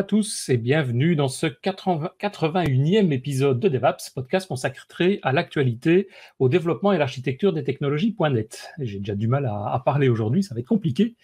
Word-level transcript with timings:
Bonjour 0.00 0.16
à 0.16 0.22
tous 0.22 0.48
et 0.48 0.56
bienvenue 0.56 1.14
dans 1.14 1.28
ce 1.28 1.46
81e 1.46 3.12
épisode 3.12 3.60
de 3.60 3.68
DevApps, 3.68 4.08
podcast 4.08 4.48
consacré 4.48 5.20
à 5.22 5.30
l'actualité, 5.30 6.08
au 6.38 6.48
développement 6.48 6.94
et 6.94 6.96
l'architecture 6.96 7.52
des 7.52 7.64
technologies.net. 7.64 8.70
J'ai 8.78 8.98
déjà 8.98 9.14
du 9.14 9.28
mal 9.28 9.44
à, 9.44 9.82
parler 9.84 10.08
aujourd'hui, 10.08 10.42
ça 10.42 10.54
va 10.54 10.60
être 10.60 10.68
compliqué. 10.68 11.16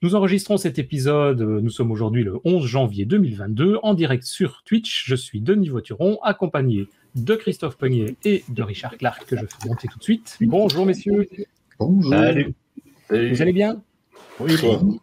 Nous 0.00 0.14
enregistrons 0.14 0.58
cet 0.58 0.78
épisode, 0.78 1.40
nous 1.40 1.70
sommes 1.70 1.90
aujourd'hui 1.90 2.22
le 2.22 2.38
11 2.44 2.64
janvier 2.64 3.04
2022, 3.04 3.78
en 3.82 3.94
direct 3.94 4.22
sur 4.22 4.62
Twitch. 4.64 5.06
Je 5.08 5.16
suis 5.16 5.40
Denis 5.40 5.68
Voituron, 5.68 6.20
accompagné 6.22 6.86
de 7.16 7.34
Christophe 7.34 7.76
Pognier 7.78 8.16
et 8.24 8.44
de 8.48 8.62
Richard 8.62 8.96
Clark, 8.96 9.26
que 9.26 9.36
je 9.36 9.44
fais 9.44 9.68
monter 9.68 9.88
tout 9.88 9.98
de 9.98 10.04
suite. 10.04 10.38
Bonjour 10.40 10.86
messieurs. 10.86 11.28
Bonjour. 11.80 12.12
Salut. 12.12 12.54
Vous 13.08 13.42
allez 13.42 13.52
bien? 13.52 13.82
Oui, 14.38 14.54
bon 14.62 15.00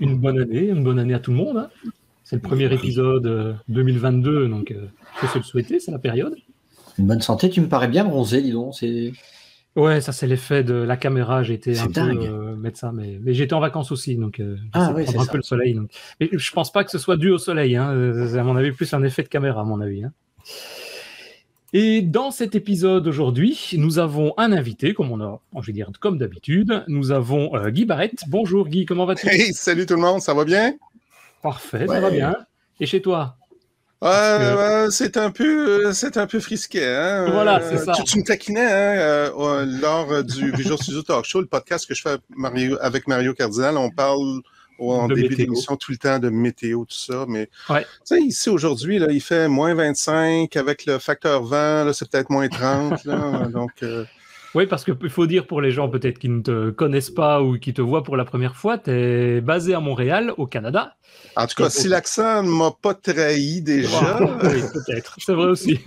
une 0.00 0.18
bonne 0.18 0.38
année, 0.38 0.68
une 0.68 0.84
bonne 0.84 0.98
année 0.98 1.14
à 1.14 1.18
tout 1.18 1.30
le 1.30 1.36
monde. 1.36 1.56
Hein. 1.56 1.90
C'est 2.32 2.36
le 2.36 2.48
premier 2.48 2.72
épisode 2.72 3.58
2022, 3.68 4.30
euh, 4.30 4.48
donc 4.48 4.70
euh, 4.70 4.86
faut 5.16 5.26
se 5.26 5.36
le 5.36 5.44
souhaiter, 5.44 5.80
c'est 5.80 5.90
la 5.90 5.98
période. 5.98 6.34
Une 6.96 7.06
bonne 7.06 7.20
santé, 7.20 7.50
tu 7.50 7.60
me 7.60 7.68
parais 7.68 7.88
bien 7.88 8.04
bronzé, 8.04 8.40
dis 8.40 8.52
donc. 8.52 8.74
C'est... 8.74 9.12
Ouais, 9.76 10.00
ça 10.00 10.12
c'est 10.12 10.26
l'effet 10.26 10.64
de 10.64 10.72
la 10.72 10.96
caméra. 10.96 11.42
J'étais 11.42 11.78
un 11.78 11.88
peu 11.88 12.00
euh, 12.00 12.56
médecin, 12.56 12.90
mais, 12.90 13.18
mais 13.22 13.34
j'étais 13.34 13.52
en 13.52 13.60
vacances 13.60 13.92
aussi, 13.92 14.16
donc 14.16 14.40
euh, 14.40 14.56
ah, 14.72 14.94
oui, 14.96 15.04
un 15.14 15.26
peu 15.26 15.36
le 15.36 15.42
soleil. 15.42 15.74
Donc. 15.74 15.90
Mais 16.20 16.30
je 16.32 16.52
pense 16.52 16.72
pas 16.72 16.84
que 16.84 16.90
ce 16.90 16.96
soit 16.96 17.18
dû 17.18 17.28
au 17.28 17.36
soleil. 17.36 17.76
Hein. 17.76 17.92
C'est 18.30 18.38
à 18.38 18.44
mon 18.44 18.56
avis 18.56 18.72
plus 18.72 18.94
un 18.94 19.02
effet 19.02 19.22
de 19.22 19.28
caméra, 19.28 19.60
à 19.60 19.64
mon 19.64 19.82
avis. 19.82 20.02
Hein. 20.02 20.12
Et 21.74 22.00
dans 22.00 22.30
cet 22.30 22.54
épisode 22.54 23.06
aujourd'hui, 23.06 23.72
nous 23.76 23.98
avons 23.98 24.32
un 24.38 24.52
invité, 24.52 24.94
comme 24.94 25.12
on 25.12 25.20
a, 25.20 25.38
je 25.60 25.66
vais 25.66 25.74
dire 25.74 25.90
comme 26.00 26.16
d'habitude. 26.16 26.82
Nous 26.88 27.12
avons 27.12 27.54
euh, 27.56 27.68
Guy 27.68 27.84
Barrett. 27.84 28.24
Bonjour 28.28 28.68
Guy, 28.68 28.86
comment 28.86 29.04
vas-tu? 29.04 29.28
Hey, 29.28 29.52
salut 29.52 29.84
tout 29.84 29.96
le 29.96 30.00
monde, 30.00 30.22
ça 30.22 30.32
va 30.32 30.46
bien? 30.46 30.72
Parfait, 31.42 31.86
ça 31.86 32.00
va 32.00 32.10
bien. 32.10 32.34
Et 32.80 32.86
chez 32.86 33.02
toi? 33.02 33.36
C'est 34.90 35.16
un 35.16 35.30
peu, 35.30 35.92
c'est 35.92 36.16
un 36.16 36.26
peu 36.26 36.40
frisqué. 36.40 36.84
Hein? 36.84 37.30
Voilà, 37.30 37.60
c'est 37.60 37.78
ça. 37.78 37.92
Tu, 38.04 38.18
me 38.18 38.24
taquinais 38.24 38.60
hein, 38.60 39.30
euh, 39.36 39.64
lors 39.80 40.24
du 40.24 40.50
Visual 40.56 40.78
Studio 40.78 41.02
Talk 41.02 41.24
Show, 41.24 41.40
le 41.40 41.46
podcast 41.46 41.86
que 41.86 41.94
je 41.94 42.02
fais 42.02 42.16
avec 42.80 43.06
Mario 43.06 43.34
Cardinal. 43.34 43.76
On 43.76 43.90
parle 43.90 44.42
en 44.90 45.08
début 45.08 45.36
d'émission 45.36 45.76
tout 45.76 45.92
le 45.92 45.98
temps 45.98 46.18
de 46.18 46.28
météo, 46.28 46.84
tout 46.84 46.96
ça. 46.96 47.26
Mais 47.28 47.48
ici 48.10 48.50
aujourd'hui, 48.50 49.00
il 49.10 49.20
fait 49.20 49.48
moins 49.48 49.74
25 49.74 50.56
avec 50.56 50.86
le 50.86 50.98
facteur 50.98 51.42
vent, 51.42 51.92
c'est 51.92 52.10
peut-être 52.10 52.30
moins 52.30 52.48
30. 52.48 53.06
donc, 53.52 53.70
euh, 53.82 54.04
Oui, 54.54 54.66
parce 54.66 54.84
qu'il 54.84 55.08
faut 55.08 55.26
dire 55.26 55.46
pour 55.46 55.62
les 55.62 55.70
gens 55.70 55.88
peut-être 55.88 56.18
qui 56.18 56.28
ne 56.28 56.42
te 56.42 56.70
connaissent 56.70 57.10
pas 57.10 57.42
ou 57.42 57.58
qui 57.58 57.72
te 57.72 57.80
voient 57.80 58.02
pour 58.02 58.16
la 58.16 58.24
première 58.24 58.54
fois, 58.54 58.76
tu 58.76 58.90
es 58.90 59.40
basé 59.40 59.74
à 59.74 59.80
Montréal, 59.80 60.32
au 60.36 60.46
Canada. 60.46 60.96
En 61.36 61.46
tout 61.46 61.54
cas, 61.56 61.70
si 61.70 61.88
l'accent 61.88 62.42
ne 62.42 62.50
m'a 62.50 62.70
pas 62.70 62.94
trahi 62.94 63.62
déjà. 63.62 64.20
oui, 64.42 64.60
peut-être. 64.72 65.16
C'est 65.18 65.32
vrai 65.32 65.46
aussi. 65.46 65.80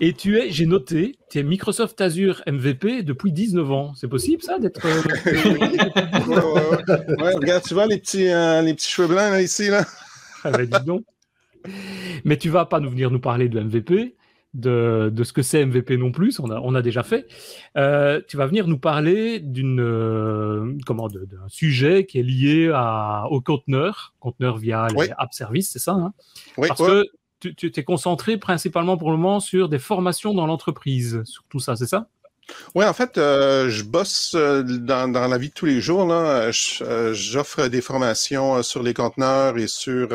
Et 0.00 0.12
tu 0.12 0.38
es, 0.38 0.50
j'ai 0.50 0.66
noté, 0.66 1.16
tu 1.30 1.38
es 1.38 1.42
Microsoft 1.42 2.00
Azure 2.00 2.42
MVP 2.46 3.02
depuis 3.02 3.32
19 3.32 3.70
ans. 3.70 3.92
C'est 3.94 4.08
possible 4.08 4.42
ça 4.42 4.58
d'être. 4.58 4.84
Euh, 4.84 5.02
ouais, 7.22 7.34
regarde, 7.34 7.62
tu 7.62 7.74
vois 7.74 7.86
les 7.86 7.98
petits, 7.98 8.28
euh, 8.28 8.60
les 8.62 8.74
petits 8.74 8.90
cheveux 8.90 9.08
blancs 9.08 9.30
là, 9.30 9.40
ici 9.40 9.68
là. 9.68 9.84
ah 10.44 10.50
ben, 10.50 10.66
dis 10.66 10.84
donc. 10.84 11.04
Mais 12.24 12.36
tu 12.36 12.50
vas 12.50 12.66
pas 12.66 12.80
nous 12.80 12.90
venir 12.90 13.10
nous 13.10 13.20
parler 13.20 13.48
de 13.48 13.60
MVP, 13.60 14.16
de, 14.54 15.10
de 15.12 15.24
ce 15.24 15.32
que 15.32 15.42
c'est 15.42 15.64
MVP 15.64 15.96
non 15.96 16.12
plus. 16.12 16.40
On 16.40 16.50
a, 16.50 16.60
on 16.60 16.74
a 16.74 16.82
déjà 16.82 17.02
fait. 17.02 17.26
Euh, 17.76 18.20
tu 18.26 18.36
vas 18.36 18.46
venir 18.46 18.66
nous 18.66 18.78
parler 18.78 19.40
d'une 19.40 20.78
comment 20.86 21.08
d'un 21.08 21.48
sujet 21.48 22.06
qui 22.06 22.18
est 22.18 22.22
lié 22.22 22.70
à, 22.72 23.26
au 23.30 23.40
conteneur, 23.40 24.14
conteneur 24.20 24.56
via 24.56 24.88
les 24.88 25.10
app 25.18 25.34
services, 25.34 25.70
c'est 25.72 25.78
ça 25.78 25.92
hein? 25.92 26.12
Oui, 26.56 26.68
Parce 26.68 26.80
que 26.80 27.04
tu 27.40 27.70
t'es 27.70 27.84
concentré 27.84 28.38
principalement 28.38 28.96
pour 28.96 29.10
le 29.10 29.18
moment 29.18 29.38
sur 29.38 29.68
des 29.68 29.78
formations 29.78 30.32
dans 30.32 30.46
l'entreprise, 30.46 31.22
sur 31.24 31.44
tout 31.50 31.60
ça, 31.60 31.76
c'est 31.76 31.86
ça? 31.86 32.08
Oui, 32.74 32.84
en 32.84 32.92
fait, 32.92 33.16
euh, 33.18 33.70
je 33.70 33.84
bosse 33.84 34.34
euh, 34.34 34.62
dans, 34.62 35.06
la 35.06 35.38
vie 35.38 35.48
de 35.48 35.54
tous 35.54 35.66
les 35.66 35.80
jours. 35.80 36.06
Euh, 36.12 36.50
j'offre 37.12 37.68
des 37.68 37.80
formations 37.80 38.62
sur 38.62 38.82
les 38.82 38.94
conteneurs 38.94 39.56
et 39.58 39.66
sur 39.66 40.10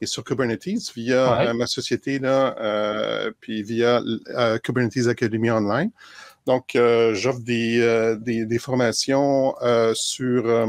et 0.00 0.06
sur 0.06 0.24
Kubernetes 0.24 0.92
via 0.94 1.52
ma 1.54 1.66
société 1.66 2.18
là, 2.18 2.54
puis 3.40 3.62
via 3.62 4.02
Kubernetes 4.62 5.06
Academy 5.08 5.50
Online. 5.50 5.90
Donc, 6.46 6.72
j'offre 6.74 7.40
des, 7.40 8.16
des, 8.20 8.44
des, 8.46 8.58
formations 8.58 9.54
sur 9.94 10.66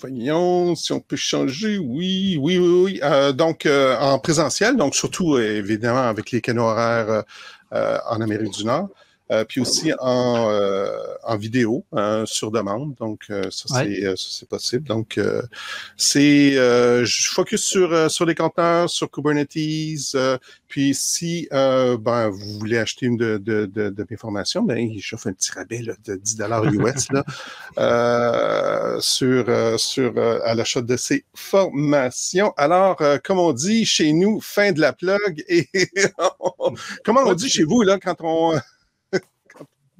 Voyons 0.00 0.76
si 0.76 0.92
on 0.92 1.00
peut 1.00 1.16
changer. 1.16 1.78
Oui, 1.78 2.38
oui, 2.40 2.58
oui, 2.58 2.82
oui. 2.84 3.00
Euh, 3.02 3.32
donc, 3.32 3.66
euh, 3.66 3.96
en 3.98 4.18
présentiel, 4.20 4.76
donc 4.76 4.94
surtout, 4.94 5.38
évidemment, 5.38 6.02
avec 6.02 6.30
les 6.30 6.40
canaux 6.40 6.64
horaires 6.64 7.24
euh, 7.72 7.98
en 8.08 8.20
Amérique 8.20 8.52
du 8.52 8.64
Nord. 8.64 8.88
Euh, 9.30 9.44
puis 9.44 9.60
aussi 9.60 9.92
en, 10.00 10.48
euh, 10.50 10.88
en 11.22 11.36
vidéo 11.36 11.84
hein, 11.92 12.24
sur 12.24 12.50
demande. 12.50 12.94
Donc, 12.94 13.26
euh, 13.28 13.42
ça, 13.50 13.84
c'est 14.16 14.48
possible. 14.48 14.88
Donc, 14.88 15.20
c'est 15.96 16.52
je 16.52 17.30
focus 17.30 17.62
sur, 17.62 18.10
sur 18.10 18.24
les 18.24 18.34
conteneurs, 18.34 18.88
sur 18.88 19.10
Kubernetes. 19.10 19.50
puis 20.68 20.94
si 20.94 21.46
ben, 21.50 22.28
vous 22.30 22.58
voulez 22.58 22.78
acheter 22.78 23.06
une 23.06 23.16
de, 23.16 23.36
de, 23.38 23.66
de, 23.66 23.90
de 23.90 24.06
mes 24.08 24.16
formations, 24.16 24.62
ben, 24.62 24.90
j'offre 24.98 25.26
un 25.26 25.32
petit 25.32 25.50
rabais 25.52 25.82
là, 25.82 25.94
de 26.06 26.14
10 26.16 26.38
US 26.72 27.08
là, 27.76 28.96
sur, 29.00 29.78
sur 29.78 30.18
à 30.44 30.54
l'achat 30.54 30.80
de 30.80 30.96
ces 30.96 31.24
formations. 31.34 32.54
Alors, 32.56 32.96
comme 33.24 33.38
on 33.38 33.52
dit 33.52 33.84
chez 33.84 34.12
nous, 34.12 34.40
fin 34.40 34.72
de 34.72 34.80
la 34.80 34.94
plug. 34.94 35.44
Et 35.48 35.68
comment 37.04 37.20
on 37.26 37.34
dit 37.34 37.50
chez 37.50 37.64
vous 37.64 37.82
là 37.82 37.98
quand 37.98 38.16
on 38.20 38.58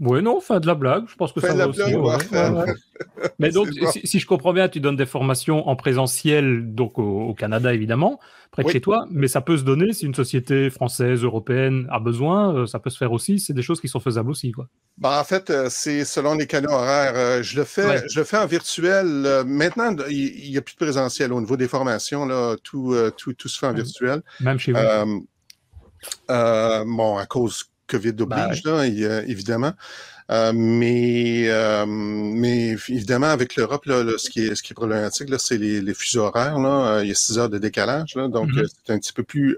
oui, 0.00 0.22
non, 0.22 0.40
fin 0.40 0.60
de 0.60 0.66
la 0.66 0.74
blague. 0.74 1.04
Je 1.08 1.16
pense 1.16 1.32
que 1.32 1.40
ça 1.40 1.54
va 1.54 1.68
aussi. 1.68 1.80
Mais 3.38 3.50
donc, 3.50 3.68
si, 4.04 4.18
je 4.18 4.26
comprends 4.26 4.52
bien, 4.52 4.68
tu 4.68 4.80
donnes 4.80 4.96
des 4.96 5.06
formations 5.06 5.68
en 5.68 5.74
présentiel, 5.74 6.74
donc 6.74 6.98
au, 6.98 7.34
Canada 7.34 7.74
évidemment, 7.74 8.20
près 8.50 8.62
de 8.62 8.70
chez 8.70 8.80
toi, 8.80 9.06
mais 9.10 9.28
ça 9.28 9.40
peut 9.40 9.56
se 9.56 9.62
donner 9.62 9.92
si 9.92 10.06
une 10.06 10.14
société 10.14 10.70
française, 10.70 11.22
européenne 11.22 11.86
a 11.90 12.00
besoin, 12.00 12.54
euh, 12.54 12.66
ça 12.66 12.78
peut 12.78 12.90
se 12.90 12.96
faire 12.96 13.12
aussi. 13.12 13.38
C'est 13.40 13.52
des 13.52 13.62
choses 13.62 13.80
qui 13.80 13.88
sont 13.88 14.00
faisaisables 14.00 14.30
aussi, 14.30 14.52
quoi. 14.52 14.68
Bah, 14.98 15.18
en 15.20 15.24
fait, 15.24 15.50
euh, 15.50 15.68
c'est 15.70 16.04
selon 16.04 16.34
les 16.34 16.46
canaux 16.46 16.72
horaires. 16.72 17.14
Euh, 17.14 17.42
je 17.42 17.56
le 17.56 17.64
fais, 17.64 18.08
je 18.08 18.18
le 18.18 18.24
fais 18.24 18.38
en 18.38 18.46
virtuel. 18.46 19.44
Maintenant, 19.46 19.94
il 20.08 20.50
n'y 20.50 20.56
a 20.56 20.62
plus 20.62 20.74
de 20.74 20.84
présentiel 20.84 21.32
au 21.32 21.40
niveau 21.40 21.56
des 21.56 21.68
formations. 21.68 22.24
Là, 22.24 22.56
tout, 22.62 22.94
tout, 23.16 23.32
tout 23.32 23.48
se 23.48 23.58
fait 23.58 23.66
en 23.66 23.74
virtuel. 23.74 24.22
Même 24.40 24.58
chez 24.58 24.72
vous. 24.72 25.26
bon, 26.28 27.16
à 27.16 27.26
cause 27.26 27.64
COVID 27.88 28.14
oblige, 28.20 28.62
ben 28.62 28.72
là, 28.72 29.22
évidemment. 29.26 29.72
Euh, 30.30 30.52
mais, 30.54 31.44
euh, 31.48 31.86
mais 31.86 32.72
évidemment, 32.88 33.28
avec 33.28 33.56
l'Europe, 33.56 33.84
ce, 33.86 34.28
qui 34.28 34.46
est, 34.46 34.54
ce 34.54 34.62
qui 34.62 34.72
est 34.72 34.74
problématique, 34.74 35.30
c'est 35.38 35.56
les, 35.56 35.80
les 35.80 35.94
fuseaux 35.94 36.24
horaires. 36.24 36.58
Là. 36.58 36.96
Euh, 36.96 37.04
il 37.04 37.08
y 37.08 37.12
a 37.12 37.14
six 37.14 37.38
heures 37.38 37.48
de 37.48 37.56
décalage, 37.56 38.14
là, 38.14 38.28
donc 38.28 38.50
mm-hmm. 38.50 38.68
c'est 38.84 38.92
un 38.92 38.98
petit 38.98 39.14
peu 39.14 39.22
plus 39.22 39.56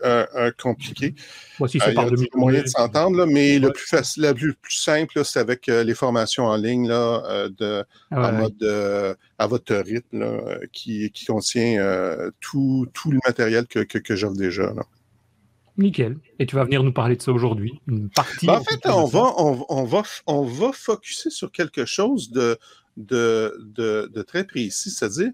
compliqué. 0.59 1.15
Moi 1.59 1.67
aussi, 1.67 1.81
c'est 1.85 1.93
par 1.93 2.07
il 2.07 2.21
y 2.21 2.23
a 2.23 2.27
moyen 2.37 2.63
de 2.63 2.69
s'entendre, 2.69 3.27
mais 3.27 3.59
le 3.59 3.73
plus 3.73 3.87
facile, 3.87 4.23
le 4.23 4.35
plus, 4.35 4.55
plus 4.55 4.77
simple, 4.77 5.25
c'est 5.25 5.41
avec 5.41 5.67
les 5.67 5.95
formations 5.95 6.45
en 6.45 6.57
ligne 6.57 6.89
là, 6.89 7.49
de, 7.49 7.85
ah 8.13 8.29
en 8.29 8.33
mode 8.33 9.17
à 9.39 9.47
votre 9.49 9.75
rythme, 9.75 10.21
là, 10.21 10.59
qui, 10.73 11.11
qui 11.11 11.25
contient 11.25 12.31
tout, 12.41 12.87
tout 12.95 13.11
le 13.11 13.19
matériel 13.27 13.67
que, 13.67 13.81
que, 13.81 13.99
que 13.99 14.15
j'offre 14.15 14.37
déjà. 14.37 14.73
Là. 14.73 14.83
Nickel. 15.81 16.17
Et 16.39 16.47
tu 16.47 16.57
vas 16.57 16.65
venir 16.65 16.83
nous 16.83 16.93
parler 16.93 17.17
de 17.17 17.23
ça 17.23 17.33
aujourd'hui. 17.33 17.81
Une 17.89 18.09
partie. 18.11 18.47
Ben, 18.47 18.55
en 18.55 18.65
fait, 18.65 18.81
on 18.87 19.05
va, 19.07 19.35
on, 19.37 19.85
va, 19.85 20.03
on 20.27 20.43
va 20.43 20.73
focuser 20.73 21.31
sur 21.31 21.51
quelque 21.51 21.85
chose 21.85 22.31
de, 22.31 22.59
de, 22.97 23.55
de, 23.75 24.23
très 24.23 24.45
précis, 24.45 24.91
c'est-à-dire 24.91 25.33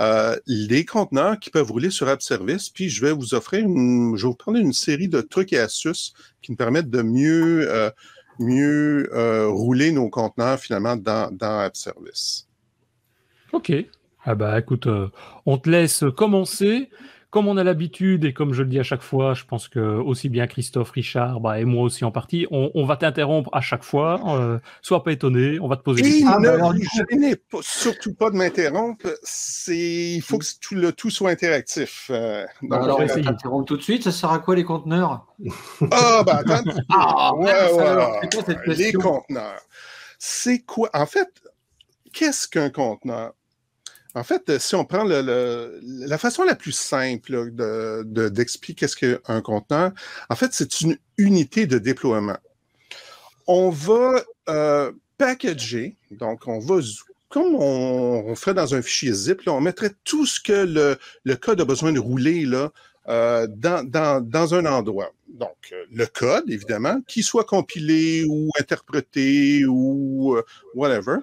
euh, 0.00 0.36
les 0.46 0.84
conteneurs 0.84 1.38
qui 1.38 1.50
peuvent 1.50 1.70
rouler 1.70 1.90
sur 1.90 2.08
App 2.08 2.22
Service. 2.22 2.68
Puis 2.68 2.88
je 2.88 3.04
vais 3.04 3.12
vous 3.12 3.34
offrir, 3.34 3.60
une, 3.60 4.16
je 4.16 4.22
vais 4.22 4.28
vous 4.28 4.34
prendre 4.34 4.58
une 4.58 4.72
série 4.72 5.08
de 5.08 5.20
trucs 5.20 5.52
et 5.52 5.58
astuces 5.58 6.12
qui 6.42 6.52
nous 6.52 6.56
permettent 6.56 6.90
de 6.90 7.02
mieux, 7.02 7.70
euh, 7.70 7.90
mieux 8.38 9.08
euh, 9.14 9.48
rouler 9.48 9.92
nos 9.92 10.10
conteneurs 10.10 10.58
finalement 10.58 10.96
dans, 10.96 11.34
dans 11.34 11.60
App 11.60 11.76
Service. 11.76 12.48
OK. 13.52 13.72
Ah 14.26 14.34
bah 14.34 14.58
écoute, 14.58 14.88
on 15.44 15.58
te 15.58 15.68
laisse 15.68 16.02
commencer 16.16 16.88
comme 17.34 17.48
on 17.48 17.56
a 17.56 17.64
l'habitude 17.64 18.24
et 18.24 18.32
comme 18.32 18.52
je 18.52 18.62
le 18.62 18.68
dis 18.68 18.78
à 18.78 18.84
chaque 18.84 19.02
fois, 19.02 19.34
je 19.34 19.42
pense 19.44 19.66
que 19.66 19.80
aussi 19.80 20.28
bien 20.28 20.46
Christophe, 20.46 20.92
Richard 20.92 21.40
bah, 21.40 21.58
et 21.58 21.64
moi 21.64 21.82
aussi 21.82 22.04
en 22.04 22.12
partie, 22.12 22.46
on, 22.52 22.84
va 22.84 22.96
t'interrompre 22.96 23.50
à 23.52 23.60
chaque 23.60 23.82
fois. 23.82 24.20
Euh, 24.38 24.60
sois 24.82 25.02
pas 25.02 25.10
étonné, 25.10 25.58
on 25.58 25.66
va 25.66 25.76
te 25.76 25.82
poser 25.82 26.02
des 26.02 26.10
questions. 26.10 26.38
ne 26.38 27.34
surtout 27.60 28.14
pas 28.14 28.30
de 28.30 28.36
m'interrompre. 28.36 29.08
il 29.66 30.20
faut 30.20 30.38
que 30.38 30.44
tout, 30.60 30.76
le 30.76 30.92
tout 30.92 31.10
soit 31.10 31.30
interactif. 31.30 32.06
Euh, 32.10 32.46
bah, 32.62 32.80
alors, 32.84 33.00
on 33.00 33.04
va 33.04 33.20
t'interrompre 33.20 33.66
tout 33.66 33.78
de 33.78 33.82
suite. 33.82 34.04
Ça 34.04 34.12
sert 34.12 34.30
à 34.30 34.38
quoi 34.38 34.54
les 34.54 34.62
conteneurs? 34.62 35.26
Ah, 35.90 36.22
bah 36.24 36.36
attends. 36.46 36.70
ah, 36.90 37.34
ouais, 37.34 37.50
ouais. 37.72 38.76
les 38.76 38.92
conteneurs? 38.92 39.60
C'est 40.20 40.60
quoi 40.60 40.88
En 40.94 41.06
fait, 41.06 41.42
qu'est-ce 42.12 42.46
qu'un 42.46 42.70
conteneur? 42.70 43.32
En 44.14 44.22
fait, 44.22 44.58
si 44.58 44.76
on 44.76 44.84
prend 44.84 45.02
la 45.02 46.18
façon 46.18 46.44
la 46.44 46.54
plus 46.54 46.72
simple 46.72 47.50
d'expliquer 48.04 48.86
ce 48.86 48.96
qu'est 48.96 49.18
un 49.26 49.40
conteneur, 49.40 49.90
en 50.30 50.36
fait, 50.36 50.52
c'est 50.52 50.80
une 50.82 50.96
unité 51.18 51.66
de 51.66 51.78
déploiement. 51.78 52.38
On 53.48 53.70
va 53.70 54.22
euh, 54.48 54.92
packager, 55.18 55.96
donc 56.12 56.46
on 56.46 56.60
va, 56.60 56.76
comme 57.28 57.56
on, 57.56 58.34
ferait 58.36 58.54
dans 58.54 58.74
un 58.74 58.82
fichier 58.82 59.12
zip, 59.12 59.42
on 59.46 59.60
mettrait 59.60 59.90
tout 60.04 60.26
ce 60.26 60.40
que 60.40 60.96
le, 61.24 61.34
code 61.34 61.60
a 61.60 61.64
besoin 61.64 61.92
de 61.92 61.98
rouler 61.98 62.46
là, 62.46 62.70
euh, 63.08 63.48
dans, 63.48 64.54
un 64.54 64.66
endroit. 64.66 65.12
Donc, 65.28 65.72
euh, 65.72 65.84
le 65.90 66.06
code, 66.06 66.48
évidemment, 66.48 67.00
qui 67.08 67.24
soit 67.24 67.44
compilé 67.44 68.24
ou 68.24 68.48
interprété 68.60 69.66
ou 69.66 70.38
whatever. 70.74 71.16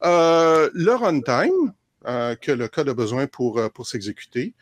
le 0.00 0.94
runtime, 0.94 1.72
euh, 1.72 1.87
que 2.40 2.52
le 2.52 2.68
code 2.68 2.88
a 2.88 2.94
besoin 2.94 3.26
pour, 3.26 3.58
euh, 3.58 3.68
pour 3.68 3.86
s'exécuter. 3.86 4.54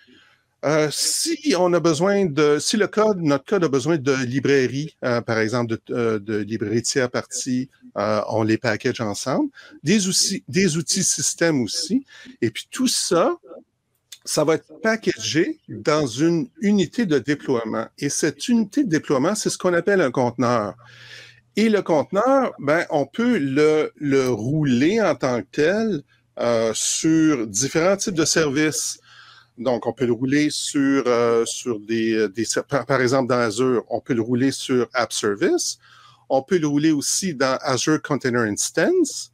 Euh, 0.64 0.88
si 0.90 1.54
on 1.56 1.72
a 1.74 1.80
besoin 1.80 2.24
de, 2.24 2.58
si 2.58 2.76
le 2.76 2.88
code, 2.88 3.20
notre 3.20 3.44
code 3.44 3.62
a 3.64 3.68
besoin 3.68 3.98
de 3.98 4.12
librairies, 4.24 4.96
par 5.00 5.38
exemple 5.38 5.76
de, 5.86 6.18
de 6.18 6.36
librairies 6.38 6.82
tiers 6.82 7.10
parties, 7.10 7.68
on 7.94 8.42
les 8.42 8.58
package 8.58 9.00
ensemble. 9.00 9.50
Des 9.84 10.08
outils, 10.08 10.42
des 10.48 10.76
outils 10.76 11.04
système 11.04 11.62
aussi. 11.62 12.04
Et 12.40 12.50
puis 12.50 12.66
tout 12.70 12.88
ça, 12.88 13.36
ça 14.24 14.42
va 14.42 14.54
être 14.54 14.80
packagé 14.82 15.60
dans 15.68 16.06
une 16.06 16.48
unité 16.60 17.06
de 17.06 17.18
déploiement. 17.18 17.86
Et 17.98 18.08
cette 18.08 18.48
unité 18.48 18.82
de 18.82 18.88
déploiement, 18.88 19.34
c'est 19.36 19.50
ce 19.50 19.58
qu'on 19.58 19.74
appelle 19.74 20.00
un 20.00 20.10
conteneur. 20.10 20.74
Et 21.54 21.68
le 21.68 21.80
conteneur, 21.80 22.52
ben, 22.58 22.84
on 22.90 23.06
peut 23.06 23.38
le, 23.38 23.92
le 23.96 24.28
rouler 24.28 25.00
en 25.00 25.14
tant 25.14 25.40
que 25.40 25.46
tel 25.52 26.02
euh, 26.38 26.72
sur 26.74 27.46
différents 27.46 27.96
types 27.96 28.14
de 28.14 28.24
services. 28.24 28.98
Donc, 29.56 29.86
on 29.86 29.92
peut 29.92 30.04
le 30.04 30.12
rouler 30.12 30.50
sur, 30.50 31.04
euh, 31.06 31.46
sur 31.46 31.80
des, 31.80 32.28
des 32.28 32.44
par, 32.68 33.00
exemple, 33.00 33.28
dans 33.28 33.38
Azure, 33.38 33.84
on 33.88 34.00
peut 34.00 34.12
le 34.12 34.20
rouler 34.20 34.50
sur 34.50 34.86
App 34.92 35.12
Service. 35.12 35.78
On 36.28 36.42
peut 36.42 36.58
le 36.58 36.66
rouler 36.66 36.92
aussi 36.92 37.34
dans 37.34 37.56
Azure 37.62 38.02
Container 38.02 38.42
Instance. 38.42 39.32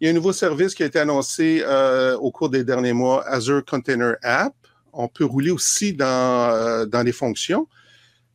Il 0.00 0.04
y 0.04 0.08
a 0.08 0.10
un 0.10 0.14
nouveau 0.14 0.32
service 0.32 0.74
qui 0.74 0.82
a 0.84 0.86
été 0.86 1.00
annoncé 1.00 1.62
euh, 1.64 2.16
au 2.18 2.30
cours 2.30 2.50
des 2.50 2.62
derniers 2.62 2.92
mois, 2.92 3.26
Azure 3.26 3.64
Container 3.64 4.14
App. 4.22 4.54
On 4.92 5.08
peut 5.08 5.24
rouler 5.24 5.50
aussi 5.50 5.92
dans, 5.92 6.88
dans 6.88 7.02
les 7.02 7.12
fonctions. 7.12 7.66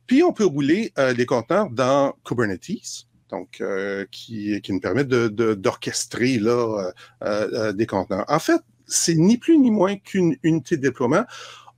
Puis, 0.06 0.22
on 0.22 0.32
peut 0.32 0.44
rouler 0.44 0.92
les 1.16 1.24
conteneurs 1.24 1.70
dans 1.70 2.14
Kubernetes 2.24 3.06
donc 3.30 3.60
euh, 3.60 4.04
qui, 4.10 4.60
qui, 4.62 4.72
nous 4.72 4.80
permet 4.80 5.04
d'orchestrer 5.04 6.38
de, 6.38 6.44
là, 6.44 6.92
euh, 7.22 7.48
euh, 7.52 7.72
des 7.72 7.86
conteneurs. 7.86 8.24
En 8.28 8.38
fait, 8.38 8.60
c'est 8.86 9.14
ni 9.14 9.38
plus 9.38 9.58
ni 9.58 9.70
moins 9.70 9.96
qu'une 9.96 10.36
unité 10.42 10.76
de 10.76 10.82
déploiement. 10.82 11.24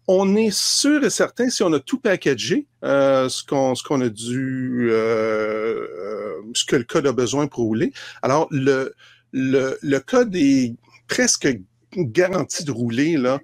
On 0.08 0.34
est 0.34 0.52
sûr 0.52 1.04
et 1.04 1.10
certain, 1.10 1.49
si 1.49 1.62
on 1.62 1.72
a 1.72 1.78
tout 1.78 2.00
packagé, 2.00 2.66
ce 2.82 3.46
qu'on 3.46 3.75
ce 3.76 3.84
qu'on 3.84 4.00
a 4.00 4.08
dû, 4.08 4.88
ce 4.90 6.64
que 6.66 6.76
le 6.76 6.84
code 6.84 7.06
a 7.06 7.12
besoin 7.12 7.46
pour 7.46 7.66
rouler. 7.66 7.93
Alors, 8.20 8.48
le, 8.50 8.94
le, 9.32 9.78
le 9.81 10.00
code 10.00 10.34
est 10.34 10.75
presque 11.06 11.56
garanti 11.96 12.64
de 12.64 12.72
rouler 12.72 13.16
là, 13.16 13.38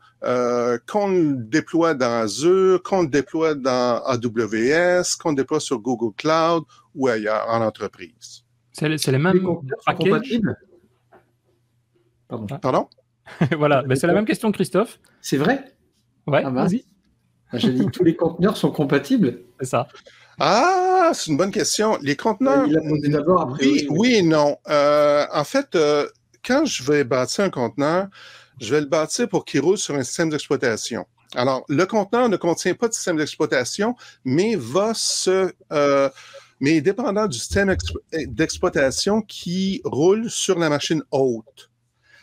qu'on 0.89 1.09
le 1.09 1.37
déploie 1.37 1.95
dans 1.95 2.23
Azure, 2.23 2.83
qu'on 2.83 3.03
le 3.03 3.09
déploie 3.09 3.55
dans 3.55 4.03
AWS, 4.05 5.17
qu'on 5.21 5.31
le 5.31 5.37
déploie 5.37 5.61
sur 5.61 5.79
Google 5.79 6.15
Cloud 6.17 6.65
ou 6.99 7.09
ailleurs 7.09 7.47
en 7.49 7.63
entreprise. 7.63 8.45
C'est 8.73 8.89
les 8.89 9.19
mêmes 9.19 9.43
compatibles 9.97 10.57
Pardon? 12.29 12.59
Pardon? 12.59 12.89
voilà, 13.59 13.83
mais 13.87 13.97
c'est 13.97 14.07
la 14.07 14.13
même 14.13 14.27
question, 14.27 14.53
Christophe. 14.53 15.01
C'est 15.23 15.39
vrai? 15.39 15.65
Ouais, 16.27 16.43
ah, 16.45 16.51
vas-y. 16.51 16.85
Ah, 17.51 17.59
j'ai 17.59 17.73
dit 17.73 17.87
que 17.87 17.91
tous 17.91 18.05
les 18.05 18.15
conteneurs 18.15 18.57
sont 18.57 18.71
compatibles? 18.71 19.41
C'est 19.61 19.67
ça. 19.67 19.89
Ah, 20.41 21.11
c'est 21.15 21.33
une 21.33 21.37
bonne 21.37 21.51
question. 21.51 21.99
Les 22.01 22.15
conteneurs. 22.15 22.69
oui, 23.61 23.89
oui 23.91 24.15
et 24.17 24.23
non. 24.23 24.57
Euh, 24.69 25.27
en 25.33 25.43
fait, 25.43 25.75
euh, 25.75 26.07
quand 26.45 26.65
je 26.65 26.85
vais 26.85 27.03
bâtir 27.03 27.45
un 27.45 27.51
conteneur, 27.51 28.07
je 28.61 28.73
vais 28.73 28.81
le 28.81 28.87
bâtir 28.87 29.29
pour 29.29 29.45
qu'il 29.45 29.63
roule 29.63 29.79
sur 29.79 29.97
un 29.97 30.05
système 30.05 30.31
d'exploitation. 30.31 31.07
Alors, 31.35 31.65
le 31.69 31.85
conteneur 31.87 32.29
ne 32.29 32.37
contient 32.37 32.75
pas 32.75 32.87
de 32.87 32.93
système 32.93 33.17
d'exploitation, 33.17 33.97
mais 34.25 34.55
va 34.55 34.95
se 34.95 35.53
euh, 35.73 36.09
mais 36.61 36.81
dépendant 36.81 37.27
du 37.27 37.39
système 37.39 37.75
d'exploitation 38.13 39.23
qui 39.23 39.81
roule 39.85 40.31
sur 40.31 40.59
la 40.59 40.69
machine 40.69 41.03
haute. 41.11 41.71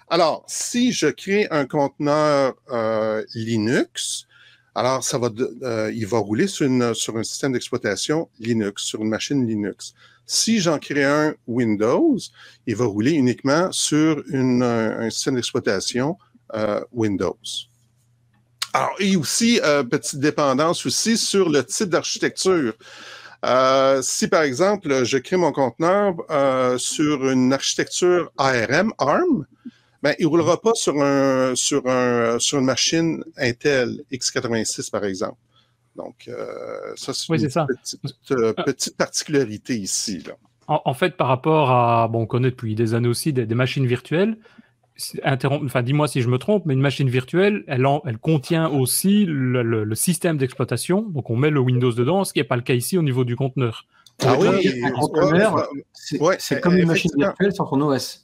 Alors, 0.08 0.44
si 0.48 0.92
je 0.92 1.08
crée 1.08 1.48
un 1.50 1.66
conteneur 1.66 2.54
euh, 2.70 3.24
Linux, 3.34 4.28
alors 4.76 5.04
ça 5.04 5.18
va, 5.18 5.30
euh, 5.64 5.92
il 5.96 6.06
va 6.06 6.20
rouler 6.20 6.48
sur, 6.48 6.68
une, 6.68 6.94
sur 6.94 7.18
un 7.18 7.24
système 7.24 7.54
d'exploitation 7.54 8.30
Linux, 8.40 8.84
sur 8.84 9.02
une 9.02 9.10
machine 9.10 9.48
Linux. 9.48 9.96
Si 10.28 10.60
j'en 10.60 10.80
crée 10.80 11.06
un 11.06 11.36
Windows, 11.48 12.18
il 12.68 12.76
va 12.76 12.86
rouler 12.86 13.12
uniquement 13.12 13.72
sur 13.72 14.24
une, 14.28 14.64
un 14.64 15.10
système 15.10 15.36
d'exploitation 15.36 16.18
euh, 16.54 16.82
Windows. 16.92 17.38
Alors, 18.74 18.96
et 19.00 19.16
aussi, 19.16 19.62
petite 19.90 20.20
dépendance 20.20 20.86
aussi 20.86 21.18
sur 21.18 21.50
le 21.50 21.64
type 21.64 21.90
d'architecture. 21.90 22.74
Euh, 23.46 24.02
si 24.02 24.28
par 24.28 24.42
exemple, 24.42 25.04
je 25.04 25.18
crée 25.18 25.38
mon 25.38 25.52
conteneur 25.52 26.16
euh, 26.32 26.78
sur 26.78 27.30
une 27.30 27.54
architecture 27.54 28.32
ARM, 28.38 28.92
ARM, 28.98 29.46
ben, 30.02 30.16
il 30.20 30.26
ne 30.26 30.30
roulera 30.30 30.60
pas 30.62 30.74
sur, 30.74 31.02
un, 31.02 31.56
sur, 31.56 31.86
un, 31.88 32.40
sur 32.40 32.60
une 32.60 32.66
machine 32.66 33.24
Intel 33.38 34.04
x86, 34.12 34.90
par 34.90 35.04
exemple. 35.04 35.38
Donc, 35.96 36.28
euh, 36.28 36.94
ça, 36.96 37.14
c'est 37.14 37.34
une 37.34 37.50
Petite, 38.66 38.98
particularité 38.98 39.78
ici. 39.78 40.24
Là. 40.28 40.34
En, 40.68 40.94
fait, 40.94 41.16
par 41.16 41.28
rapport 41.28 41.70
à, 41.72 42.08
bon, 42.08 42.22
on 42.22 42.26
connaît 42.26 42.50
depuis 42.50 42.76
des 42.76 42.96
années 42.96 43.08
aussi 43.08 43.32
des 43.32 43.46
machines 43.56 43.86
virtuelles, 43.86 44.38
enfin, 45.24 45.84
dis-moi 45.84 46.08
si 46.08 46.22
je 46.22 46.30
me 46.30 46.38
trompe, 46.38 46.66
mais 46.66 46.74
une 46.74 46.82
machine 46.82 47.10
virtuelle, 47.10 47.64
elle, 47.68 47.86
elle 48.06 48.18
contient 48.18 48.70
aussi 48.70 49.26
le, 49.26 49.96
système 49.96 50.38
d'exploitation. 50.38 51.02
Donc, 51.02 51.30
on 51.30 51.36
met 51.36 51.50
le 51.50 51.60
Windows 51.60 51.92
dedans, 51.92 52.24
ce 52.24 52.34
qui 52.34 52.40
n'est 52.40 52.46
pas 52.46 52.56
le 52.56 52.62
cas 52.62 52.74
ici 52.74 52.98
au 52.98 53.02
niveau 53.02 53.24
du 53.24 53.36
conteneur. 53.36 53.86
Ah 54.24 54.38
oui, 54.40 54.82
un 54.84 54.92
conteneur, 54.92 55.68
c'est 55.94 56.62
comme 56.62 56.78
une 56.78 56.88
machine 56.88 57.12
virtuelle 57.18 57.54
sur 57.54 57.70
ton 57.70 57.82
OS. 57.82 58.22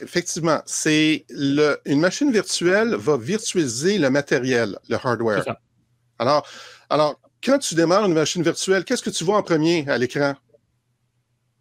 Effectivement, 0.00 0.60
c'est 0.64 1.26
une 1.28 2.00
machine 2.00 2.32
virtuelle 2.32 2.94
va 2.94 3.16
virtualiser 3.16 3.98
le 3.98 4.10
matériel, 4.10 4.78
le 4.88 4.96
hardware. 4.96 5.44
Alors, 6.18 6.46
alors, 6.88 7.20
quand 7.44 7.58
tu 7.58 7.74
démarres 7.74 8.06
une 8.06 8.14
machine 8.14 8.42
virtuelle, 8.42 8.84
qu'est-ce 8.84 9.02
que 9.02 9.10
tu 9.10 9.24
vois 9.24 9.36
en 9.36 9.42
premier 9.42 9.88
à 9.88 9.98
l'écran? 9.98 10.34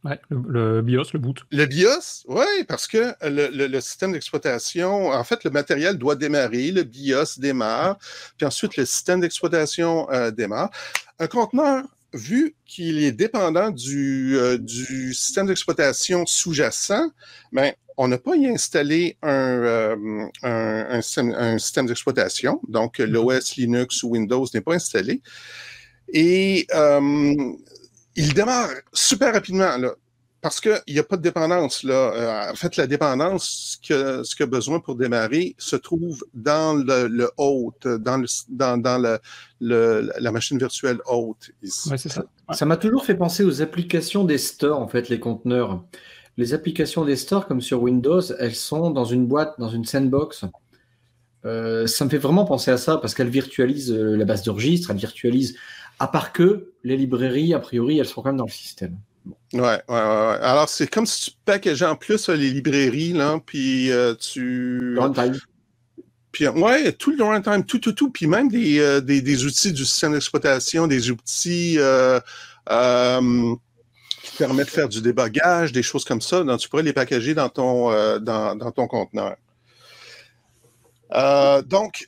Ouais, 0.03 0.19
le, 0.29 0.81
BIOS, 0.81 1.13
le 1.13 1.19
boot. 1.19 1.41
Le 1.51 1.65
BIOS, 1.67 2.25
oui, 2.27 2.63
parce 2.67 2.87
que 2.87 3.13
le, 3.21 3.79
système 3.81 4.13
d'exploitation, 4.13 5.09
en 5.09 5.23
fait, 5.23 5.43
le 5.43 5.51
matériel 5.51 5.97
doit 5.97 6.15
démarrer, 6.15 6.71
le 6.71 6.83
BIOS 6.83 7.37
démarre, 7.37 7.99
puis 8.35 8.47
ensuite 8.47 8.77
le 8.77 8.85
système 8.85 9.19
d'exploitation 9.19 10.09
euh, 10.09 10.31
démarre. 10.31 10.71
Un 11.19 11.27
conteneur, 11.27 11.83
vu 12.13 12.55
qu'il 12.65 13.03
est 13.03 13.11
dépendant 13.11 13.69
du, 13.69 14.37
euh, 14.37 14.57
du 14.57 15.13
système 15.13 15.45
d'exploitation 15.45 16.25
sous-jacent, 16.25 17.11
ben, 17.51 17.71
on 17.95 18.07
n'a 18.07 18.17
pas 18.17 18.35
y 18.35 18.47
installé 18.47 19.17
un, 19.21 19.29
euh, 19.29 20.25
un, 20.41 21.01
un, 21.03 21.57
système, 21.59 21.85
d'exploitation, 21.85 22.59
donc 22.67 22.97
mm-hmm. 22.97 23.05
l'OS 23.05 23.55
Linux 23.55 24.01
ou 24.01 24.09
Windows 24.09 24.47
n'est 24.51 24.61
pas 24.61 24.73
installé. 24.73 25.21
Et 26.11 26.65
il 28.15 28.33
démarre 28.33 28.69
super 28.93 29.33
rapidement, 29.33 29.77
là, 29.77 29.93
parce 30.41 30.59
qu'il 30.59 30.81
n'y 30.87 30.99
a 30.99 31.03
pas 31.03 31.17
de 31.17 31.21
dépendance. 31.21 31.83
Là. 31.83 31.93
Euh, 31.93 32.51
en 32.51 32.55
fait, 32.55 32.75
la 32.77 32.87
dépendance, 32.87 33.79
que, 33.87 34.23
ce 34.23 34.35
qu'il 34.35 34.43
a 34.43 34.47
besoin 34.47 34.79
pour 34.79 34.95
démarrer, 34.95 35.55
se 35.57 35.75
trouve 35.75 36.23
dans 36.33 36.73
le, 36.73 37.07
le 37.07 37.29
hôte, 37.37 37.87
dans, 37.87 38.17
le, 38.17 38.25
dans, 38.49 38.77
dans 38.81 39.19
le, 39.59 40.11
la 40.19 40.31
machine 40.31 40.57
virtuelle 40.57 40.99
haute. 41.05 41.51
Ouais, 41.89 41.97
c'est 41.97 42.09
ça. 42.09 42.25
M'a 42.65 42.77
toujours 42.77 43.05
fait 43.05 43.15
penser 43.15 43.43
aux 43.43 43.61
applications 43.61 44.23
des 44.23 44.39
stores, 44.39 44.79
en 44.79 44.87
fait, 44.87 45.09
les 45.09 45.19
conteneurs. 45.19 45.83
Les 46.37 46.53
applications 46.53 47.05
des 47.05 47.17
stores, 47.17 47.45
comme 47.45 47.61
sur 47.61 47.81
Windows, 47.83 48.21
elles 48.39 48.55
sont 48.55 48.89
dans 48.89 49.05
une 49.05 49.27
boîte, 49.27 49.53
dans 49.59 49.69
une 49.69 49.85
sandbox. 49.85 50.45
Euh, 51.45 51.87
ça 51.87 52.05
me 52.05 52.09
fait 52.09 52.17
vraiment 52.17 52.45
penser 52.45 52.71
à 52.71 52.77
ça 52.77 52.97
parce 52.97 53.13
qu'elles 53.15 53.29
virtualisent 53.29 53.91
euh, 53.91 54.15
la 54.15 54.25
base 54.25 54.43
de 54.43 54.51
registre, 54.51 54.91
elles 54.91 54.97
virtualisent 54.97 55.55
à 56.01 56.07
part 56.07 56.33
que 56.33 56.73
les 56.83 56.97
librairies, 56.97 57.53
a 57.53 57.59
priori, 57.59 57.99
elles 57.99 58.07
sont 58.07 58.23
quand 58.23 58.29
même 58.29 58.37
dans 58.37 58.45
le 58.45 58.51
système. 58.51 58.97
Ouais, 59.53 59.61
ouais, 59.61 59.79
ouais, 59.87 60.37
Alors, 60.41 60.67
c'est 60.67 60.87
comme 60.87 61.05
si 61.05 61.29
tu 61.29 61.37
packageais 61.45 61.85
en 61.85 61.95
plus 61.95 62.27
les 62.29 62.49
librairies, 62.49 63.13
là, 63.13 63.39
puis 63.45 63.91
euh, 63.91 64.15
tu. 64.15 64.97
Runtime. 64.97 65.37
Puis, 66.31 66.47
ouais, 66.47 66.91
tout 66.93 67.11
le 67.11 67.23
runtime, 67.23 67.63
tout, 67.65 67.77
tout, 67.77 67.91
tout. 67.91 68.09
Puis 68.09 68.25
même 68.25 68.49
des, 68.49 68.79
euh, 68.79 68.99
des, 68.99 69.21
des, 69.21 69.45
outils 69.45 69.73
du 69.73 69.85
système 69.85 70.13
d'exploitation, 70.13 70.87
des 70.87 71.11
outils 71.11 71.75
euh, 71.77 72.19
qui 72.65 74.37
permettent 74.39 74.67
de 74.67 74.71
faire 74.71 74.89
du 74.89 75.01
débogage, 75.01 75.71
des 75.71 75.83
choses 75.83 76.03
comme 76.03 76.21
ça. 76.21 76.43
Donc, 76.43 76.59
tu 76.61 76.67
pourrais 76.67 76.81
les 76.81 76.93
packager 76.93 77.35
dans 77.35 77.49
ton, 77.49 77.91
dans, 78.19 78.55
dans 78.55 78.71
ton 78.71 78.87
conteneur. 78.87 79.35
Euh, 81.13 81.61
donc, 81.61 82.05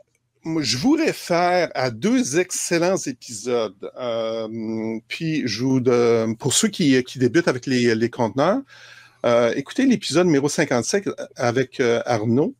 je 0.59 0.77
vous 0.77 0.93
réfère 0.93 1.69
à 1.73 1.89
deux 1.89 2.39
excellents 2.39 2.97
épisodes. 2.97 3.91
Euh, 3.97 4.99
puis, 5.07 5.43
je 5.47 5.63
vous, 5.63 5.79
de, 5.79 6.33
pour 6.35 6.53
ceux 6.53 6.67
qui, 6.67 7.01
qui, 7.03 7.19
débutent 7.19 7.47
avec 7.47 7.65
les, 7.65 7.95
les 7.95 8.09
conteneurs, 8.09 8.61
euh, 9.25 9.53
écoutez 9.55 9.85
l'épisode 9.85 10.25
numéro 10.25 10.49
57 10.49 11.09
avec 11.35 11.79
euh, 11.79 12.01
Arnaud. 12.05 12.53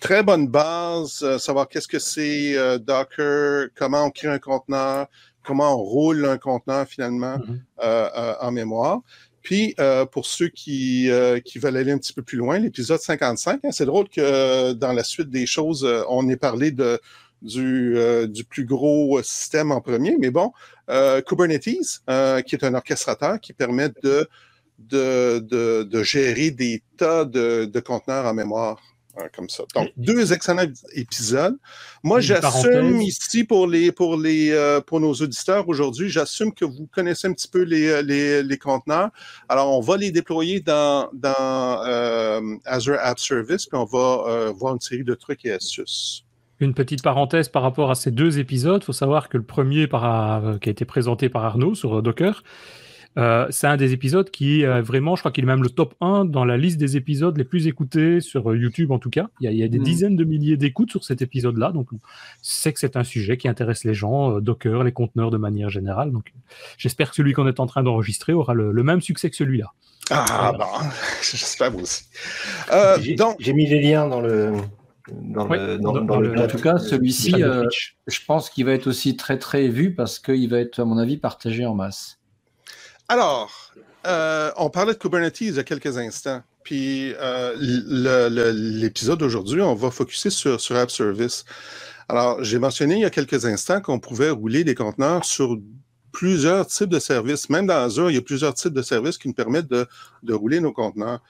Très 0.00 0.22
bonne 0.22 0.48
base, 0.48 1.36
savoir 1.38 1.68
qu'est-ce 1.68 1.88
que 1.88 1.98
c'est 1.98 2.56
Docker, 2.78 3.68
comment 3.74 4.04
on 4.04 4.10
crée 4.10 4.28
un 4.28 4.38
conteneur, 4.38 5.08
comment 5.42 5.74
on 5.74 5.82
roule 5.82 6.24
un 6.24 6.38
conteneur 6.38 6.86
finalement 6.88 7.36
mm-hmm. 7.36 8.36
en 8.40 8.50
mémoire. 8.50 9.00
Puis, 9.44 9.74
euh, 9.78 10.06
pour 10.06 10.24
ceux 10.24 10.48
qui, 10.48 11.10
euh, 11.10 11.38
qui 11.38 11.58
veulent 11.58 11.76
aller 11.76 11.92
un 11.92 11.98
petit 11.98 12.14
peu 12.14 12.22
plus 12.22 12.38
loin, 12.38 12.58
l'épisode 12.58 12.98
55, 12.98 13.60
hein, 13.62 13.68
c'est 13.72 13.84
drôle 13.84 14.08
que 14.08 14.72
dans 14.72 14.92
la 14.92 15.04
suite 15.04 15.28
des 15.28 15.44
choses, 15.44 15.84
euh, 15.84 16.02
on 16.08 16.26
ait 16.30 16.38
parlé 16.38 16.70
de, 16.70 16.98
du, 17.42 17.94
du 18.26 18.44
plus 18.44 18.64
gros 18.64 19.22
système 19.22 19.70
en 19.70 19.82
premier, 19.82 20.16
mais 20.18 20.30
bon, 20.30 20.52
Kubernetes, 21.26 22.00
qui 22.46 22.54
est 22.54 22.64
un 22.64 22.72
orchestrateur 22.72 23.38
qui 23.38 23.52
permet 23.52 23.90
de, 24.02 24.26
de, 24.78 25.40
de, 25.40 25.82
de 25.82 26.02
gérer 26.02 26.50
des 26.50 26.82
tas 26.96 27.26
de, 27.26 27.66
de 27.66 27.80
conteneurs 27.80 28.24
en 28.24 28.32
mémoire. 28.32 28.80
Comme 29.34 29.48
ça. 29.48 29.62
Donc, 29.74 29.92
deux 29.96 30.32
excellents 30.32 30.66
épisodes. 30.92 31.56
Moi, 32.02 32.20
j'assume 32.20 33.00
ici 33.00 33.44
pour 33.44 33.68
les 33.68 33.92
pour 33.92 34.16
les 34.16 34.50
euh, 34.50 34.80
pour 34.80 34.98
nos 34.98 35.12
auditeurs 35.12 35.68
aujourd'hui, 35.68 36.08
j'assume 36.08 36.52
que 36.52 36.64
vous 36.64 36.88
connaissez 36.92 37.28
un 37.28 37.32
petit 37.32 37.46
peu 37.46 37.62
les, 37.62 37.86
euh, 37.86 38.02
les, 38.02 38.42
les 38.42 38.58
conteneurs. 38.58 39.10
Alors, 39.48 39.76
on 39.76 39.80
va 39.80 39.96
les 39.96 40.10
déployer 40.10 40.60
dans, 40.60 41.08
dans 41.12 41.82
euh, 41.86 42.40
Azure 42.64 42.98
App 43.00 43.20
Service, 43.20 43.66
puis 43.66 43.78
on 43.78 43.84
va 43.84 44.50
voir 44.50 44.74
une 44.74 44.80
série 44.80 45.04
de 45.04 45.14
trucs 45.14 45.44
et 45.44 45.52
astuces. 45.52 46.24
Une 46.58 46.74
petite 46.74 47.02
parenthèse 47.02 47.48
par 47.48 47.62
rapport 47.62 47.90
à 47.90 47.94
ces 47.94 48.10
deux 48.10 48.38
épisodes. 48.40 48.82
Il 48.82 48.84
faut 48.84 48.92
savoir 48.92 49.28
que 49.28 49.36
le 49.36 49.44
premier 49.44 49.86
par, 49.86 50.58
qui 50.60 50.68
a 50.68 50.72
été 50.72 50.84
présenté 50.84 51.28
par 51.28 51.44
Arnaud 51.44 51.74
sur 51.74 52.02
Docker, 52.02 52.42
euh, 53.16 53.46
c'est 53.50 53.66
un 53.66 53.76
des 53.76 53.92
épisodes 53.92 54.28
qui 54.30 54.64
euh, 54.64 54.82
vraiment, 54.82 55.14
je 55.14 55.22
crois 55.22 55.30
qu'il 55.30 55.44
est 55.44 55.46
même 55.46 55.62
le 55.62 55.70
top 55.70 55.94
1 56.00 56.24
dans 56.24 56.44
la 56.44 56.56
liste 56.56 56.78
des 56.78 56.96
épisodes 56.96 57.36
les 57.36 57.44
plus 57.44 57.66
écoutés 57.66 58.20
sur 58.20 58.50
euh, 58.50 58.56
YouTube 58.56 58.90
en 58.90 58.98
tout 58.98 59.10
cas. 59.10 59.28
Il 59.40 59.52
y 59.52 59.62
a, 59.62 59.68
des 59.68 59.78
hmm. 59.78 59.82
dizaines 59.82 60.16
de 60.16 60.24
milliers 60.24 60.56
d'écoutes 60.56 60.90
sur 60.90 61.04
cet 61.04 61.22
épisode-là, 61.22 61.70
donc 61.72 61.88
c'est 62.42 62.72
que 62.72 62.80
c'est 62.80 62.96
un 62.96 63.04
sujet 63.04 63.36
qui 63.36 63.48
intéresse 63.48 63.84
les 63.84 63.94
gens, 63.94 64.40
Docker, 64.40 64.82
les 64.82 64.92
conteneurs 64.92 65.30
de 65.30 65.36
manière 65.36 65.70
générale. 65.70 66.10
Donc 66.10 66.32
j'espère 66.76 67.10
que 67.10 67.16
celui 67.16 67.32
qu'on 67.32 67.46
est 67.46 67.60
en 67.60 67.66
train 67.66 67.82
d'enregistrer 67.82 68.32
aura 68.32 68.54
le, 68.54 68.72
même 68.82 69.00
succès 69.00 69.30
que 69.30 69.36
celui-là. 69.36 69.72
Ah 70.10 70.52
bon, 70.58 70.64
j'espère 71.22 71.70
vous 71.70 71.80
aussi. 71.80 72.04
J'ai 73.38 73.52
mis 73.52 73.66
les 73.66 73.80
liens 73.80 74.08
dans 74.08 74.20
le. 74.20 74.52
Dans 75.06 75.46
le, 75.46 76.40
en 76.40 76.46
tout 76.46 76.58
cas, 76.58 76.78
celui-ci, 76.78 77.34
je 78.06 78.18
pense 78.26 78.48
qu'il 78.48 78.64
va 78.64 78.72
être 78.72 78.86
aussi 78.86 79.16
très 79.18 79.38
très 79.38 79.68
vu 79.68 79.94
parce 79.94 80.18
qu'il 80.18 80.48
va 80.48 80.60
être, 80.60 80.78
à 80.78 80.86
mon 80.86 80.96
avis, 80.96 81.18
partagé 81.18 81.66
en 81.66 81.74
masse. 81.74 82.18
Alors, 83.08 83.72
euh, 84.06 84.50
on 84.56 84.70
parlait 84.70 84.94
de 84.94 84.98
Kubernetes 84.98 85.40
il 85.40 85.54
y 85.54 85.58
a 85.58 85.64
quelques 85.64 85.98
instants. 85.98 86.42
Puis 86.62 87.12
euh, 87.20 87.54
l'épisode 88.80 89.18
d'aujourd'hui, 89.18 89.60
on 89.60 89.74
va 89.74 89.90
focuser 89.90 90.30
sur, 90.30 90.58
sur 90.60 90.76
App 90.76 90.90
Service. 90.90 91.44
Alors, 92.08 92.42
j'ai 92.42 92.58
mentionné 92.58 92.94
il 92.96 93.00
y 93.00 93.04
a 93.04 93.10
quelques 93.10 93.44
instants 93.44 93.80
qu'on 93.80 93.98
pouvait 93.98 94.30
rouler 94.30 94.64
des 94.64 94.74
conteneurs 94.74 95.24
sur 95.24 95.58
plusieurs 96.12 96.66
types 96.66 96.88
de 96.88 96.98
services. 96.98 97.50
Même 97.50 97.66
dans 97.66 97.84
Azure, 97.84 98.10
il 98.10 98.14
y 98.14 98.18
a 98.18 98.22
plusieurs 98.22 98.54
types 98.54 98.72
de 98.72 98.82
services 98.82 99.18
qui 99.18 99.28
nous 99.28 99.34
permettent 99.34 99.68
de, 99.68 99.86
de 100.22 100.34
rouler 100.34 100.60
nos 100.60 100.72
conteneurs. 100.72 101.20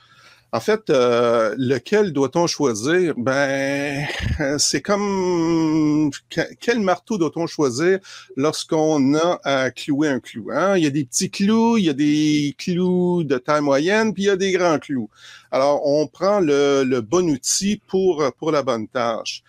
En 0.55 0.61
fait, 0.61 0.89
euh, 0.89 1.53
lequel 1.59 2.13
doit-on 2.13 2.47
choisir? 2.47 3.15
Ben, 3.17 4.07
c'est 4.59 4.83
comme 4.83 6.13
quel 6.61 6.79
marteau 6.79 7.19
doit-on 7.19 7.49
choisir 7.49 7.99
lorsqu'on 8.37 9.17
a 9.17 9.41
à 9.43 9.73
clouer 9.73 10.11
un 10.11 10.21
clou? 10.21 10.51
Hein? 10.53 10.77
Il 10.77 10.85
y 10.85 10.87
a 10.87 10.91
des 10.91 11.07
petits 11.07 11.29
clous, 11.29 11.77
il 11.79 11.87
y 11.87 11.89
a 11.89 11.93
des 11.93 12.55
clous 12.57 13.25
de 13.25 13.37
taille 13.37 13.63
moyenne, 13.63 14.15
puis 14.15 14.23
il 14.23 14.27
y 14.27 14.31
a 14.31 14.37
des 14.37 14.53
grands 14.53 14.79
clous. 14.79 15.11
Alors, 15.51 15.85
on 15.85 16.07
prend 16.07 16.39
le, 16.39 16.85
le 16.85 17.01
bon 17.01 17.29
outil 17.31 17.83
pour, 17.89 18.23
pour 18.39 18.53
la 18.53 18.63
bonne 18.63 18.87
tâche. 18.87 19.43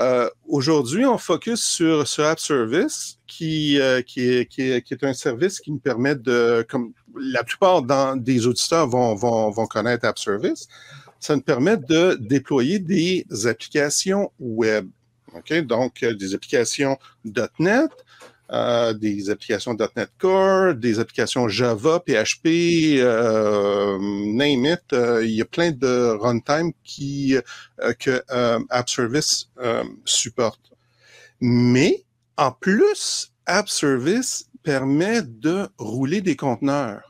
Euh, 0.00 0.30
aujourd'hui, 0.48 1.04
on 1.04 1.18
focus 1.18 1.62
sur, 1.62 2.08
sur 2.08 2.24
App 2.24 2.40
Service, 2.40 3.18
qui, 3.26 3.78
euh, 3.78 4.00
qui, 4.00 4.28
est, 4.28 4.46
qui, 4.46 4.82
qui, 4.82 4.94
est, 4.94 5.04
un 5.04 5.12
service 5.12 5.60
qui 5.60 5.72
nous 5.72 5.78
permet 5.78 6.14
de, 6.14 6.64
comme 6.68 6.92
la 7.18 7.44
plupart 7.44 7.82
dans, 7.82 8.16
des 8.16 8.46
auditeurs 8.46 8.88
vont, 8.88 9.14
vont, 9.14 9.50
vont 9.50 9.66
connaître 9.66 10.06
App 10.06 10.18
Service, 10.18 10.68
ça 11.18 11.36
nous 11.36 11.42
permet 11.42 11.76
de 11.76 12.16
déployer 12.18 12.78
des 12.78 13.26
applications 13.46 14.32
web. 14.38 14.88
Donc, 15.64 16.02
euh, 16.02 16.14
des 16.14 16.34
applications 16.34 16.98
.NET, 17.58 17.90
euh, 18.52 18.92
des 18.92 19.30
applications 19.30 19.76
.NET 19.96 20.10
Core, 20.18 20.74
des 20.74 20.98
applications 20.98 21.48
Java, 21.48 22.00
PHP, 22.00 22.98
euh, 22.98 23.96
name 24.00 24.66
it. 24.66 24.92
Euh, 24.92 25.24
il 25.24 25.30
y 25.30 25.40
a 25.40 25.44
plein 25.44 25.70
de 25.70 26.16
runtime 26.20 26.72
qui 26.82 27.36
que 27.98 28.22
App 28.70 28.88
Service 28.88 29.50
supporte. 30.04 30.72
Mais 31.40 32.04
en 32.36 32.52
plus, 32.52 33.32
App 33.46 33.68
Service 33.68 34.48
permet 34.62 35.22
de 35.22 35.68
rouler 35.78 36.20
des 36.20 36.36
conteneurs 36.36 37.09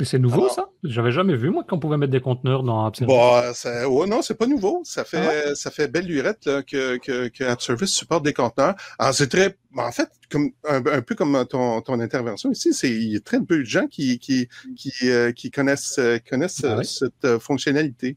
c'est 0.00 0.18
nouveau, 0.18 0.48
ça? 0.48 0.68
J'avais 0.82 1.12
jamais 1.12 1.36
vu, 1.36 1.50
moi, 1.50 1.64
qu'on 1.64 1.78
pouvait 1.78 1.96
mettre 1.96 2.12
des 2.12 2.20
conteneurs 2.20 2.62
dans 2.62 2.84
App 2.86 2.96
Service. 2.96 3.16
Bah, 3.16 3.52
ça, 3.54 3.86
non, 3.86 4.22
c'est 4.22 4.34
pas 4.34 4.46
nouveau. 4.46 4.82
Ça 4.84 5.04
fait, 5.04 5.50
ah 5.50 5.54
ça 5.54 5.70
fait 5.70 5.88
belle 5.88 6.06
lurette 6.06 6.46
là, 6.46 6.62
que, 6.62 6.96
que, 6.96 7.28
que 7.28 7.44
App 7.44 7.62
Service 7.62 7.90
supporte 7.90 8.24
des 8.24 8.32
conteneurs. 8.32 8.74
Alors, 8.98 9.14
c'est 9.14 9.28
très. 9.28 9.56
En 9.76 9.92
fait, 9.92 10.08
comme 10.30 10.50
un, 10.68 11.02
peu 11.02 11.14
comme 11.14 11.46
ton, 11.48 11.80
ton 11.80 12.00
intervention 12.00 12.50
ici, 12.50 12.74
c'est 12.74 12.90
il 12.90 13.12
y 13.12 13.16
a 13.16 13.20
très 13.20 13.40
peu 13.40 13.58
de 13.58 13.64
gens 13.64 13.86
qui, 13.86 14.18
qui, 14.18 14.48
qui, 14.76 14.92
euh, 15.04 15.32
qui 15.32 15.50
connaissent, 15.50 15.98
euh, 15.98 16.18
connaissent 16.28 16.64
ah 16.64 16.82
cette 16.84 17.24
euh, 17.24 17.38
fonctionnalité. 17.38 18.16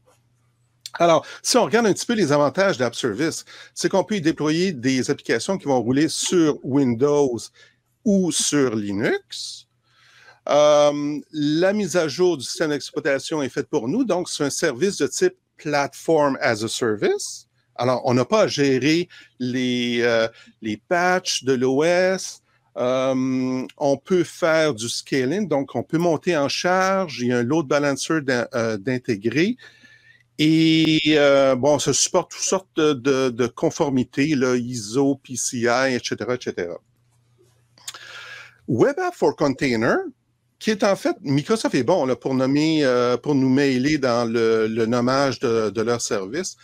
Alors, 0.98 1.26
si 1.42 1.56
on 1.56 1.64
regarde 1.64 1.86
un 1.86 1.92
petit 1.92 2.06
peu 2.06 2.14
les 2.14 2.32
avantages 2.32 2.78
d'App 2.78 2.94
Service, 2.94 3.44
c'est 3.74 3.88
qu'on 3.88 4.04
peut 4.04 4.16
y 4.16 4.20
déployer 4.20 4.72
des 4.72 5.10
applications 5.10 5.58
qui 5.58 5.66
vont 5.66 5.80
rouler 5.80 6.08
sur 6.08 6.58
Windows 6.64 7.38
ou 8.04 8.32
sur 8.32 8.74
Linux. 8.74 9.65
Euh, 10.48 11.20
la 11.32 11.72
mise 11.72 11.96
à 11.96 12.08
jour 12.08 12.36
du 12.36 12.44
système 12.44 12.70
d'exploitation 12.70 13.42
est 13.42 13.48
faite 13.48 13.68
pour 13.68 13.88
nous, 13.88 14.04
donc 14.04 14.28
c'est 14.28 14.44
un 14.44 14.50
service 14.50 14.98
de 14.98 15.06
type 15.06 15.34
Platform 15.56 16.38
as 16.40 16.62
a 16.62 16.68
Service. 16.68 17.48
Alors, 17.74 18.02
on 18.04 18.14
n'a 18.14 18.24
pas 18.24 18.42
à 18.42 18.46
gérer 18.46 19.08
les, 19.38 20.00
euh, 20.02 20.28
les 20.62 20.76
patchs 20.76 21.44
de 21.44 21.54
l'OS. 21.54 22.42
Euh, 22.76 23.66
on 23.78 23.96
peut 23.96 24.24
faire 24.24 24.74
du 24.74 24.88
scaling, 24.88 25.48
donc 25.48 25.74
on 25.74 25.82
peut 25.82 25.98
monter 25.98 26.36
en 26.36 26.48
charge. 26.48 27.20
Il 27.20 27.28
y 27.28 27.32
a 27.32 27.38
un 27.38 27.42
load 27.42 27.66
balancer 27.66 28.20
d'intégrer. 28.20 29.56
Et 30.38 31.16
bon, 31.56 31.78
ça 31.78 31.92
supporte 31.92 32.32
toutes 32.32 32.42
sortes 32.42 32.76
de, 32.76 33.30
de, 33.30 33.46
conformités, 33.46 34.34
là, 34.34 34.54
ISO, 34.56 35.16
PCI, 35.16 35.94
etc., 35.94 36.14
etc. 36.34 36.68
Web 38.68 38.98
App 38.98 39.14
for 39.14 39.36
Container, 39.36 39.98
qui 40.58 40.70
est 40.70 40.84
en 40.84 40.96
fait, 40.96 41.16
Microsoft 41.20 41.74
est 41.74 41.82
bon 41.82 42.06
là, 42.06 42.16
pour 42.16 42.34
nommer, 42.34 42.84
euh, 42.84 43.16
pour 43.16 43.34
nous 43.34 43.48
mailer 43.48 43.98
dans 43.98 44.30
le, 44.30 44.66
le 44.66 44.86
nommage 44.86 45.38
de, 45.40 45.70
de, 45.70 45.82
leur 45.82 46.00
service. 46.00 46.56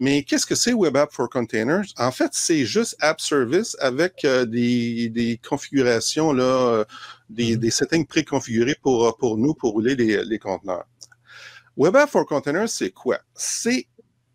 Mais 0.00 0.22
qu'est-ce 0.22 0.46
que 0.46 0.54
c'est 0.54 0.74
Web 0.74 0.96
App 0.96 1.12
for 1.12 1.28
Containers? 1.28 1.86
En 1.96 2.12
fait, 2.12 2.30
c'est 2.32 2.64
juste 2.64 2.96
App 3.00 3.20
Service 3.20 3.76
avec 3.80 4.24
euh, 4.24 4.44
des, 4.44 5.08
des, 5.08 5.40
configurations, 5.48 6.32
là, 6.32 6.44
euh, 6.44 6.84
des, 7.30 7.56
mm-hmm. 7.56 7.58
des 7.58 7.70
settings 7.70 8.06
préconfigurés 8.06 8.76
pour, 8.80 9.16
pour 9.16 9.38
nous, 9.38 9.54
pour 9.54 9.72
rouler 9.72 9.96
les, 9.96 10.24
les 10.24 10.38
conteneurs. 10.38 10.86
Web 11.76 11.96
App 11.96 12.10
for 12.10 12.26
Containers, 12.26 12.68
c'est 12.68 12.90
quoi? 12.90 13.18
C'est 13.34 13.86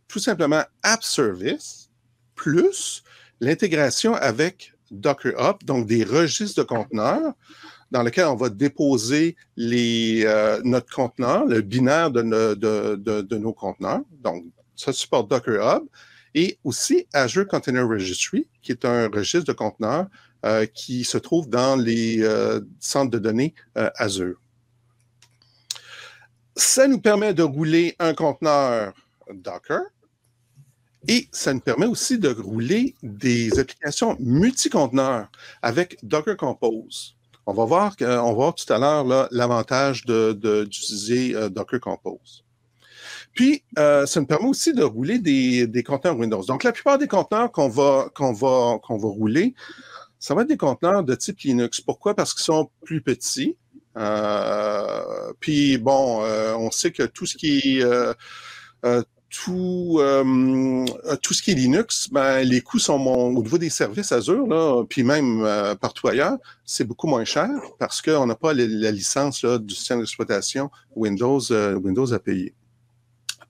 tout 0.08 0.20
simplement 0.20 0.64
App 0.82 1.04
Service 1.04 1.90
plus 2.36 3.04
l'intégration 3.40 4.16
avec 4.16 4.74
Docker 4.92 5.34
Hub, 5.40 5.64
donc 5.64 5.88
des 5.88 6.04
registres 6.04 6.62
de 6.62 6.68
conteneurs 6.68 7.34
dans 7.94 8.02
lequel 8.02 8.26
on 8.26 8.36
va 8.36 8.50
déposer 8.50 9.38
euh, 9.60 10.62
notre 10.66 10.94
conteneur, 10.94 11.46
le 11.46 11.62
binaire 11.62 12.10
de, 12.10 13.38
nos 13.38 13.54
conteneurs. 13.54 14.02
Donc, 14.20 14.46
ça 14.76 14.92
supporte 14.92 15.30
Docker 15.30 15.78
Hub 15.78 15.84
et 16.34 16.58
aussi 16.64 17.08
Azure 17.14 17.48
Container 17.48 17.88
Registry, 17.88 18.48
qui 18.64 18.72
est 18.72 18.84
un 18.84 19.08
registre 19.10 19.46
de 19.46 19.54
conteneurs 19.54 20.08
euh, 20.44 20.66
qui 20.66 21.04
se 21.04 21.20
trouve 21.20 21.48
dans 21.48 21.76
les 21.76 22.24
euh, 22.24 22.62
centres 22.80 23.12
de 23.12 23.20
données 23.20 23.54
Azure. 23.76 24.42
Ça 26.56 26.88
nous 26.88 27.00
permet 27.00 27.36
de 27.36 27.44
rouler 27.44 27.96
un 28.00 28.16
conteneur 28.16 28.94
Docker 29.32 29.84
et 31.08 31.28
ça 31.32 31.54
nous 31.54 31.60
permet 31.60 31.86
aussi 31.86 32.18
de 32.18 32.30
rouler 32.30 32.96
des 33.04 33.60
applications 33.60 34.18
multi-conteneurs 34.20 35.30
avec 35.62 36.00
Docker 36.02 36.36
Compose. 36.36 37.16
On 37.46 37.54
va 37.54 37.66
voir, 37.66 37.96
on 38.00 38.34
va 38.34 38.54
tout 38.54 38.72
à 38.72 38.80
l'heure 38.80 39.28
l'avantage 39.32 40.06
d'utiliser 40.06 41.34
de, 41.34 41.38
euh, 41.38 41.50
Docker 41.50 41.80
Compose. 41.80 42.46
Puis, 43.34 43.64
euh, 43.78 44.06
ça 44.06 44.22
me 44.22 44.26
permet 44.26 44.48
aussi 44.48 44.74
de 44.74 44.84
rouler 44.84 45.20
des, 45.20 45.68
des 45.68 45.84
conteneurs 45.84 46.18
Windows. 46.18 46.44
Donc, 46.44 46.64
la 46.64 46.72
plupart 46.72 46.98
des 46.98 47.08
conteneurs 47.08 47.52
qu'on 47.52 47.68
va, 47.68 48.10
qu'on 48.16 48.32
va, 48.32 48.80
qu'on 48.82 48.98
va 48.98 49.08
rouler, 49.08 49.56
ça 50.20 50.36
va 50.36 50.44
être 50.44 50.48
des 50.48 50.58
conteneurs 50.58 51.04
de 51.04 51.16
type 51.16 51.40
Linux. 51.40 51.82
Pourquoi? 51.82 52.16
Parce 52.16 52.34
qu'ils 52.34 52.44
sont 52.44 52.70
plus 52.86 53.02
petits. 53.02 53.58
Euh, 53.98 55.34
puis, 55.40 55.78
bon, 55.78 56.24
euh, 56.24 56.56
on 56.56 56.72
sait 56.72 56.92
que 56.92 57.04
tout 57.04 57.26
ce 57.26 57.36
qui 57.36 57.80
est... 57.80 57.86
tout, 59.36 60.00
tout 61.22 61.34
ce 61.34 61.42
qui 61.42 61.52
est 61.52 61.56
Linux, 61.56 62.08
ben, 62.12 62.42
les 62.44 62.62
coûts 62.62 62.78
sont 62.78 63.00
au 63.00 63.42
niveau 63.42 63.58
des 63.58 63.72
services 63.72 64.12
Azure, 64.12 64.46
là, 64.46 64.84
puis 64.88 65.04
même 65.04 65.44
partout 65.82 66.08
ailleurs, 66.08 66.38
c'est 66.66 66.84
beaucoup 66.84 67.08
moins 67.08 67.26
cher 67.26 67.50
parce 67.80 68.02
qu'on 68.02 68.28
n'a 68.28 68.36
pas 68.36 68.54
la, 68.54 68.92
licence 68.92 69.44
du 69.44 69.74
système 69.74 70.00
d'exploitation 70.00 70.70
Windows, 70.96 71.42
Windows 71.82 72.14
à 72.14 72.20
payer. 72.20 72.54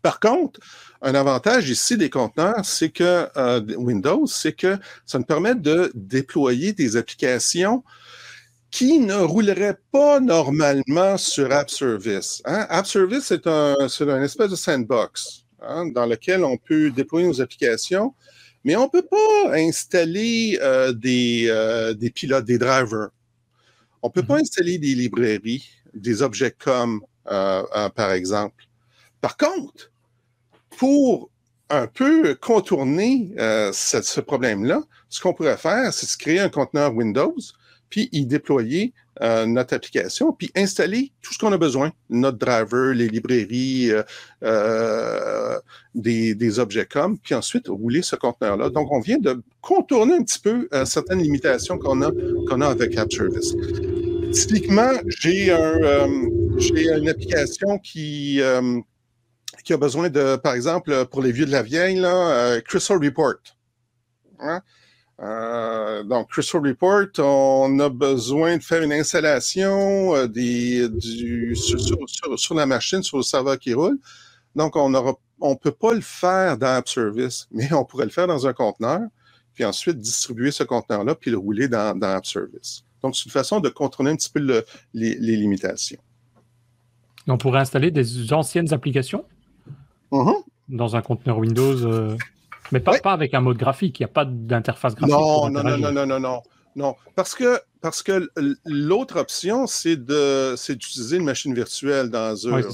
Par 0.04 0.20
contre, 0.20 0.60
un 1.02 1.16
avantage 1.16 1.70
ici 1.70 1.96
des 1.96 2.10
conteneurs, 2.10 2.66
c'est 2.66 2.90
que 2.90 3.30
euh, 3.38 3.62
Windows, 3.78 4.26
c'est 4.28 4.52
que 4.52 4.78
ça 5.06 5.18
nous 5.18 5.24
permet 5.24 5.56
de 5.56 5.92
déployer 5.96 6.74
des 6.74 6.98
applications 6.98 7.86
qui 8.70 9.00
ne 9.00 9.16
rouleraient 9.16 9.78
pas 9.92 10.20
normalement 10.20 11.18
sur 11.18 11.52
App 11.54 11.70
Service. 11.70 12.42
Hein? 12.44 12.66
App 12.70 12.86
Service, 12.86 13.26
c'est 13.26 13.48
un, 13.48 13.76
un, 13.80 14.22
espèce 14.24 14.50
de 14.50 14.56
sandbox 14.58 15.43
hein, 15.68 15.88
dans 15.88 16.06
lequel 16.06 16.44
on 16.44 16.58
peut 16.58 16.92
déployer 16.92 17.28
nos 17.28 17.42
applications, 17.42 18.14
mais 18.64 18.76
on 18.76 18.86
ne 18.86 18.90
peut 18.90 19.06
pas 19.06 19.54
installer 19.54 20.58
euh, 20.62 20.94
des, 20.94 21.46
euh, 21.50 21.94
des 21.94 22.10
pilotes, 22.10 22.46
des 22.46 22.58
drivers. 22.58 23.10
On 24.02 24.08
ne 24.08 24.14
peut 24.14 24.24
pas 24.24 24.38
mm-hmm. 24.38 24.42
installer 24.42 24.78
des 24.78 24.96
librairies, 24.96 25.70
des 25.94 26.22
objets 26.22 26.52
comme, 26.52 27.02
par 27.26 28.12
exemple. 28.12 28.66
Par 29.22 29.38
contre, 29.38 29.92
pour 30.78 31.30
un 31.70 31.88
peu 31.88 32.36
contourner 32.36 33.32
euh, 33.38 33.72
ce, 33.74 34.20
problème-là, 34.22 34.84
ce 35.10 35.22
qu'on 35.22 35.34
pourrait 35.34 35.58
faire, 35.58 35.94
c'est 35.94 36.12
de 36.12 36.22
créer 36.22 36.40
un 36.40 36.50
conteneur 36.50 36.94
Windows, 36.94 37.36
puis 37.94 38.10
y 38.12 38.26
déployer 38.26 38.92
euh, 39.22 39.46
notre 39.46 39.76
application, 39.76 40.34
puis 40.34 40.50
installer 40.56 41.12
tout 41.22 41.32
ce 41.32 41.38
qu'on 41.38 41.52
a 41.52 41.60
besoin, 41.60 41.92
notre 42.10 42.40
driver, 42.40 42.92
les 42.96 43.08
librairies, 43.08 43.92
euh, 44.44 45.60
des, 45.94 46.58
objets 46.58 46.88
comme, 46.88 47.20
puis 47.20 47.36
ensuite 47.36 47.68
rouler 47.68 48.02
ce 48.02 48.16
conteneur-là. 48.16 48.72
Donc, 48.72 48.92
on 48.92 49.00
vient 49.00 49.20
de 49.20 49.44
contourner 49.62 50.16
un 50.16 50.24
petit 50.24 50.40
peu 50.40 50.68
certaines 50.86 51.22
limitations 51.22 51.78
qu'on 51.78 52.02
a, 52.02 52.10
a 52.10 52.68
avec 52.68 52.98
App 52.98 53.14
Service. 53.14 53.54
Typiquement, 54.32 54.94
j'ai 55.06 55.52
un, 55.52 56.08
une 56.08 57.10
application 57.10 57.78
qui 57.78 58.42
qui 59.64 59.74
a 59.74 59.78
besoin 59.78 60.10
de, 60.10 60.36
par 60.38 60.56
exemple, 60.56 61.06
pour 61.06 61.22
les 61.22 61.32
vieux 61.32 61.46
de 61.46 61.52
la 61.52 61.62
vieille, 61.62 62.02
euh, 62.04 62.60
Crystal 62.62 62.98
Report. 62.98 63.36
Hein? 64.40 64.62
Euh, 65.22 66.04
donc, 66.04 66.30
Crystal 66.32 66.62
Report, 66.66 67.08
on 67.20 67.80
a 67.80 67.90
besoin 67.90 68.58
de 68.58 68.64
faire 68.64 68.82
une 68.82 68.94
installation 68.94 70.16
euh, 70.16 70.28
des, 70.28 70.90
du, 70.90 71.56
sur, 71.56 71.80
sur, 71.80 72.40
sur, 72.40 72.56
la 72.56 72.66
machine, 72.66 73.04
sur 73.04 73.18
le 73.18 73.24
serveur 73.24 73.60
qui 73.60 73.74
roule. 73.74 73.98
Donc, 74.56 74.76
on 74.76 74.94
on 75.40 75.56
peut 75.56 75.72
pas 75.72 75.94
le 75.94 76.02
faire 76.02 76.58
dans 76.58 76.76
App 76.78 76.88
Service, 76.88 77.48
mais 77.52 77.72
on 77.74 77.86
pourrait 77.86 78.06
le 78.06 78.12
faire 78.12 78.28
dans 78.28 78.48
un 78.48 78.54
conteneur, 78.54 79.02
puis 79.54 79.66
ensuite 79.66 79.98
distribuer 79.98 80.52
ce 80.52 80.64
conteneur-là, 80.64 81.16
puis 81.16 81.32
le 81.32 81.38
rouler 81.38 81.68
dans, 81.68 81.98
dans 81.98 82.10
App 82.10 82.26
Service. 82.26 82.84
Donc, 83.02 83.16
c'est 83.16 83.26
une 83.26 83.32
façon 83.32 83.60
de 83.60 83.70
contrôler 83.70 84.12
un 84.12 84.16
petit 84.16 84.30
peu 84.30 84.40
le, 84.40 84.66
les, 84.94 85.16
les 85.16 85.36
limitations. 85.36 86.00
On 87.28 87.38
pourrait 87.38 87.60
installer 87.60 87.92
des 87.92 88.34
anciennes 88.34 88.74
applications 88.74 89.26
Mhm. 90.14 90.34
dans 90.70 90.96
un 90.96 91.02
conteneur 91.02 91.40
Windows, 91.40 91.86
euh, 91.86 92.16
mais 92.72 92.80
pas, 92.80 93.00
pas 93.00 93.14
avec 93.14 93.34
un 93.34 93.42
mode 93.42 93.58
graphique, 93.58 94.00
il 94.00 94.04
n'y 94.04 94.06
a 94.06 94.14
pas 94.14 94.26
d'interface 94.26 94.96
graphique. 94.96 95.16
Non, 95.16 95.50
non, 95.50 95.64
non, 95.64 95.78
non, 95.78 96.06
non, 96.06 96.20
non, 96.20 96.42
non, 96.76 96.96
parce 97.16 97.36
que, 97.36 97.60
parce 97.82 98.02
que 98.02 98.30
l'autre 98.66 99.20
option, 99.20 99.68
c'est 99.68 99.98
d'utiliser 99.98 101.18
une 101.18 101.26
machine 101.26 101.54
virtuelle 101.54 102.10
dans 102.10 102.32
Azure, 102.32 102.68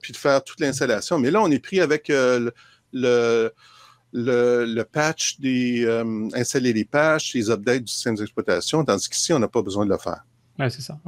puis, 0.00 0.12
de, 0.12 0.16
faire 0.16 0.42
toute 0.42 0.60
l'installation. 0.60 1.18
Mais 1.18 1.30
là, 1.30 1.42
on 1.42 1.50
est 1.50 1.58
pris 1.58 1.80
avec 1.80 2.08
euh, 2.08 2.50
le, 2.92 3.52
le, 4.12 4.64
le, 4.64 4.84
patch 4.84 5.38
des 5.40 5.84
euh, 5.84 6.28
installer 6.34 6.72
les 6.72 6.84
patchs, 6.84 7.34
les 7.34 7.50
updates 7.50 7.84
du 7.84 7.92
système 7.92 8.14
d'exploitation, 8.14 8.84
tandis 8.84 9.08
qu'ici, 9.08 9.32
on 9.32 9.38
n'a 9.38 9.48
pas 9.48 9.62
besoin 9.62 9.84
de 9.84 9.90
le 9.90 9.98
faire. 9.98 10.24
Oui, 10.58 10.70
c'est 10.70 10.82
ça. 10.82 10.98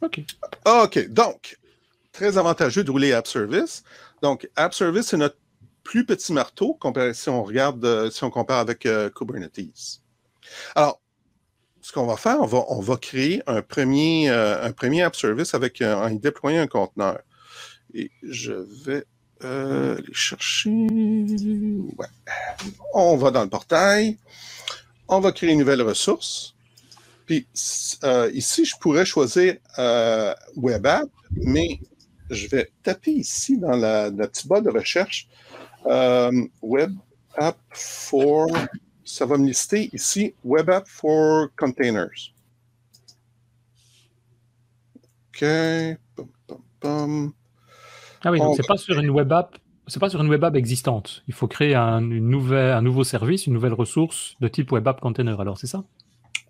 OK. 0.00 0.20
OK. 0.66 1.08
Donc, 1.08 1.58
très 2.12 2.36
avantageux 2.36 2.84
de 2.84 2.90
rouler 2.90 3.12
App 3.12 3.26
Service. 3.26 3.82
Donc, 4.22 4.48
App 4.56 4.74
Service, 4.74 5.06
c'est 5.06 5.16
notre 5.16 5.36
plus 5.82 6.04
petit 6.04 6.32
marteau 6.32 6.78
si 7.12 7.28
on 7.28 7.42
regarde, 7.42 7.84
euh, 7.84 8.10
si 8.10 8.24
on 8.24 8.30
compare 8.30 8.58
avec 8.58 8.86
euh, 8.86 9.10
Kubernetes. 9.10 10.00
Alors, 10.74 11.00
ce 11.80 11.92
qu'on 11.92 12.06
va 12.06 12.16
faire, 12.16 12.40
on 12.40 12.46
va, 12.46 12.64
on 12.68 12.80
va 12.80 12.96
créer 12.96 13.42
un 13.46 13.62
premier, 13.62 14.30
euh, 14.30 14.64
un 14.64 14.72
premier 14.72 15.02
App 15.02 15.16
Service 15.16 15.54
avec 15.54 15.82
en 15.82 16.08
y 16.08 16.18
déployant 16.18 16.62
un 16.62 16.66
conteneur. 16.66 17.20
Et 17.94 18.10
je 18.22 18.52
vais 18.84 19.04
aller 19.40 20.12
chercher. 20.12 20.70
Ouais. 20.70 22.06
On 22.94 23.16
va 23.16 23.32
dans 23.32 23.42
le 23.42 23.48
portail. 23.50 24.18
On 25.08 25.18
va 25.18 25.32
créer 25.32 25.50
une 25.50 25.58
nouvelle 25.58 25.82
ressource. 25.82 26.54
Puis 27.26 27.48
ici, 27.52 28.64
je 28.64 28.76
pourrais 28.80 29.04
choisir 29.04 29.56
Web 30.56 30.86
App, 30.86 31.10
mais 31.32 31.80
je 32.32 32.48
vais 32.48 32.70
taper 32.82 33.12
ici 33.12 33.58
dans 33.58 33.76
la, 33.76 34.10
petite 34.10 34.46
barre 34.46 34.62
de 34.62 34.70
recherche 34.70 35.28
euh, 35.86 36.46
Web 36.62 36.92
App 37.36 37.58
for. 37.70 38.48
Ça 39.04 39.26
va 39.26 39.36
me 39.36 39.46
lister 39.46 39.90
ici 39.92 40.34
Web 40.44 40.70
App 40.70 40.86
for 40.86 41.48
Containers. 41.56 42.32
OK. 45.34 45.44
Ah 48.24 48.30
oui, 48.30 48.38
donc 48.38 48.56
c'est 48.56 48.66
pas 48.66 48.76
sur 48.76 48.98
une 48.98 49.10
web 49.10 49.32
app, 49.32 49.58
c'est 49.86 49.98
pas 49.98 50.08
sur 50.08 50.20
une 50.22 50.28
web 50.28 50.44
app 50.44 50.54
existante. 50.54 51.22
Il 51.26 51.34
faut 51.34 51.48
créer 51.48 51.74
un, 51.74 51.98
une 51.98 52.28
nouvelle, 52.28 52.72
un 52.72 52.82
nouveau 52.82 53.04
service, 53.04 53.46
une 53.46 53.54
nouvelle 53.54 53.72
ressource 53.72 54.36
de 54.40 54.48
type 54.48 54.70
web 54.72 54.86
app 54.86 55.00
container. 55.00 55.40
Alors 55.40 55.58
c'est 55.58 55.66
ça? 55.66 55.84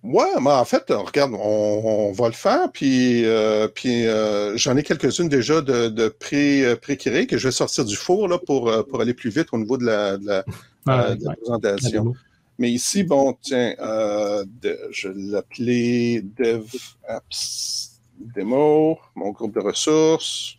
Ouais, 0.02 0.26
mais 0.40 0.50
en 0.50 0.64
fait, 0.64 0.84
regarde, 0.90 1.32
on, 1.38 2.10
va 2.10 2.26
le 2.26 2.34
faire, 2.34 2.72
puis, 2.72 3.24
euh, 3.24 3.68
puis 3.68 4.06
euh, 4.08 4.56
j'en 4.56 4.76
ai 4.76 4.82
quelques-unes 4.82 5.28
déjà 5.28 5.60
de, 5.60 5.88
de 5.88 6.08
pré, 6.08 6.64
euh, 6.64 6.76
pré 6.76 6.96
que 6.96 7.38
je 7.38 7.48
vais 7.48 7.52
sortir 7.52 7.84
du 7.84 7.94
four 7.94 8.26
là, 8.26 8.38
pour, 8.38 8.72
pour 8.88 9.00
aller 9.00 9.14
plus 9.14 9.30
vite 9.30 9.48
au 9.52 9.58
niveau 9.58 9.78
de 9.78 9.84
la, 9.84 10.16
de 10.16 10.26
la, 10.26 10.44
ah, 10.86 11.14
présentation. 11.36 12.14
Mais 12.58 12.70
ici, 12.70 13.04
bon, 13.04 13.36
tiens, 13.40 13.74
je 13.78 15.08
vais 15.08 15.14
l'appeler 15.14 16.22
Dev 16.36 16.64
Apps 17.06 18.00
Demo, 18.18 18.98
mon 19.14 19.30
groupe 19.30 19.54
de 19.54 19.60
ressources. 19.60 20.56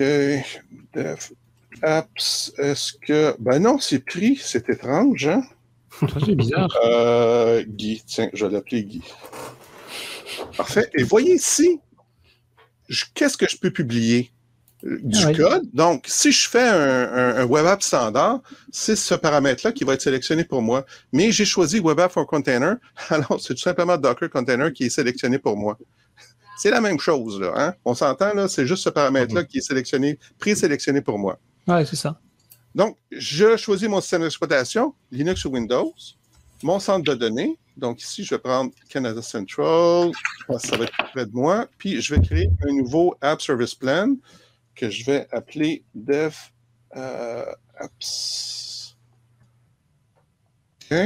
OK, 0.00 0.06
Dev 0.92 1.18
Apps, 1.82 2.52
est-ce 2.58 2.92
que... 2.94 3.36
Ben 3.38 3.60
non, 3.60 3.78
c'est 3.78 4.04
pris, 4.04 4.40
c'est 4.42 4.68
étrange, 4.68 5.28
hein? 5.28 5.44
C'est 6.24 6.34
bizarre. 6.34 6.68
Euh, 6.84 7.64
Guy, 7.66 8.02
tiens, 8.06 8.28
je 8.32 8.46
vais 8.46 8.52
l'appeler 8.52 8.84
Guy. 8.84 9.02
Parfait. 10.56 10.88
Et 10.94 11.02
voyez 11.02 11.34
ici, 11.34 11.80
qu'est-ce 13.14 13.36
que 13.36 13.48
je 13.48 13.56
peux 13.56 13.70
publier? 13.70 14.30
Du 14.82 15.18
ah 15.26 15.32
code. 15.32 15.68
Donc, 15.72 16.04
si 16.06 16.30
je 16.30 16.48
fais 16.48 16.68
un, 16.68 17.44
web 17.46 17.66
app 17.66 17.82
standard, 17.82 18.40
c'est 18.70 18.94
ce 18.94 19.14
paramètre-là 19.14 19.72
qui 19.72 19.82
va 19.82 19.94
être 19.94 20.02
sélectionné 20.02 20.44
pour 20.44 20.62
moi. 20.62 20.86
Mais 21.12 21.32
j'ai 21.32 21.44
choisi 21.44 21.80
web 21.80 21.98
app 21.98 22.12
for 22.12 22.26
container. 22.26 22.76
Alors, 23.10 23.40
c'est 23.40 23.54
tout 23.54 23.60
simplement 23.60 23.96
Docker 23.96 24.30
container 24.30 24.72
qui 24.72 24.84
est 24.84 24.90
sélectionné 24.90 25.38
pour 25.38 25.56
moi. 25.56 25.76
C'est 26.58 26.70
la 26.70 26.80
même 26.80 27.00
chose, 27.00 27.40
là. 27.40 27.52
Hein? 27.56 27.74
On 27.84 27.94
s'entend, 27.94 28.34
là, 28.34 28.46
c'est 28.46 28.66
juste 28.66 28.84
ce 28.84 28.88
paramètre-là 28.88 29.44
qui 29.44 29.58
est 29.58 29.62
sélectionné, 29.62 30.18
présélectionné 30.38 31.00
pour 31.00 31.18
moi. 31.18 31.38
Oui, 31.66 31.84
c'est 31.84 31.96
ça. 31.96 32.20
Donc, 32.74 32.96
je 33.10 33.56
choisis 33.56 33.88
mon 33.88 34.00
système 34.00 34.22
d'exploitation, 34.22 34.94
Linux 35.10 35.44
ou 35.44 35.50
Windows, 35.50 35.94
mon 36.62 36.78
centre 36.78 37.04
de 37.04 37.14
données. 37.14 37.58
Donc, 37.76 38.02
ici, 38.02 38.24
je 38.24 38.34
vais 38.34 38.40
prendre 38.40 38.72
Canada 38.88 39.22
Central, 39.22 40.10
ça 40.58 40.76
va 40.76 40.84
être 40.84 41.10
près 41.12 41.26
de 41.26 41.32
moi, 41.32 41.68
puis 41.78 42.00
je 42.00 42.14
vais 42.14 42.20
créer 42.20 42.50
un 42.68 42.72
nouveau 42.72 43.16
App 43.20 43.40
Service 43.40 43.74
Plan 43.74 44.14
que 44.74 44.90
je 44.90 45.04
vais 45.04 45.26
appeler 45.32 45.84
Dev 45.94 46.34
euh, 46.96 47.44
Apps. 47.78 48.96
OK. 50.90 50.96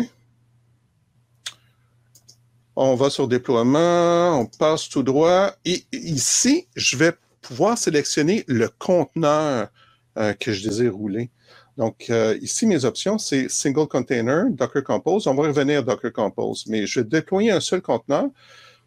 On 2.74 2.94
va 2.94 3.10
sur 3.10 3.28
déploiement, 3.28 4.38
on 4.40 4.46
passe 4.46 4.88
tout 4.88 5.02
droit. 5.02 5.52
Et 5.66 5.84
ici, 5.92 6.66
je 6.74 6.96
vais 6.96 7.12
pouvoir 7.42 7.76
sélectionner 7.76 8.44
le 8.46 8.68
conteneur 8.68 9.68
euh, 10.16 10.32
que 10.32 10.52
je 10.52 10.66
désire 10.66 10.94
rouler. 10.94 11.30
Donc, 11.76 12.06
euh, 12.10 12.38
ici, 12.42 12.66
mes 12.66 12.84
options, 12.84 13.18
c'est 13.18 13.48
Single 13.48 13.86
Container, 13.86 14.44
Docker 14.50 14.84
Compose. 14.84 15.26
On 15.26 15.34
va 15.34 15.44
revenir 15.44 15.78
à 15.78 15.82
Docker 15.82 16.12
Compose, 16.12 16.64
mais 16.68 16.86
je 16.86 17.00
vais 17.00 17.04
déployer 17.04 17.50
un 17.50 17.60
seul 17.60 17.80
conteneur. 17.80 18.26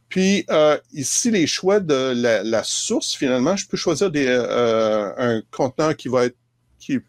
Puis 0.09 0.45
euh, 0.49 0.77
ici, 0.93 1.31
les 1.31 1.47
choix 1.47 1.79
de 1.79 2.13
la, 2.43 2.63
source, 2.63 3.15
finalement, 3.15 3.55
je 3.55 3.67
peux 3.67 3.77
choisir 3.77 4.11
des, 4.11 4.27
euh, 4.27 5.11
un 5.17 5.41
conteneur 5.51 5.95
qui 5.95 6.07
va 6.07 6.25
être 6.25 6.37
qui 6.79 6.99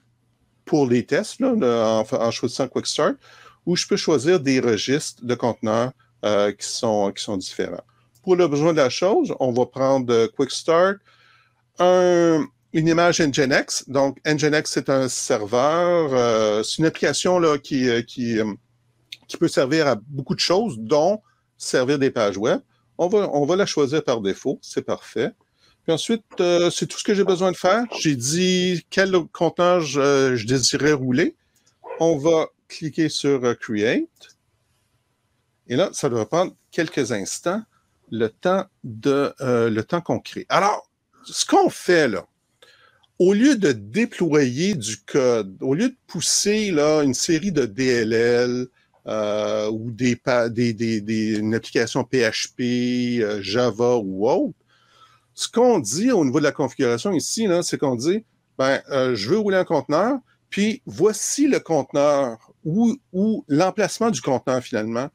pour 0.64 0.86
les 0.86 1.04
tests, 1.06 1.40
là, 1.40 1.52
en, 1.52 2.04
en, 2.10 2.30
choisissant 2.32 2.66
Quick 2.66 2.86
Start, 2.86 3.14
ou 3.66 3.76
je 3.76 3.86
peux 3.86 3.96
choisir 3.96 4.40
des 4.40 4.58
registres 4.58 5.24
de 5.24 5.34
conteneurs 5.36 5.92
euh, 6.24 6.50
qui, 6.52 6.66
sont, 6.66 7.12
qui 7.12 7.22
sont 7.22 7.36
différents. 7.36 7.84
Pour 8.24 8.34
le 8.34 8.48
besoin 8.48 8.72
de 8.72 8.78
la 8.78 8.90
chose, 8.90 9.32
on 9.38 9.52
va 9.52 9.66
prendre 9.66 10.26
Quick 10.26 10.50
Start, 10.50 10.96
un, 11.78 12.44
une 12.76 12.88
image 12.88 13.20
Nginx. 13.20 13.88
Donc, 13.88 14.18
Nginx, 14.26 14.70
c'est 14.70 14.90
un 14.90 15.08
serveur, 15.08 16.64
c'est 16.64 16.78
une 16.78 16.86
application 16.86 17.38
là, 17.38 17.58
qui, 17.58 17.88
qui, 18.06 18.38
peut 19.38 19.48
servir 19.48 19.86
à 19.88 19.96
beaucoup 19.96 20.34
de 20.34 20.40
choses, 20.40 20.78
dont 20.78 21.20
servir 21.56 21.98
des 21.98 22.10
pages 22.10 22.36
web. 22.36 22.60
On 22.98 23.44
va, 23.44 23.56
la 23.56 23.66
choisir 23.66 24.02
par 24.02 24.20
défaut, 24.20 24.58
c'est 24.62 24.82
parfait. 24.82 25.32
Puis 25.84 25.92
ensuite, 25.92 26.24
euh, 26.40 26.70
c'est 26.70 26.86
tout 26.86 26.98
ce 26.98 27.04
que 27.04 27.14
j'ai 27.14 27.24
besoin 27.24 27.52
de 27.52 27.56
faire. 27.56 27.84
J'ai 28.00 28.16
dit 28.16 28.84
quel 28.90 29.12
conteneur 29.32 29.80
je, 29.80 30.44
désirais 30.44 30.92
rouler. 30.92 31.36
On 32.00 32.16
va 32.16 32.48
cliquer 32.68 33.08
sur 33.08 33.44
euh, 33.44 33.54
Create. 33.54 34.36
Et 35.68 35.76
là, 35.76 35.90
ça 35.92 36.08
doit 36.08 36.28
prendre 36.28 36.54
quelques 36.70 37.12
instants 37.12 37.62
le 38.10 38.28
temps 38.28 38.64
de 38.84 39.32
euh, 39.40 39.68
le 39.70 39.84
temps 39.84 40.00
qu'on 40.00 40.18
crée. 40.18 40.46
Alors, 40.48 40.90
ce 41.24 41.44
qu'on 41.44 41.70
fait 41.70 42.08
là, 42.08 42.26
au 43.18 43.32
lieu 43.32 43.56
de 43.56 43.72
déployer 43.72 44.74
du 44.74 44.98
code, 44.98 45.56
au 45.60 45.74
lieu 45.74 45.88
de 45.88 45.96
pousser 46.06 46.70
là, 46.70 47.02
une 47.02 47.14
série 47.14 47.52
de 47.52 47.64
DLL, 47.64 48.66
euh, 49.06 49.70
ou 49.70 49.90
des, 49.92 50.20
des, 50.50 51.36
une 51.38 51.54
application 51.54 52.02
PHP, 52.02 52.60
euh, 53.20 53.40
Java 53.40 53.96
ou 53.96 54.28
autre, 54.28 54.54
ce 55.34 55.48
qu'on 55.48 55.78
dit 55.78 56.10
au 56.10 56.24
niveau 56.24 56.40
de 56.40 56.44
la 56.44 56.52
configuration 56.52 57.12
ici, 57.12 57.46
c'est 57.62 57.78
qu'on 57.78 57.94
dit, 57.94 58.24
ben, 58.58 58.80
euh, 58.90 59.14
je 59.14 59.30
veux 59.30 59.38
rouler 59.38 59.58
un 59.58 59.64
conteneur, 59.64 60.18
puis 60.50 60.82
voici 60.86 61.46
le 61.46 61.60
conteneur 61.60 62.52
ou 62.64 63.44
l'emplacement 63.48 64.10
du 64.10 64.20
conteneur 64.20 64.60
finalement. 64.60 65.08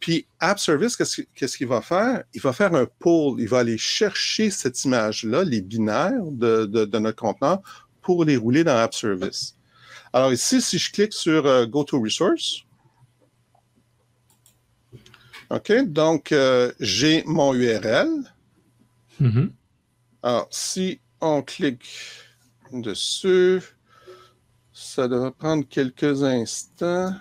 Puis 0.00 0.26
App 0.40 0.58
Service, 0.58 0.96
qu'est-ce 0.96 1.56
qu'il 1.56 1.68
va 1.68 1.80
faire? 1.80 2.22
Il 2.34 2.40
va 2.40 2.52
faire 2.52 2.74
un 2.74 2.86
pull, 2.98 3.40
il 3.40 3.48
va 3.48 3.58
aller 3.60 3.78
chercher 3.78 4.50
cette 4.50 4.84
image-là, 4.84 5.44
les 5.44 5.62
binaires 5.62 6.24
de, 6.24 6.66
de, 6.66 6.84
de, 6.84 6.98
notre 6.98 7.20
conteneur, 7.20 7.60
pour 8.02 8.24
les 8.24 8.36
rouler 8.36 8.62
dans 8.62 8.76
App 8.76 8.94
Service. 8.94 9.56
Alors 10.12 10.32
ici, 10.32 10.60
si 10.60 10.78
je 10.78 10.92
clique 10.92 11.12
sur 11.12 11.66
Go 11.66 11.84
to 11.84 12.00
Resource, 12.00 12.66
OK, 15.50 15.72
donc 15.86 16.32
euh, 16.32 16.72
j'ai 16.80 17.22
mon 17.24 17.54
URL. 17.54 18.08
Mm-hmm. 19.20 19.50
Alors, 20.22 20.48
si 20.50 21.00
on 21.20 21.42
clique 21.42 21.88
dessus, 22.72 23.62
ça 24.72 25.06
devrait 25.06 25.30
prendre 25.30 25.64
quelques 25.68 26.24
instants. 26.24 27.14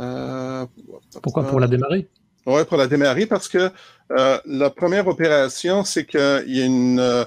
Euh, 0.00 0.66
Pourquoi? 1.22 1.44
Pour 1.44 1.60
la 1.60 1.68
démarrer? 1.68 2.08
Oui, 2.46 2.64
pour 2.64 2.78
la 2.78 2.86
démarrer, 2.86 3.26
parce 3.26 3.48
que 3.48 3.70
euh, 4.10 4.38
la 4.46 4.70
première 4.70 5.06
opération, 5.06 5.84
c'est 5.84 6.06
qu'il 6.06 6.44
y 6.46 6.62
a 6.62 6.64
une. 6.64 7.26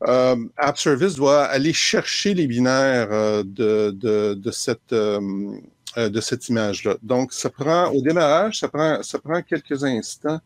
App 0.00 0.78
Service 0.78 1.14
doit 1.16 1.44
aller 1.44 1.72
chercher 1.72 2.32
les 2.34 2.46
binaires 2.46 3.42
de, 3.44 3.90
de, 3.90 4.50
cette, 4.52 4.92
euh, 4.92 6.08
de 6.08 6.20
cette 6.20 6.48
image-là. 6.48 6.96
Donc, 7.02 7.32
ça 7.32 7.50
prend, 7.50 7.88
au 7.90 8.00
démarrage, 8.00 8.60
ça 8.60 8.68
prend, 8.68 9.02
ça 9.02 9.18
prend 9.18 9.42
quelques 9.42 9.82
instants 9.82 10.38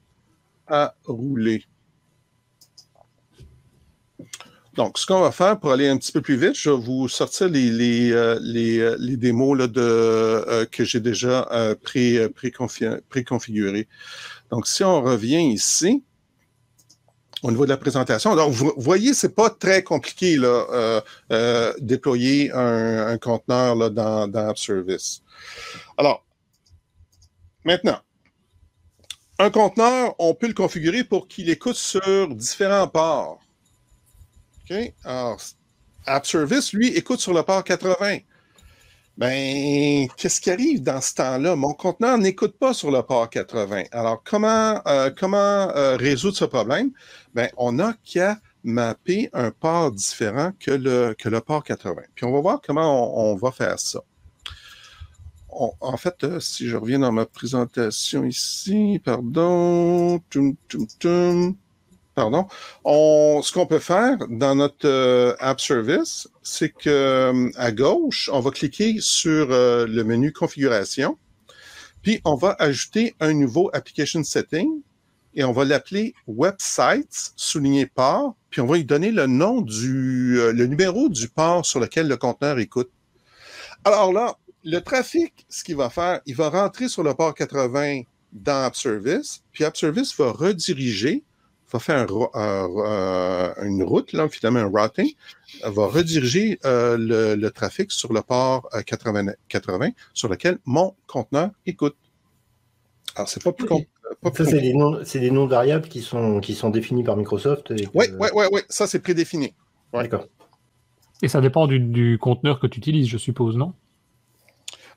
à 0.67 0.95
rouler. 1.05 1.65
Donc, 4.75 4.99
ce 4.99 5.05
qu'on 5.05 5.21
va 5.21 5.33
faire 5.33 5.61
pour 5.61 5.73
aller 5.73 5.89
un 5.89 5.99
petit 5.99 6.13
peu 6.13 6.23
plus 6.23 6.37
vite, 6.37 6.55
je 6.55 6.71
vais 6.71 6.77
vous 6.77 7.07
sortir 7.07 7.49
les, 7.49 7.71
les, 7.71 8.11
euh, 8.11 8.39
les, 8.41 8.79
euh, 8.79 8.97
les 8.99 9.19
démos 9.19 9.59
là, 9.59 9.67
de, 9.67 10.65
que 10.73 10.85
j'ai 10.85 11.01
déjà 11.01 11.47
pré, 11.83 12.29
préconfigurés. 13.11 13.87
Donc, 14.51 14.67
si 14.67 14.83
on 14.83 15.03
revient 15.03 15.43
ici, 15.53 16.03
au 17.43 17.51
niveau 17.51 17.65
de 17.65 17.71
la 17.71 17.77
présentation. 17.77 18.37
Donc, 18.37 18.53
vous 18.53 18.73
voyez, 18.77 19.15
c'est 19.15 19.35
pas 19.35 19.51
très 19.51 19.83
compliqué 19.83 20.37
là, 20.37 21.03
déployer 21.79 22.53
un, 22.53 23.09
un 23.09 23.19
conteneur 23.19 23.75
là, 23.75 23.91
dans, 23.91 24.29
dans 24.29 24.49
App 24.49 24.59
Service. 24.59 25.23
Alors, 25.99 26.25
maintenant, 27.65 27.99
un 29.39 29.51
conteneur, 29.51 30.15
on 30.19 30.35
peut 30.35 30.47
le 30.47 30.55
configurer 30.55 31.03
pour 31.03 31.27
qu'il 31.27 31.51
écoute 31.51 31.75
sur 31.75 32.29
différents 32.29 32.87
ports. 32.87 33.41
OK? 34.71 34.95
Alors, 35.05 35.41
App 36.07 36.27
Service, 36.27 36.73
lui, 36.73 36.89
écoute 36.89 37.21
sur 37.21 37.33
le 37.33 37.43
port 37.43 37.65
80. 37.65 38.19
Ben, 39.19 40.09
qu'est-ce 40.17 40.41
qui 40.41 40.51
arrive 40.51 40.83
dans 40.83 41.01
ce 41.01 41.15
temps-là? 41.15 41.55
Mon 41.55 41.75
conteneur 41.75 42.17
n'écoute 42.17 42.57
pas 42.59 42.73
sur 42.73 42.91
le 42.91 43.03
port 43.03 43.29
80. 43.29 43.85
Alors, 43.93 44.23
comment, 44.25 44.81
euh, 44.87 45.11
euh, 45.27 45.97
résoudre 45.97 46.37
ce 46.37 46.47
problème? 46.47 46.91
Ben, 47.35 47.51
on 47.57 47.73
n'a 47.73 47.95
qu'à 48.05 48.39
mapper 48.65 49.29
un 49.33 49.51
port 49.51 49.93
différent 49.93 50.53
que 50.59 50.71
le, 50.71 51.15
que 51.19 51.29
le 51.29 51.41
port 51.41 51.63
80. 51.63 52.03
Puis 52.15 52.25
on 52.25 52.33
va 52.33 52.41
voir 52.41 52.61
comment 52.65 53.31
on 53.31 53.37
va 53.37 53.53
faire 53.53 53.79
ça 53.79 54.01
en 55.81 55.97
fait, 55.97 56.25
euh, 56.25 56.41
si 56.41 56.69
je 56.69 56.77
reviens 56.77 57.01
dans 57.01 57.13
ma 57.13 57.27
présentation 57.27 58.25
ici, 58.25 59.01
pardon, 59.05 60.21
pardon, 62.15 62.47
ce 62.85 63.53
qu'on 63.53 63.67
peut 63.67 63.79
faire 63.79 64.19
dans 64.29 64.55
notre 64.55 64.87
euh, 64.87 65.35
App 65.41 65.61
Service, 65.61 66.29
c'est 66.43 66.71
que 66.71 66.91
euh, 66.91 67.51
à 67.57 67.73
gauche, 67.73 68.31
on 68.33 68.41
va 68.41 68.51
cliquer 68.51 68.97
sur 69.01 69.49
le 69.49 70.03
menu 70.03 70.33
Configuration, 70.33 71.19
puis 72.03 72.21
on 72.25 72.35
va 72.35 72.57
ajouter 72.59 73.15
un 73.21 73.33
nouveau 73.33 73.71
Application 73.73 74.23
Setting 74.25 74.83
et 75.35 75.45
on 75.45 75.53
va 75.53 75.65
l'appeler 75.65 76.15
Websites 76.27 77.33
souligné 77.37 77.87
port, 77.87 78.37
puis 78.51 78.61
on 78.61 78.67
va 78.67 78.77
lui 78.77 78.85
donner 78.85 79.11
le 79.11 79.27
nom 79.27 79.63
du, 79.63 80.37
le 80.53 80.67
numéro 80.67 81.09
du 81.09 81.29
port 81.29 81.65
sur 81.65 81.81
lequel 81.81 82.09
le 82.09 82.17
conteneur 82.17 82.59
écoute. 82.59 82.91
Alors 83.85 84.13
là, 84.13 84.37
le 84.65 84.79
trafic, 84.81 85.47
ce 85.49 85.65
qu'il 85.65 85.77
va 85.77 85.91
faire, 85.91 86.21
il 86.27 86.37
va 86.37 86.51
rentrer 86.51 86.89
sur 86.89 87.03
le 87.03 87.15
port 87.15 87.35
80 87.35 88.03
dans 88.33 88.65
App 88.65 88.77
Service, 88.77 89.43
puis 89.53 89.65
App 89.65 89.77
Service 89.77 90.17
va 90.17 90.31
rediriger, 90.33 91.25
va 91.73 91.79
faire 91.79 92.07
une 93.63 93.83
route, 93.83 94.13
là, 94.13 94.29
finalement 94.29 94.61
un 94.61 94.83
routing, 94.83 95.13
va 95.65 95.87
rediriger 95.87 96.59
euh, 96.65 96.97
le, 96.99 97.51
trafic 97.51 97.91
sur 97.91 98.13
le 98.13 98.23
port 98.23 98.69
80, 98.87 99.29
euh, 99.29 99.33
80 99.49 99.91
sur 100.13 100.29
lequel 100.29 100.59
mon 100.65 100.95
conteneur 101.07 101.51
écoute. 101.67 101.97
Alors, 103.15 103.29
c'est 103.29 103.43
pas 103.43 103.53
plus 103.53 103.67
compliqué. 103.67 103.89
Ça, 104.35 104.45
c'est 104.45 104.61
des 104.61 104.75
noms, 104.75 105.01
des 105.01 105.31
noms 105.31 105.47
variables 105.47 105.89
qui 105.89 106.03
sont, 106.03 106.41
qui 106.41 106.55
sont 106.55 106.71
définis 106.71 107.03
par 107.03 107.17
Microsoft. 107.17 107.71
Oui, 107.71 108.07
oui, 108.19 108.29
oui, 108.35 108.45
oui, 108.53 108.61
ça 108.69 108.87
c'est 108.87 109.01
prédéfini. 109.01 109.55
D'accord. 109.93 110.27
Et 111.23 111.29
ça 111.29 111.41
dépend 111.41 111.67
du, 111.67 111.79
du 111.79 112.19
conteneur 112.19 112.61
que 112.61 112.67
tu 112.67 112.79
utilises, 112.79 113.09
je 113.09 113.19
suppose, 113.19 113.57
non? 113.57 113.75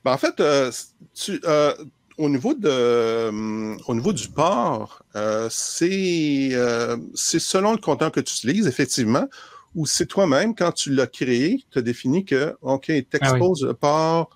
Ben, 0.06 0.12
en 0.12 0.18
fait, 0.18 0.38
euh, 0.38 0.70
euh, 1.44 1.74
au, 2.18 2.28
niveau 2.28 2.54
de, 2.54 2.68
euh, 2.68 3.76
au 3.86 3.94
niveau 3.94 4.12
du 4.12 4.28
port, 4.28 5.02
c'est 5.50 6.50
selon 7.14 7.72
le 7.72 7.78
conteneur 7.78 8.12
que 8.12 8.20
tu 8.20 8.34
utilises, 8.34 8.66
effectivement, 8.66 9.26
ou 9.74 9.86
c'est 9.86 10.06
toi-même, 10.06 10.54
quand 10.54 10.72
tu 10.72 10.92
l'as 10.92 11.06
créé, 11.06 11.64
tu 11.70 11.78
as 11.78 11.82
défini 11.82 12.24
que, 12.24 12.56
OK, 12.62 12.86
tu 12.86 13.06
exposes 13.12 13.62
le 13.62 13.74
port 13.74 14.30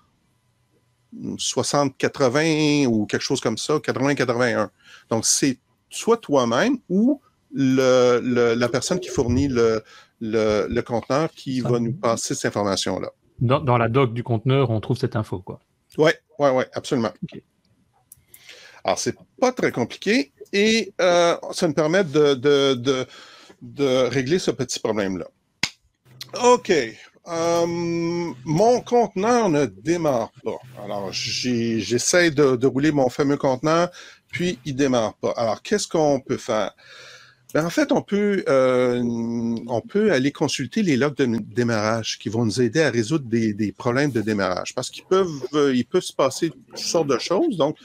60-80 1.15 2.85
ou 2.87 3.05
quelque 3.05 3.21
chose 3.21 3.41
comme 3.41 3.57
ça, 3.57 3.77
80-81. 3.77 4.69
Donc, 5.09 5.25
c'est 5.25 5.59
soit 5.89 6.17
toi-même 6.17 6.77
ou 6.89 7.21
le, 7.53 8.53
la 8.55 8.69
personne 8.69 8.99
qui 8.99 9.09
fournit 9.09 9.47
le, 9.47 9.83
le, 10.21 10.81
conteneur 10.81 11.31
qui 11.31 11.59
va 11.59 11.79
nous 11.79 11.93
passer 11.93 12.35
cette 12.35 12.45
information-là 12.45 13.09
dans, 13.41 13.77
la 13.77 13.89
doc 13.89 14.13
du 14.13 14.23
conteneur, 14.23 14.69
on 14.69 14.79
trouve 14.79 14.97
cette 14.97 15.15
info, 15.15 15.39
quoi. 15.39 15.59
Oui, 15.97 16.11
oui, 16.39 16.49
oui, 16.53 16.63
absolument. 16.73 17.11
Alors, 18.83 18.99
c'est 18.99 19.15
pas 19.39 19.51
très 19.51 19.71
compliqué 19.71 20.31
et 20.53 20.93
euh, 21.01 21.35
ça 21.51 21.67
me 21.67 21.73
permet 21.73 22.03
de, 22.03 23.07
régler 24.07 24.39
ce 24.39 24.51
petit 24.51 24.79
problème-là. 24.79 25.27
OK. 26.43 26.71
Euh, 27.27 27.65
mon 27.67 28.81
conteneur 28.81 29.49
ne 29.49 29.65
démarre 29.65 30.31
pas. 30.43 30.57
Alors, 30.83 31.11
j'essaie 31.11 32.31
de, 32.31 32.65
rouler 32.65 32.91
mon 32.91 33.09
fameux 33.09 33.37
conteneur, 33.37 33.89
puis 34.31 34.59
il 34.65 34.75
démarre 34.75 35.13
pas. 35.15 35.31
Alors, 35.37 35.61
qu'est-ce 35.61 35.87
qu'on 35.87 36.19
peut 36.19 36.37
faire? 36.37 36.73
Ben, 37.53 37.65
en 37.65 37.69
fait, 37.69 37.91
on 37.91 38.01
peut, 38.01 38.43
euh, 38.47 39.03
on 39.67 39.81
peut 39.81 40.13
aller 40.13 40.31
consulter 40.31 40.83
les 40.83 40.95
logs 40.95 41.15
de 41.15 41.25
démarrage 41.25 42.17
qui 42.17 42.29
vont 42.29 42.45
nous 42.45 42.61
aider 42.61 42.81
à 42.81 42.89
résoudre 42.89 43.25
des, 43.25 43.73
problèmes 43.77 44.11
de 44.11 44.21
démarrage 44.21 44.73
parce 44.73 44.89
qu'ils 44.89 45.03
peuvent, 45.03 45.27
euh, 45.53 45.75
se 45.99 46.13
passer 46.13 46.49
toutes 46.49 46.77
sortes 46.77 47.07
de 47.07 47.17
choses. 47.17 47.57
Donc, 47.57 47.77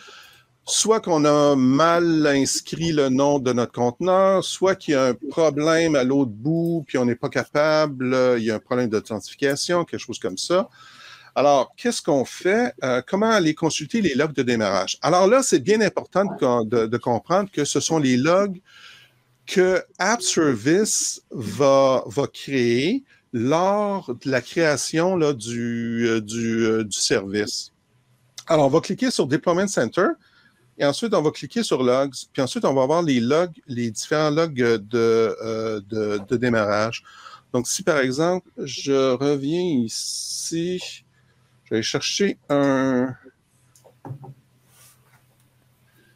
soit 0.67 1.01
qu'on 1.01 1.25
a 1.25 1.55
mal 1.55 2.27
inscrit 2.27 2.93
le 2.93 3.09
nom 3.09 3.39
de 3.39 3.53
notre 3.53 3.73
conteneur, 3.73 4.45
soit 4.45 4.75
qu'il 4.75 4.93
y 4.93 4.97
a 4.97 5.07
un 5.07 5.15
problème 5.15 5.95
à 5.95 6.03
l'autre 6.03 6.33
bout, 6.33 6.85
puis 6.87 6.99
on 6.99 7.05
n'est 7.05 7.15
pas 7.15 7.29
capable, 7.29 8.35
il 8.37 8.45
y 8.45 8.51
a 8.51 8.57
un 8.57 8.59
problème 8.59 8.89
d'authentification, 8.89 9.85
quelque 9.85 10.01
chose 10.01 10.19
comme 10.19 10.37
ça. 10.37 10.69
Alors, 11.37 11.73
qu'est-ce 11.77 12.03
qu'on 12.03 12.25
fait? 12.25 12.73
Euh, 12.83 13.01
comment 13.07 13.31
aller 13.31 13.55
consulter 13.55 14.01
les 14.01 14.15
logs 14.15 14.33
de 14.33 14.43
démarrage? 14.43 14.99
Alors 15.03 15.29
là, 15.29 15.43
c'est 15.43 15.61
bien 15.61 15.81
important 15.83 16.25
de, 16.25 16.97
comprendre 16.97 17.51
que 17.53 17.65
ce 17.65 17.79
sont 17.79 17.99
les 17.99 18.17
logs 18.17 18.61
que 19.47 19.85
App 19.99 20.23
Service 20.23 21.23
va, 21.31 22.03
va 22.07 22.27
créer 22.27 23.05
lors 23.33 24.15
de 24.15 24.31
la 24.31 24.41
création 24.41 25.15
là, 25.15 25.33
du, 25.33 26.09
euh, 26.09 26.21
du, 26.21 26.65
euh, 26.65 26.85
du 26.85 26.99
service. 26.99 27.71
Alors, 28.47 28.67
on 28.67 28.71
va 28.71 28.81
cliquer 28.81 29.11
sur 29.11 29.27
Deployment 29.27 29.69
Center 29.69 30.09
et 30.79 30.85
ensuite, 30.85 31.15
on 31.15 31.23
va 31.23 31.31
cliquer 31.31 31.63
sur 31.63 31.83
Logs. 31.83 32.15
Puis 32.33 32.43
ensuite, 32.43 32.65
on 32.65 32.75
va 32.75 32.85
voir 32.85 33.03
les 33.03 33.21
logs, 33.21 33.55
les 33.67 33.91
différents 33.91 34.31
logs 34.31 34.55
de, 34.55 35.37
euh, 35.43 35.81
de, 35.81 36.37
démarrage. 36.37 37.03
Donc, 37.53 37.67
si 37.67 37.83
par 37.83 37.99
exemple, 37.99 38.51
je 38.59 39.15
reviens 39.15 39.63
ici, 39.63 41.05
je 41.65 41.75
vais 41.75 41.83
chercher 41.83 42.39
un, 42.51 43.15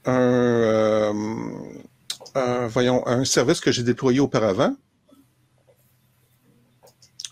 un, 0.04 1.14
euh, 2.36 2.68
voyons, 2.68 3.06
un 3.06 3.24
service 3.24 3.60
que 3.60 3.72
j'ai 3.72 3.82
déployé 3.82 4.20
auparavant. 4.20 4.76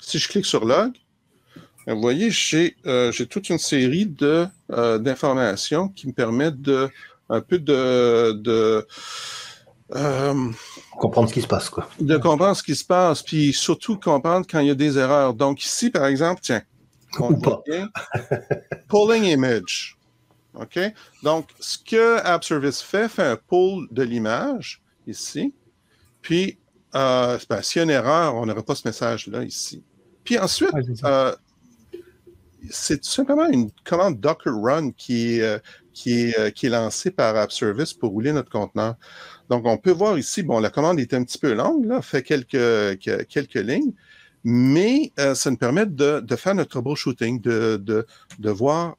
Si 0.01 0.19
je 0.19 0.29
clique 0.29 0.47
sur 0.47 0.65
Log, 0.65 0.93
vous 1.87 2.01
voyez, 2.01 2.31
j'ai 2.31 2.77
euh, 2.87 3.13
toute 3.29 3.51
une 3.51 3.59
série 3.59 4.07
d'informations 4.07 5.89
qui 5.89 6.07
me 6.07 6.13
permettent 6.13 6.61
de 6.61 6.89
un 7.29 7.41
peu 7.41 7.59
de, 7.59 8.33
de 8.33 8.87
euh, 9.95 10.51
comprendre 10.99 11.29
ce 11.29 11.35
qui 11.35 11.43
se 11.43 11.47
passe, 11.47 11.69
quoi. 11.71 11.89
De 12.01 12.17
comprendre 12.17 12.57
ce 12.57 12.63
qui 12.63 12.77
se 12.77 12.85
passe, 12.85 13.23
puis 13.23 13.53
surtout 13.53 13.99
comprendre 13.99 14.47
quand 14.49 14.61
il 14.61 14.69
y 14.69 14.71
a 14.71 14.75
des 14.75 14.99
erreurs. 14.99 15.35
Donc 15.35 15.65
ici, 15.65 15.91
par 15.91 16.07
exemple, 16.07 16.41
tiens, 16.43 16.63
Ou 17.19 17.37
pas. 17.37 17.63
pulling 18.89 19.25
image. 19.25 19.99
OK? 20.55 20.79
Donc, 21.23 21.49
ce 21.61 21.79
que 21.79 22.19
App 22.25 22.45
Service 22.45 22.83
fait, 22.83 23.09
fait 23.09 23.23
un 23.23 23.37
pull 23.37 23.87
de 23.91 24.03
l'image 24.03 24.83
ici. 25.07 25.55
Puis, 26.21 26.59
euh, 26.95 27.39
ben, 27.49 27.63
s'il 27.63 27.79
y 27.79 27.81
a 27.81 27.85
une 27.85 27.91
erreur, 27.91 28.35
on 28.35 28.47
n'aurait 28.47 28.63
pas 28.63 28.75
ce 28.75 28.87
message-là 28.87 29.45
ici. 29.45 29.83
Puis 30.25 30.39
ensuite, 30.39 30.71
euh, 31.05 31.35
c'est 32.71 32.99
tout 33.01 33.09
simplement 33.09 33.47
une 33.49 33.71
commande 33.85 34.21
Docker 34.21 34.53
Run 34.55 34.91
qui 34.91 35.37
est, 35.37 35.43
euh, 35.43 35.59
qui 35.99 36.21
est, 36.21 36.39
euh, 36.39 36.51
qui 36.51 36.67
est 36.67 36.69
lancée 36.71 37.11
par 37.11 37.35
App 37.35 37.51
Service 37.51 37.93
pour 37.93 38.11
rouler 38.11 38.33
notre 38.33 38.51
conteneur. 38.51 38.95
Donc, 39.51 39.67
on 39.67 39.77
peut 39.79 39.91
voir 39.91 40.17
ici, 40.17 40.45
bon, 40.45 40.61
la 40.61 40.71
commande 40.71 41.01
est 41.01 41.13
un 41.13 41.25
petit 41.25 41.39
peu 41.39 41.53
longue, 41.55 41.87
là, 41.87 42.03
fait 42.03 42.23
quelques, 42.23 42.99
quelques 43.29 43.55
lignes, 43.55 43.93
mais 44.45 45.13
euh, 45.19 45.35
ça 45.35 45.51
nous 45.51 45.57
permet 45.57 45.87
de, 45.87 46.21
de, 46.21 46.37
faire 46.37 46.55
notre 46.55 46.71
troubleshooting, 46.71 47.41
de, 47.41 47.81
de, 47.83 48.07
de 48.39 48.51
voir 48.51 48.97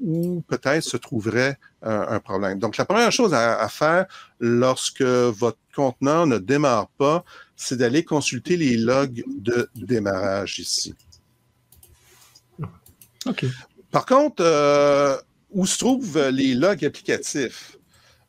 où 0.00 0.42
peut-être 0.46 0.84
se 0.84 0.96
trouverait 0.96 1.58
un 1.82 2.20
problème. 2.20 2.58
Donc, 2.60 2.76
la 2.76 2.84
première 2.84 3.10
chose 3.10 3.34
à, 3.34 3.58
à, 3.58 3.68
faire 3.68 4.06
lorsque 4.38 5.02
votre 5.02 5.58
conteneur 5.74 6.26
ne 6.26 6.38
démarre 6.38 6.88
pas, 6.98 7.24
c'est 7.56 7.76
d'aller 7.76 8.04
consulter 8.04 8.56
les 8.56 8.76
logs 8.76 9.24
de 9.26 9.68
démarrage 9.74 10.60
ici. 10.60 10.94
Par 13.90 14.06
contre, 14.06 14.42
euh, 14.44 15.16
où 15.56 15.66
se 15.66 15.78
trouvent 15.78 16.28
les 16.28 16.54
logs 16.54 16.84
applicatifs? 16.84 17.78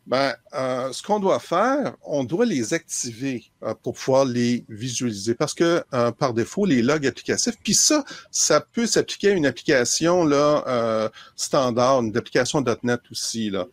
Ben, 0.08 0.34
euh, 0.54 0.94
ce 0.94 1.04
qu'on 1.04 1.20
doit 1.20 1.40
faire, 1.40 1.98
on 2.06 2.24
doit 2.24 2.46
les 2.46 2.74
activer 2.74 3.52
euh, 3.62 3.74
pour 3.84 3.94
pouvoir 3.96 4.24
les 4.24 4.64
visualiser 4.70 5.36
parce 5.36 5.54
que 5.54 5.84
par 6.12 6.34
défaut, 6.34 6.66
les 6.66 6.82
logs 6.82 7.06
applicatifs, 7.06 7.56
puis 7.62 7.74
ça, 7.74 8.06
ça 8.32 8.62
peut 8.62 8.86
s'appliquer 8.86 9.32
à 9.32 9.34
une 9.34 9.46
application 9.46 10.24
là, 10.24 11.12
standard, 11.36 12.00
une 12.00 12.16
application 12.16 12.64
.NET 12.84 13.02
aussi 13.12 13.50
là, 13.50 13.68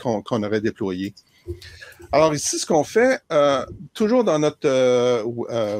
qu'on 0.00 0.42
aurait 0.44 0.60
déployée. 0.60 1.14
Alors 2.12 2.32
ici, 2.32 2.60
ce 2.60 2.66
qu'on 2.66 2.84
fait, 2.84 3.20
toujours 3.92 4.22
dans 4.22 4.38
notre 4.38 5.24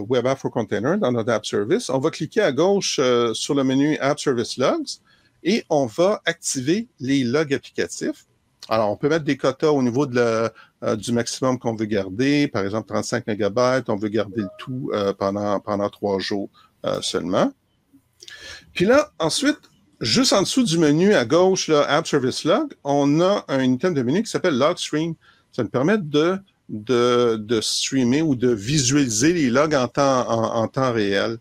Web 0.00 0.26
App 0.26 0.38
for 0.40 0.50
Container, 0.50 0.98
dans 0.98 1.12
notre 1.12 1.30
App 1.30 1.46
Service, 1.46 1.88
on 1.90 2.00
va 2.00 2.11
cliquer 2.11 2.40
à 2.40 2.50
gauche 2.50 2.98
sur 3.35 3.54
le 3.54 3.62
menu 3.62 3.96
App 3.98 4.18
Service 4.18 4.56
Logs 4.56 4.98
et 5.42 5.64
on 5.70 5.87
va 5.87 6.20
activer 6.24 6.88
les 7.00 7.24
logs 7.24 7.52
applicatifs. 7.55 8.26
Alors, 8.68 8.90
on 8.90 8.96
peut 8.96 9.09
mettre 9.09 9.24
des 9.24 9.37
quotas 9.37 9.70
au 9.70 9.83
niveau 9.83 10.07
euh, 10.16 10.48
du 10.96 11.12
maximum 11.12 11.59
qu'on 11.59 11.74
veut 11.74 11.87
garder, 11.87 12.46
par 12.48 12.64
exemple 12.64 12.88
35 12.88 13.26
MB, 13.26 13.59
on 13.88 13.96
veut 13.96 14.09
garder 14.09 14.42
le 14.42 14.48
tout 14.59 14.90
euh, 14.92 15.12
pendant, 15.12 15.59
pendant 15.61 15.88
trois 15.90 16.18
jours 16.20 16.48
euh, 16.87 17.00
seulement. 17.02 17.52
Puis 18.72 18.85
là, 18.85 19.11
ensuite, 19.18 19.59
juste 20.00 20.33
en 20.33 20.42
dessous 20.42 20.62
du 20.62 20.78
menu 20.78 21.12
à 21.14 21.24
gauche, 21.24 21.68
là, 21.68 21.83
App 21.88 22.07
Service 22.07 22.44
Log, 22.44 22.74
on 22.85 23.20
a 23.20 23.44
un 23.48 23.64
item 23.64 23.94
de 23.94 24.02
menu 24.02 24.22
qui 24.22 24.31
s'appelle 24.31 24.57
Log 24.57 24.78
Stream. 24.78 25.14
Ça 25.50 25.64
nous 25.64 25.68
permet 25.68 25.98
de, 25.98 26.38
de, 26.68 27.37
de 27.37 27.61
streamer 27.61 28.22
ou 28.22 28.37
de 28.37 28.48
visualiser 28.48 29.33
les 29.33 29.50
logs 29.50 29.74
en 29.74 29.88
temps, 29.88 30.28
en 30.28 30.68
temps 30.68 30.92
réel. 30.92 31.38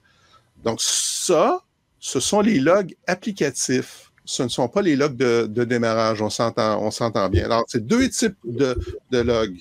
Donc, 0.63 0.81
ça, 0.81 1.61
ce 2.01 2.19
sont 2.19 2.41
les 2.41 2.59
logs 2.59 2.95
applicatifs. 3.07 4.11
Ce 4.25 4.43
ne 4.43 4.49
sont 4.49 4.67
pas 4.67 4.81
les 4.81 4.95
logs 4.95 5.15
de, 5.15 5.63
démarrage. 5.63 6.21
On 6.21 6.29
s'entend, 6.29 7.29
bien. 7.29 7.45
Alors, 7.45 7.63
c'est 7.67 7.85
deux 7.85 8.09
types 8.09 8.37
de, 8.43 8.75
logs. 9.11 9.57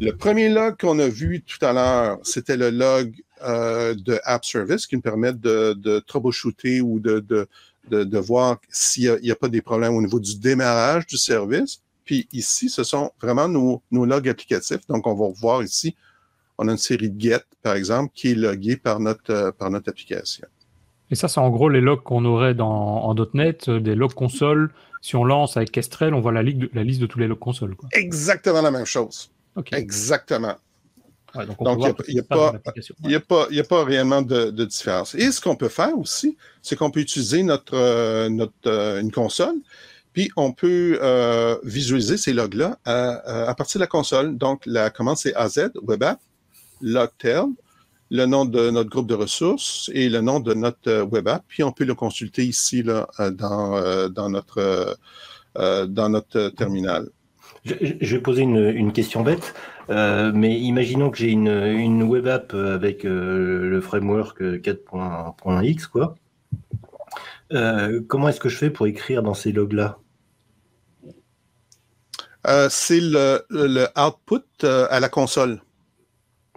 Le 0.00 0.12
premier 0.12 0.48
log 0.48 0.76
qu'on 0.80 0.98
a 0.98 1.08
vu 1.08 1.42
tout 1.42 1.64
à 1.64 1.72
l'heure, 1.72 2.18
c'était 2.22 2.56
le 2.56 2.70
log 2.70 3.14
euh, 3.42 3.94
de 3.94 4.18
App 4.24 4.44
Service 4.44 4.86
qui 4.86 4.96
nous 4.96 5.02
permet 5.02 5.34
de, 5.34 5.74
de 5.74 5.98
troubleshooter 5.98 6.80
ou 6.80 6.98
de, 6.98 7.46
voir 8.18 8.58
s'il 8.70 9.18
n'y 9.22 9.30
a, 9.30 9.36
pas 9.36 9.48
des 9.48 9.60
problèmes 9.62 9.94
au 9.94 10.02
niveau 10.02 10.18
du 10.18 10.38
démarrage 10.38 11.06
du 11.06 11.18
service. 11.18 11.82
Puis 12.06 12.26
ici, 12.32 12.70
ce 12.70 12.84
sont 12.84 13.10
vraiment 13.20 13.48
nos, 13.48 13.82
nos 13.90 14.06
logs 14.06 14.28
applicatifs. 14.28 14.86
Donc, 14.88 15.06
on 15.06 15.14
va 15.14 15.28
voir 15.38 15.62
ici, 15.62 15.94
on 16.56 16.68
a 16.68 16.72
une 16.72 16.78
série 16.78 17.10
de 17.10 17.20
get, 17.20 17.44
par 17.62 17.74
exemple, 17.74 18.12
qui 18.14 18.30
est 18.30 18.34
loguée 18.34 18.76
par 18.76 18.98
notre, 18.98 19.30
euh, 19.30 19.52
par 19.52 19.70
notre 19.70 19.90
application. 19.90 20.46
Et 21.10 21.14
ça, 21.14 21.28
c'est 21.28 21.40
en 21.40 21.50
gros 21.50 21.68
les 21.68 21.80
logs 21.80 22.02
qu'on 22.02 22.24
aurait 22.24 22.54
dans, 22.54 23.04
en 23.04 23.14
.NET, 23.34 23.68
euh, 23.68 23.80
des 23.80 23.94
logs 23.94 24.14
console. 24.14 24.72
Si 25.02 25.14
on 25.14 25.24
lance 25.24 25.56
avec 25.56 25.70
Kestrel, 25.70 26.14
on 26.14 26.20
voit 26.20 26.32
la, 26.32 26.42
la 26.42 26.82
liste 26.82 27.00
de 27.00 27.06
tous 27.06 27.18
les 27.18 27.28
logs 27.28 27.38
console. 27.38 27.76
Quoi. 27.76 27.88
Exactement 27.92 28.62
la 28.62 28.70
même 28.70 28.86
chose. 28.86 29.30
Exactement. 29.72 30.56
donc, 31.60 31.96
il 32.08 32.14
n'y 32.14 32.20
a, 32.20 32.22
a, 32.22 33.20
pas, 33.20 33.48
a 33.50 33.64
pas 33.64 33.84
réellement 33.84 34.22
de, 34.22 34.50
de, 34.50 34.64
différence. 34.64 35.14
Et 35.14 35.30
ce 35.30 35.40
qu'on 35.40 35.56
peut 35.56 35.68
faire 35.68 35.96
aussi, 35.96 36.36
c'est 36.60 36.76
qu'on 36.76 36.90
peut 36.90 37.00
utiliser 37.00 37.42
notre, 37.42 37.74
euh, 37.74 38.28
notre 38.28 38.52
euh, 38.66 39.00
une 39.00 39.12
console, 39.12 39.54
puis 40.12 40.30
on 40.36 40.52
peut 40.52 40.98
visualiser 41.62 42.16
ces 42.16 42.32
logs-là 42.32 42.78
à, 42.84 43.48
à, 43.48 43.54
partir 43.54 43.78
de 43.78 43.84
la 43.84 43.86
console. 43.86 44.36
Donc, 44.36 44.62
la 44.64 44.90
commande, 44.90 45.18
c'est 45.18 45.34
AZ, 45.34 45.70
Web 45.82 46.02
App, 46.02 46.20
Logtail, 46.80 47.44
le 48.10 48.26
nom 48.26 48.44
de 48.44 48.70
notre 48.70 48.90
groupe 48.90 49.08
de 49.08 49.14
ressources 49.14 49.90
et 49.92 50.08
le 50.08 50.20
nom 50.20 50.40
de 50.40 50.54
notre 50.54 50.88
euh, 50.88 51.04
web 51.04 51.28
app. 51.28 51.44
Puis 51.48 51.62
on 51.62 51.72
peut 51.72 51.84
le 51.84 51.94
consulter 51.94 52.44
ici 52.44 52.82
là, 52.82 53.08
euh, 53.20 53.30
dans, 53.30 53.76
euh, 53.76 54.08
dans, 54.08 54.30
notre, 54.30 54.96
dans 55.54 56.08
notre 56.08 56.50
terminal. 56.50 57.08
Je, 57.64 58.16
vais 58.16 58.22
poser 58.22 58.42
une, 58.42 58.92
question 58.92 59.22
bête, 59.22 59.54
mais 59.88 60.60
imaginons 60.60 61.10
que 61.10 61.18
j'ai 61.18 61.32
une, 61.32 61.48
une, 61.48 62.04
web 62.04 62.28
app 62.28 62.54
avec 62.54 63.02
le 63.02 63.80
framework 63.80 64.40
4.x, 64.40 65.86
quoi. 65.88 66.14
comment 68.06 68.28
est-ce 68.28 68.38
que 68.38 68.48
je 68.48 68.56
fais 68.56 68.70
pour 68.70 68.86
écrire 68.86 69.24
dans 69.24 69.34
ces 69.34 69.50
logs-là? 69.50 69.98
C'est 72.68 73.00
le, 73.00 73.44
le, 73.50 73.88
output 73.98 74.64
à 74.64 75.00
la 75.00 75.08
console. 75.08 75.60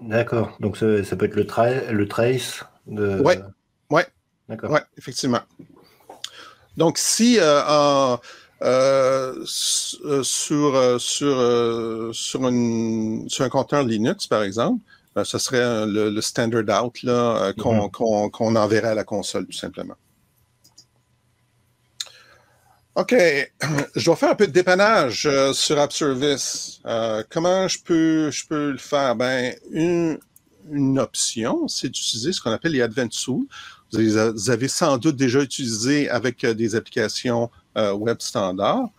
D'accord. 0.02 0.56
Donc 0.60 0.78
ça, 0.78 0.86
peut 1.16 1.26
être 1.26 1.36
le, 1.36 1.92
le 1.92 2.08
trace 2.08 2.64
de. 2.88 3.20
Ouais. 3.22 3.40
Ouais. 3.90 4.06
D'accord. 4.48 4.72
Ouais, 4.72 4.82
effectivement. 4.98 5.42
Donc 6.78 6.98
si 6.98 7.38
euh, 7.40 7.62
euh, 7.70 8.18
euh, 8.62 9.44
sur 10.24 11.02
sur 11.02 12.14
sur, 12.14 12.46
un 12.46 13.50
conteneur 13.50 13.84
Linux 13.84 14.28
par 14.28 14.44
exemple, 14.44 14.82
ce 15.24 15.38
serait 15.38 15.86
le, 15.86 16.22
standard 16.22 16.86
out 16.86 17.02
qu'on 17.58 17.90
mm-hmm. 18.30 18.58
enverrait 18.58 18.90
à 18.90 18.96
la 18.96 19.04
console 19.04 19.46
tout 19.46 19.52
simplement. 19.52 19.96
OK. 23.00 23.14
Je 23.96 24.12
vais 24.12 24.16
faire 24.18 24.32
un 24.32 24.36
peu 24.36 24.46
de 24.46 24.52
dépannage 24.52 25.26
euh, 25.26 25.54
sur 25.54 25.80
App 25.80 25.94
Service. 25.94 26.82
Euh, 26.86 27.24
comment 27.30 27.66
je 27.70 27.80
peux, 27.82 28.30
je 28.30 28.46
peux 28.46 28.72
le 28.72 28.78
faire? 28.78 29.16
Ben, 29.16 29.56
une, 29.72 30.20
une 30.70 31.00
option, 31.00 31.70
c'est 31.70 31.88
d'utiliser 31.88 32.34
ce 32.34 32.42
qu'on 32.42 32.52
appelle 32.52 32.74
les 32.74 32.82
Advanced 32.82 33.24
Tools. 33.24 33.46
Vous 33.94 34.50
avez, 34.50 34.68
sans 34.68 34.98
doute 34.98 35.16
déjà 35.16 35.42
utilisé 35.42 36.10
avec 36.10 36.44
euh, 36.44 36.54
des 36.54 36.76
applications 36.76 37.50
web 37.78 38.18
standard. 38.20 38.90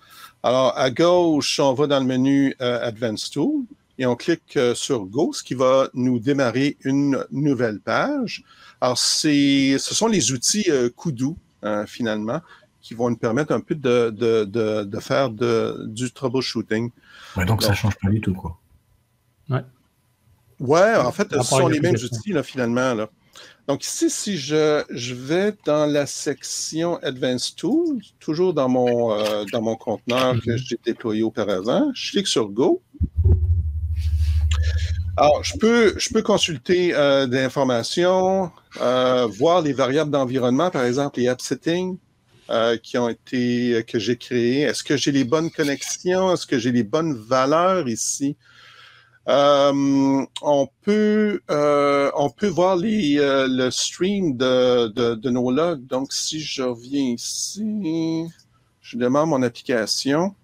Alors, 0.42 0.72
à 0.78 0.90
gauche, 0.90 1.60
on 1.60 1.74
va 1.74 1.86
dans 1.86 2.00
le 2.00 2.06
menu 2.06 2.56
Advanced 2.58 3.30
Tool 3.30 3.64
et 3.98 4.06
on 4.06 4.16
clique 4.16 4.58
sur 4.72 5.04
Go, 5.04 5.34
ce 5.34 5.42
qui 5.42 5.52
va 5.52 5.90
nous 5.92 6.18
démarrer 6.18 6.78
une 6.84 7.22
nouvelle 7.30 7.78
page. 7.78 8.42
Alors, 8.80 8.96
ce 8.96 9.76
sont 9.78 10.06
les 10.06 10.32
outils 10.32 10.70
Kudu, 10.96 11.34
finalement, 11.86 12.40
qui 12.80 12.94
vont 12.94 13.10
nous 13.10 13.16
permettre 13.16 13.52
un 13.52 13.60
peu 13.60 13.74
de, 13.74 14.10
de, 14.10 14.44
de, 14.44 14.84
de 14.84 15.00
faire 15.00 15.30
du 15.30 16.10
troubleshooting. 16.12 16.90
Ouais, 17.36 17.44
donc, 17.44 17.62
ça 17.62 17.70
ne 17.70 17.74
change 17.74 17.96
pas 17.98 18.08
du 18.08 18.20
tout, 18.20 18.34
quoi. 18.34 18.58
Ouais. 19.48 19.64
Ouais, 20.58 20.96
en 20.96 21.12
fait, 21.12 21.32
ce 21.32 21.42
sont 21.42 21.68
les 21.68 21.80
mêmes 21.80 21.96
outils, 21.96 22.32
là, 22.32 22.42
finalement. 22.42 22.94
Là. 22.94 23.08
Donc 23.68 23.84
ici, 23.84 24.10
si 24.10 24.36
je, 24.36 24.82
je, 24.90 25.14
vais 25.14 25.54
dans 25.64 25.86
la 25.86 26.04
section 26.04 26.96
Advanced 27.02 27.56
Tools, 27.56 28.00
toujours 28.18 28.52
dans 28.52 28.68
mon, 28.68 29.12
euh, 29.12 29.44
dans 29.52 29.62
mon 29.62 29.76
conteneur 29.76 30.34
que 30.40 30.50
mm-hmm. 30.50 30.56
j'ai 30.56 30.78
déployé 30.84 31.22
auparavant, 31.22 31.90
je 31.94 32.10
clique 32.10 32.26
sur 32.26 32.48
Go. 32.48 32.82
Alors, 35.16 35.44
je 35.44 35.56
peux, 35.56 35.94
je 35.98 36.10
peux 36.10 36.22
consulter 36.22 36.94
euh, 36.94 37.26
des 37.26 37.40
informations, 37.40 38.50
euh, 38.80 39.26
voir 39.26 39.62
les 39.62 39.72
variables 39.72 40.10
d'environnement, 40.10 40.70
par 40.70 40.84
exemple 40.84 41.20
les 41.20 41.28
app 41.28 41.40
settings 41.40 41.96
qui 42.82 42.98
ont 42.98 43.08
été, 43.08 43.84
que 43.86 43.98
j'ai 43.98 44.16
créées. 44.16 44.62
Est-ce 44.62 44.82
que 44.82 44.96
j'ai 44.96 45.12
les 45.12 45.24
bonnes 45.24 45.50
connexions? 45.50 46.32
Est-ce 46.32 46.46
que 46.46 46.58
j'ai 46.58 46.72
les 46.72 46.82
bonnes 46.82 47.14
valeurs 47.14 47.88
ici? 47.88 48.36
Euh, 49.28 50.26
on, 50.42 50.68
peut, 50.82 51.40
euh, 51.50 52.10
on 52.16 52.30
peut 52.30 52.48
voir 52.48 52.76
les, 52.76 53.18
euh, 53.18 53.46
le 53.48 53.70
stream 53.70 54.36
de, 54.36 54.88
de, 54.88 55.30
nos 55.30 55.50
logs. 55.50 55.86
Donc, 55.86 56.12
si 56.12 56.40
je 56.40 56.62
reviens 56.62 57.12
ici, 57.12 58.26
je 58.80 58.96
demande 58.96 59.28
mon 59.28 59.42
application. 59.42 60.34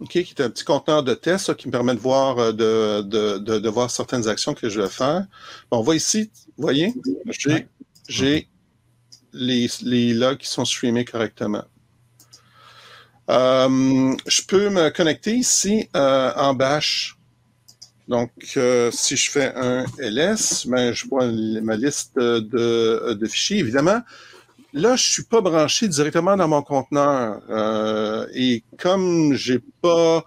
OK, 0.00 0.10
qui 0.10 0.18
est 0.18 0.40
un 0.40 0.50
petit 0.50 0.64
conteneur 0.64 1.02
de 1.02 1.14
test 1.14 1.54
qui 1.56 1.66
me 1.66 1.72
permet 1.72 1.94
de 1.94 2.00
voir, 2.00 2.54
de, 2.54 3.02
de, 3.02 3.38
de, 3.38 3.68
voir 3.68 3.90
certaines 3.90 4.28
actions 4.28 4.54
que 4.54 4.68
je 4.68 4.80
vais 4.80 4.88
faire. 4.88 5.26
on 5.70 5.82
voit 5.82 5.96
ici, 5.96 6.30
vous 6.56 6.62
voyez, 6.62 6.94
j'ai 7.26 7.66
les, 9.32 9.70
les 9.82 10.14
logs 10.14 10.38
qui 10.38 10.48
sont 10.48 10.64
streamés 10.64 11.04
correctement. 11.04 11.64
Euh, 13.30 14.16
je 14.26 14.42
peux 14.42 14.70
me 14.70 14.90
connecter 14.90 15.36
ici 15.36 15.88
euh, 15.94 16.32
en 16.34 16.52
bash. 16.54 17.16
Donc, 18.08 18.32
euh, 18.56 18.90
si 18.90 19.16
je 19.16 19.30
fais 19.30 19.52
un 19.54 19.84
ls, 19.98 20.66
ben, 20.66 20.92
je 20.92 21.06
vois 21.06 21.26
ma 21.62 21.76
liste 21.76 22.16
de, 22.16 23.14
de, 23.14 23.26
fichiers. 23.28 23.58
Évidemment, 23.58 24.00
là, 24.72 24.96
je 24.96 25.12
suis 25.12 25.22
pas 25.22 25.40
branché 25.40 25.86
directement 25.86 26.36
dans 26.36 26.48
mon 26.48 26.62
conteneur. 26.62 27.40
et 28.34 28.64
comme 28.78 29.34
j'ai 29.34 29.60
pas 29.80 30.24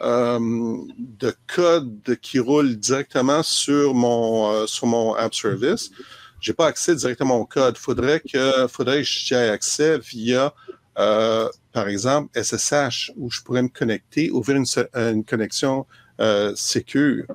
de 0.00 1.34
code 1.46 2.18
qui 2.22 2.38
roule 2.38 2.76
directement 2.76 3.42
sur 3.42 3.92
mon, 3.92 4.66
sur 4.66 4.86
mon 4.86 5.14
app 5.14 5.34
service, 5.34 5.90
j'ai 6.40 6.52
pas 6.52 6.66
accès 6.66 6.94
directement 6.94 7.36
au 7.36 7.46
code. 7.46 7.78
Faudrait 7.78 8.20
que, 8.20 8.66
faudrait 8.68 9.02
que 9.02 9.08
j'aie 9.08 9.48
accès 9.48 9.98
via 9.98 10.52
euh, 10.98 11.48
par 11.72 11.88
exemple, 11.88 12.30
SSH, 12.40 13.12
où 13.16 13.30
je 13.30 13.42
pourrais 13.42 13.62
me 13.62 13.68
connecter, 13.68 14.30
ouvrir 14.30 14.56
une, 14.56 14.66
une 14.94 15.24
connexion 15.24 15.86
euh, 16.20 16.54
sécure. 16.56 17.26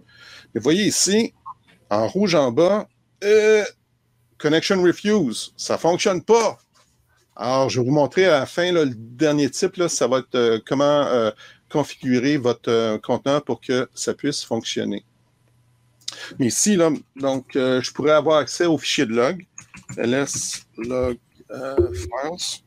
Mais 0.53 0.61
voyez 0.61 0.85
ici, 0.85 1.33
en 1.89 2.07
rouge 2.07 2.35
en 2.35 2.51
bas, 2.51 2.87
euh, 3.23 3.63
Connection 4.39 4.81
Refuse. 4.81 5.53
Ça 5.57 5.77
fonctionne 5.77 6.23
pas. 6.23 6.57
Alors, 7.35 7.69
je 7.69 7.79
vais 7.79 7.85
vous 7.85 7.93
montrer 7.93 8.25
à 8.25 8.39
la 8.39 8.45
fin 8.45 8.71
le 8.71 8.87
dernier 8.87 9.49
type, 9.49 9.81
ça 9.87 10.07
va 10.07 10.19
être 10.19 10.61
comment 10.65 11.31
configurer 11.69 12.37
votre 12.37 12.97
conteneur 12.97 13.43
pour 13.43 13.61
que 13.61 13.87
ça 13.93 14.13
puisse 14.13 14.43
fonctionner. 14.43 15.05
Mais 16.39 16.47
ici, 16.47 16.75
là, 16.75 16.91
donc, 17.15 17.51
je 17.53 17.91
pourrais 17.91 18.11
avoir 18.11 18.37
accès 18.37 18.65
au 18.65 18.77
fichier 18.77 19.05
de 19.05 19.13
log, 19.13 19.45
ls 19.97 20.63
log 20.77 21.17
files 21.93 22.61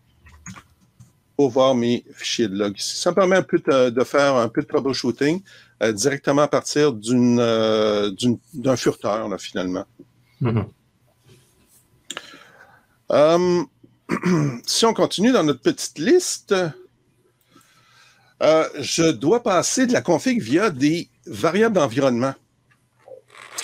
pour 1.37 1.51
voir 1.51 1.75
mes 1.75 2.05
fichiers 2.15 2.49
de 2.49 2.57
log. 2.57 2.75
Ça 2.79 3.11
me 3.11 3.15
permet 3.15 3.37
un 3.37 3.43
peu 3.43 3.59
de, 3.59 4.05
faire 4.05 4.37
un 4.37 4.49
peu 4.49 4.63
de 4.63 4.67
troubleshooting 4.67 5.43
euh, 5.83 5.93
directement 5.93 6.43
à 6.43 6.49
partir 6.49 6.93
euh, 7.11 8.11
d'un 8.55 8.77
furteur, 8.77 9.29
là, 9.29 9.39
finalement. 9.39 9.85
Mm-hmm. 10.41 10.67
Euh, 13.13 13.63
si 14.67 14.87
on 14.87 14.95
continue 14.95 15.33
dans 15.33 15.45
notre 15.45 15.63
petite 15.63 15.99
liste, 15.99 16.55
je 18.41 19.11
dois 19.11 19.43
passer 19.43 19.87
de 19.87 19.93
la 19.93 20.03
config 20.03 20.41
via 20.41 20.71
des 20.71 21.09
variables 21.27 21.77
d'environnement 21.77 22.35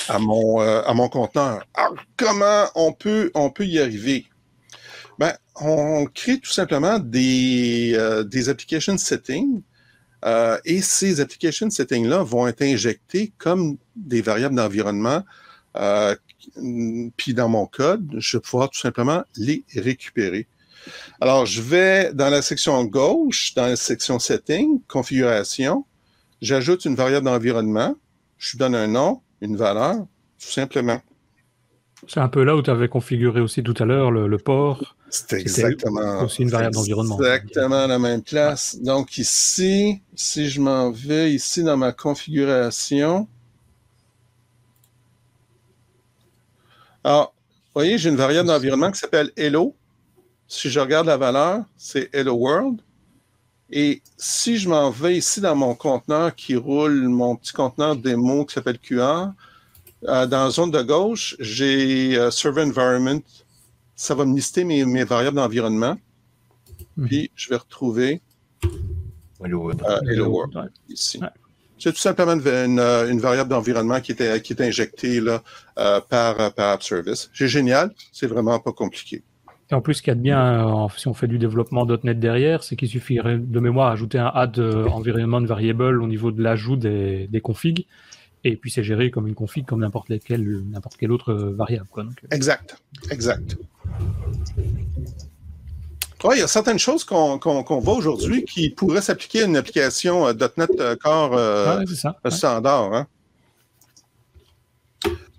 à 0.09 0.19
mon, 0.19 0.61
à 0.61 0.93
mon 0.95 1.09
conteneur. 1.09 1.65
Alors, 1.75 1.97
comment 2.17 2.67
on 2.75 2.93
peut, 2.93 3.31
y 3.61 3.79
arriver? 3.79 4.27
Ben, 5.19 5.35
on 5.57 6.07
crée 6.07 6.39
tout 6.39 6.51
simplement 6.51 6.99
des, 6.99 7.93
euh, 7.95 8.25
application 8.49 8.97
settings 8.97 9.63
euh, 10.25 10.59
et 10.65 10.83
ces 10.83 11.21
application 11.21 11.71
settings-là 11.71 12.23
vont 12.23 12.47
être 12.47 12.63
injectés 12.63 13.33
comme 13.39 13.77
des 13.97 14.23
variables 14.23 14.55
d'environnement. 14.55 15.23
Euh, 15.77 16.17
puis 17.17 17.35
dans 17.35 17.49
mon 17.49 17.67
code, 17.67 18.17
je 18.19 18.37
vais 18.37 18.41
pouvoir 18.41 18.71
tout 18.71 18.79
simplement 18.79 19.23
les 19.37 19.65
récupérer. 19.75 20.47
Alors, 21.21 21.45
je 21.45 21.61
vais 21.61 22.13
dans 22.15 22.31
la 22.31 22.41
section 22.41 22.83
gauche, 22.85 23.53
dans 23.55 23.67
la 23.67 23.77
section 23.77 24.19
Settings, 24.19 24.81
Configuration, 24.89 25.85
j'ajoute 26.41 26.87
une 26.87 26.95
variable 26.95 27.27
d'environnement, 27.27 27.95
je 28.39 28.53
lui 28.53 28.59
donne 28.59 28.75
un 28.75 28.87
nom, 28.87 29.21
une 29.41 29.57
valeur, 29.57 29.97
tout 29.97 30.51
simplement. 30.51 31.01
C'est 32.07 32.21
un 32.21 32.29
peu 32.29 32.45
là 32.45 32.57
où 32.57 32.63
tu 32.63 32.71
avais 32.71 32.89
configuré 32.89 33.41
aussi 33.41 33.63
tout 33.63 33.75
à 33.79 33.85
l'heure 33.85 34.11
le, 34.11 34.39
port. 34.39 34.97
C'est 35.11 35.39
exactement. 35.39 36.23
Aussi 36.23 36.43
une 36.43 36.49
variable 36.49 36.75
d'environnement. 36.75 37.19
Exactement 37.19 37.87
la 37.87 37.99
même 37.99 38.23
place. 38.23 38.79
Donc 38.81 39.19
ici, 39.19 40.01
si 40.15 40.49
je 40.49 40.61
m'en 40.61 40.91
vais 40.91 41.33
ici 41.33 41.63
dans 41.63 41.77
ma 41.77 41.93
configuration. 41.93 43.29
Alors, 47.05 47.35
vous 47.67 47.73
voyez, 47.75 47.99
j'ai 47.99 48.09
une 48.09 48.17
variable 48.17 48.49
d'environnement 48.49 48.91
qui 48.91 48.99
s'appelle 48.99 49.31
Hello. 49.37 49.77
Si 50.49 50.71
je 50.71 50.81
regarde 50.81 51.07
la 51.07 51.17
valeur, 51.17 51.65
c'est 51.77 52.13
Hello 52.15 52.35
World. 52.35 52.81
Et 53.73 54.03
si 54.17 54.59
je 54.59 54.69
m'en 54.69 54.91
vais 54.91 55.19
ici 55.19 55.41
dans 55.41 55.55
mon 55.55 55.75
conteneur 55.75 56.35
qui 56.35 56.57
roule, 56.57 57.09
mon 57.09 57.37
petit 57.37 57.53
conteneur 57.53 57.97
démo 57.97 58.45
qui 58.45 58.55
s'appelle 58.55 58.79
QR, 58.79 59.29
euh, 60.09 60.27
dans 60.27 60.45
la 60.45 60.51
zone 60.51 60.71
de 60.71 60.83
gauche, 60.83 61.37
j'ai 61.39 62.17
euh, 62.17 62.31
Server 62.31 62.63
Environment. 62.63 63.21
Ça 63.95 64.15
va 64.15 64.25
me 64.25 64.35
lister 64.35 64.65
mes, 64.65 64.85
mes 64.85 65.05
variables 65.05 65.37
d'environnement. 65.37 65.97
Hmm. 66.97 67.07
Puis, 67.07 67.31
je 67.35 67.51
vais 67.51 67.57
retrouver 67.57 68.23
Hello, 69.43 69.71
euh, 69.71 70.27
World 70.27 70.71
ici. 70.89 71.21
C'est 71.79 71.93
tout 71.93 71.99
simplement 71.99 72.33
une, 72.33 72.79
une 72.79 73.21
variable 73.21 73.49
d'environnement 73.49 74.01
qui 74.01 74.13
est, 74.13 74.43
qui 74.43 74.53
est 74.53 74.61
injectée 74.61 75.19
là, 75.21 75.43
par, 75.75 76.53
par 76.53 76.73
App 76.73 76.83
Service. 76.83 77.31
C'est 77.33 77.49
génial. 77.49 77.95
C'est 78.13 78.27
vraiment 78.27 78.59
pas 78.59 78.73
compliqué. 78.73 79.23
Et 79.71 79.75
en 79.75 79.81
plus, 79.81 79.95
ce 79.95 80.03
qu'il 80.03 80.11
y 80.11 80.13
a 80.13 80.17
de 80.17 80.21
bien, 80.21 80.89
si 80.97 81.07
on 81.07 81.15
fait 81.15 81.29
du 81.29 81.39
développement 81.39 81.87
.NET 81.87 82.19
derrière, 82.19 82.65
c'est 82.65 82.75
qu'il 82.75 82.89
suffirait 82.89 83.39
de 83.39 83.61
mémoire 83.61 83.93
ajouter 83.93 84.19
un 84.19 84.31
add 84.35 84.59
environment 84.59 85.43
variable 85.43 86.03
au 86.03 86.07
niveau 86.09 86.33
de 86.33 86.43
l'ajout 86.43 86.77
des, 86.77 87.29
des 87.29 87.41
configs. 87.41 87.87
Et 88.45 88.57
puis 88.57 88.71
c'est 88.71 88.83
géré 88.83 89.11
comme 89.11 89.27
une 89.27 89.35
config, 89.35 89.67
comme 89.67 89.81
n'importe 89.81 90.09
quelle, 90.25 90.63
n'importe 90.71 90.97
quelle 90.97 91.13
autre 91.13 91.33
euh, 91.33 91.55
variable. 91.55 91.87
Quoi. 91.91 92.05
Donc, 92.05 92.15
euh. 92.25 92.35
exact, 92.35 92.77
exact. 93.11 93.57
il 96.33 96.39
y 96.39 96.43
a 96.43 96.47
certaines 96.47 96.79
choses 96.79 97.05
qu'on 97.05 97.39
voit 97.81 97.95
aujourd'hui 97.95 98.45
qui 98.45 98.71
pourraient 98.71 99.03
s'appliquer 99.03 99.43
à 99.43 99.47
une 99.47 99.57
application 99.57 100.27
euh, 100.27 100.33
.NET 100.57 100.99
Core 101.03 101.39
standard. 102.31 103.07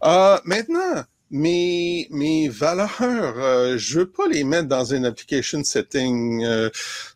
Hein. 0.03 0.39
maintenant, 0.45 1.03
mes, 1.31 2.07
mes 2.11 2.49
valeurs, 2.49 3.77
je 3.77 3.99
veux 3.99 4.09
pas 4.09 4.27
les 4.27 4.43
mettre 4.43 4.67
dans 4.67 4.85
une 4.93 5.05
application 5.05 5.63
setting. 5.63 6.41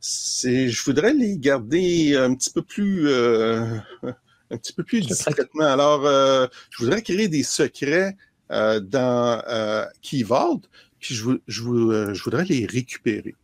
je 0.01 0.83
voudrais 0.83 1.13
les 1.13 1.37
garder 1.37 2.15
un 2.15 2.33
petit 2.33 2.49
peu 2.49 2.61
plus 2.61 3.09
un 4.51 4.57
petit 4.57 4.73
peu 4.73 4.83
plus 4.83 5.01
discrètement. 5.01 5.65
Alors, 5.65 6.05
euh, 6.05 6.47
je 6.69 6.83
voudrais 6.83 7.01
créer 7.01 7.27
des 7.27 7.43
secrets 7.43 8.15
euh, 8.51 8.79
dans 8.79 9.41
euh, 9.47 9.85
Key 10.01 10.23
Vault, 10.23 10.61
puis 10.99 11.15
je, 11.15 11.31
je, 11.47 12.13
je, 12.13 12.23
voudrais 12.23 12.45
les 12.45 12.65
récupérer. 12.65 13.35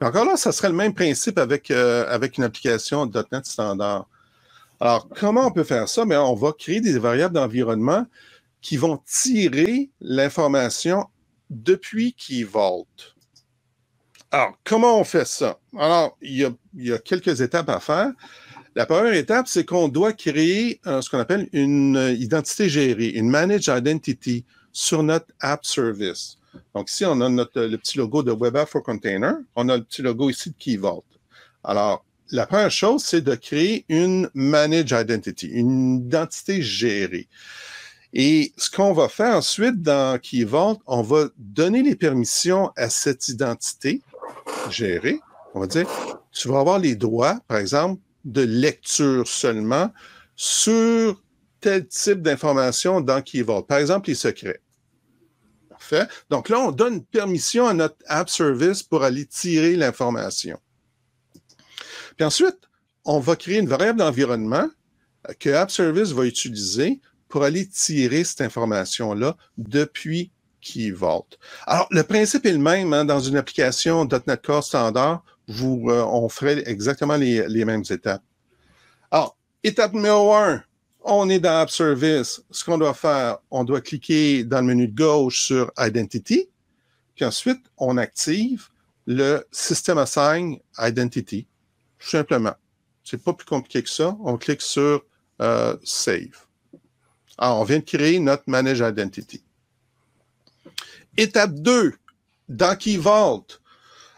encore 0.00 0.24
là, 0.24 0.36
ça 0.36 0.52
serait 0.52 0.68
le 0.68 0.74
même 0.74 0.94
principe 0.94 1.38
avec, 1.38 1.70
avec 1.70 2.38
une 2.38 2.44
application 2.44 3.06
.NET 3.06 3.46
standard. 3.46 4.08
Alors, 4.80 5.08
comment 5.18 5.46
on 5.46 5.50
peut 5.50 5.64
faire 5.64 5.88
ça? 5.88 6.04
Mais 6.04 6.16
on 6.16 6.34
va 6.34 6.52
créer 6.52 6.80
des 6.80 6.98
variables 6.98 7.34
d'environnement 7.34 8.06
qui 8.60 8.76
vont 8.76 9.00
tirer 9.06 9.90
l'information 10.00 11.06
depuis 11.50 12.12
Key 12.14 12.44
Vault. 12.44 12.86
Alors, 14.30 14.58
comment 14.64 15.00
on 15.00 15.04
fait 15.04 15.26
ça? 15.26 15.58
Alors, 15.76 16.16
il 16.20 16.54
y 16.74 16.92
a, 16.92 16.98
quelques 16.98 17.40
étapes 17.40 17.70
à 17.70 17.80
faire. 17.80 18.12
La 18.74 18.84
première 18.84 19.14
étape, 19.14 19.48
c'est 19.48 19.64
qu'on 19.64 19.88
doit 19.88 20.12
créer 20.12 20.80
ce 20.84 21.08
qu'on 21.08 21.18
appelle 21.18 21.48
une 21.52 22.14
identité 22.18 22.68
gérée, 22.68 23.08
une 23.08 23.30
Managed 23.30 23.74
Identity 23.74 24.44
sur 24.72 25.02
notre 25.02 25.26
App 25.40 25.64
Service. 25.64 26.36
Donc, 26.74 26.90
ici, 26.90 27.04
on 27.06 27.20
a 27.20 27.28
notre, 27.28 27.62
le 27.62 27.78
petit 27.78 27.98
logo 27.98 28.22
de 28.22 28.32
Web 28.32 28.56
App 28.56 28.68
for 28.68 28.82
Container. 28.82 29.34
On 29.56 29.68
a 29.68 29.76
le 29.78 29.84
petit 29.84 30.02
logo 30.02 30.28
ici 30.28 30.50
de 30.50 30.56
Key 30.58 30.76
Vault. 30.76 31.04
Alors, 31.64 32.04
la 32.30 32.46
première 32.46 32.70
chose, 32.70 33.02
c'est 33.02 33.22
de 33.22 33.34
créer 33.34 33.86
une 33.88 34.28
Managed 34.34 34.90
Identity, 34.90 35.46
une 35.48 36.04
identité 36.06 36.62
gérée. 36.62 37.28
Et 38.12 38.52
ce 38.56 38.70
qu'on 38.70 38.92
va 38.92 39.08
faire 39.08 39.36
ensuite 39.36 39.82
dans 39.82 40.18
Key 40.18 40.44
Vault, 40.44 40.78
on 40.86 41.02
va 41.02 41.28
donner 41.36 41.82
les 41.82 41.94
permissions 41.94 42.70
à 42.76 42.88
cette 42.88 43.28
identité 43.28 44.02
gérée. 44.70 45.20
On 45.54 45.60
va 45.60 45.66
dire, 45.66 45.86
tu 46.32 46.48
vas 46.48 46.60
avoir 46.60 46.78
les 46.78 46.94
droits, 46.94 47.38
par 47.48 47.58
exemple, 47.58 48.00
de 48.24 48.42
lecture 48.42 49.26
seulement 49.28 49.92
sur 50.36 51.22
tel 51.60 51.86
type 51.86 52.22
d'information 52.22 53.00
dans 53.00 53.20
Key 53.20 53.42
Vault. 53.42 53.62
Par 53.62 53.78
exemple, 53.78 54.08
les 54.08 54.14
secrets. 54.14 54.60
Parfait. 55.68 56.08
Donc 56.30 56.48
là, 56.48 56.60
on 56.60 56.72
donne 56.72 57.04
permission 57.04 57.66
à 57.66 57.74
notre 57.74 57.96
app 58.06 58.28
service 58.30 58.82
pour 58.82 59.04
aller 59.04 59.26
tirer 59.26 59.76
l'information. 59.76 60.58
Puis 62.16 62.24
ensuite, 62.24 62.58
on 63.04 63.20
va 63.20 63.36
créer 63.36 63.58
une 63.58 63.68
variable 63.68 64.00
d'environnement 64.00 64.68
que 65.38 65.50
App 65.50 65.70
Service 65.70 66.10
va 66.10 66.26
utiliser 66.26 67.00
pour 67.28 67.44
aller 67.44 67.66
tirer 67.66 68.24
cette 68.24 68.40
information-là 68.40 69.36
depuis 69.56 70.30
Key 70.60 70.90
Vault. 70.90 71.26
Alors, 71.66 71.86
le 71.90 72.02
principe 72.02 72.46
est 72.46 72.52
le 72.52 72.58
même 72.58 72.92
hein, 72.92 73.04
dans 73.04 73.20
une 73.20 73.36
application 73.36 74.06
.NET 74.26 74.42
Core 74.42 74.64
standard. 74.64 75.24
Vous, 75.46 75.86
euh, 75.88 76.02
on 76.02 76.28
ferait 76.28 76.62
exactement 76.68 77.16
les, 77.16 77.46
les, 77.48 77.64
mêmes 77.64 77.84
étapes. 77.88 78.22
Alors, 79.10 79.36
étape 79.62 79.94
numéro 79.94 80.34
un, 80.34 80.62
on 81.02 81.28
est 81.30 81.38
dans 81.38 81.60
App 81.60 81.70
Service. 81.70 82.42
Ce 82.50 82.64
qu'on 82.64 82.78
doit 82.78 82.94
faire, 82.94 83.38
on 83.50 83.64
doit 83.64 83.80
cliquer 83.80 84.44
dans 84.44 84.60
le 84.60 84.66
menu 84.66 84.88
de 84.88 84.94
gauche 84.94 85.42
sur 85.42 85.70
Identity. 85.78 86.48
Puis 87.14 87.24
ensuite, 87.24 87.62
on 87.78 87.96
active 87.96 88.68
le 89.06 89.46
System 89.50 89.98
Assign 89.98 90.58
Identity. 90.78 91.46
Tout 91.98 92.08
simplement. 92.08 92.54
C'est 93.02 93.22
pas 93.22 93.32
plus 93.32 93.46
compliqué 93.46 93.82
que 93.82 93.88
ça. 93.88 94.16
On 94.22 94.36
clique 94.36 94.60
sur 94.60 95.02
euh, 95.40 95.76
Save. 95.82 96.47
Alors, 97.38 97.60
on 97.60 97.64
vient 97.64 97.78
de 97.78 97.84
créer 97.84 98.18
notre 98.18 98.44
Manage 98.46 98.80
Identity. 98.80 99.42
Étape 101.16 101.54
2, 101.54 101.94
dans 102.48 102.76
Key 102.76 102.96
Vault. 102.96 103.60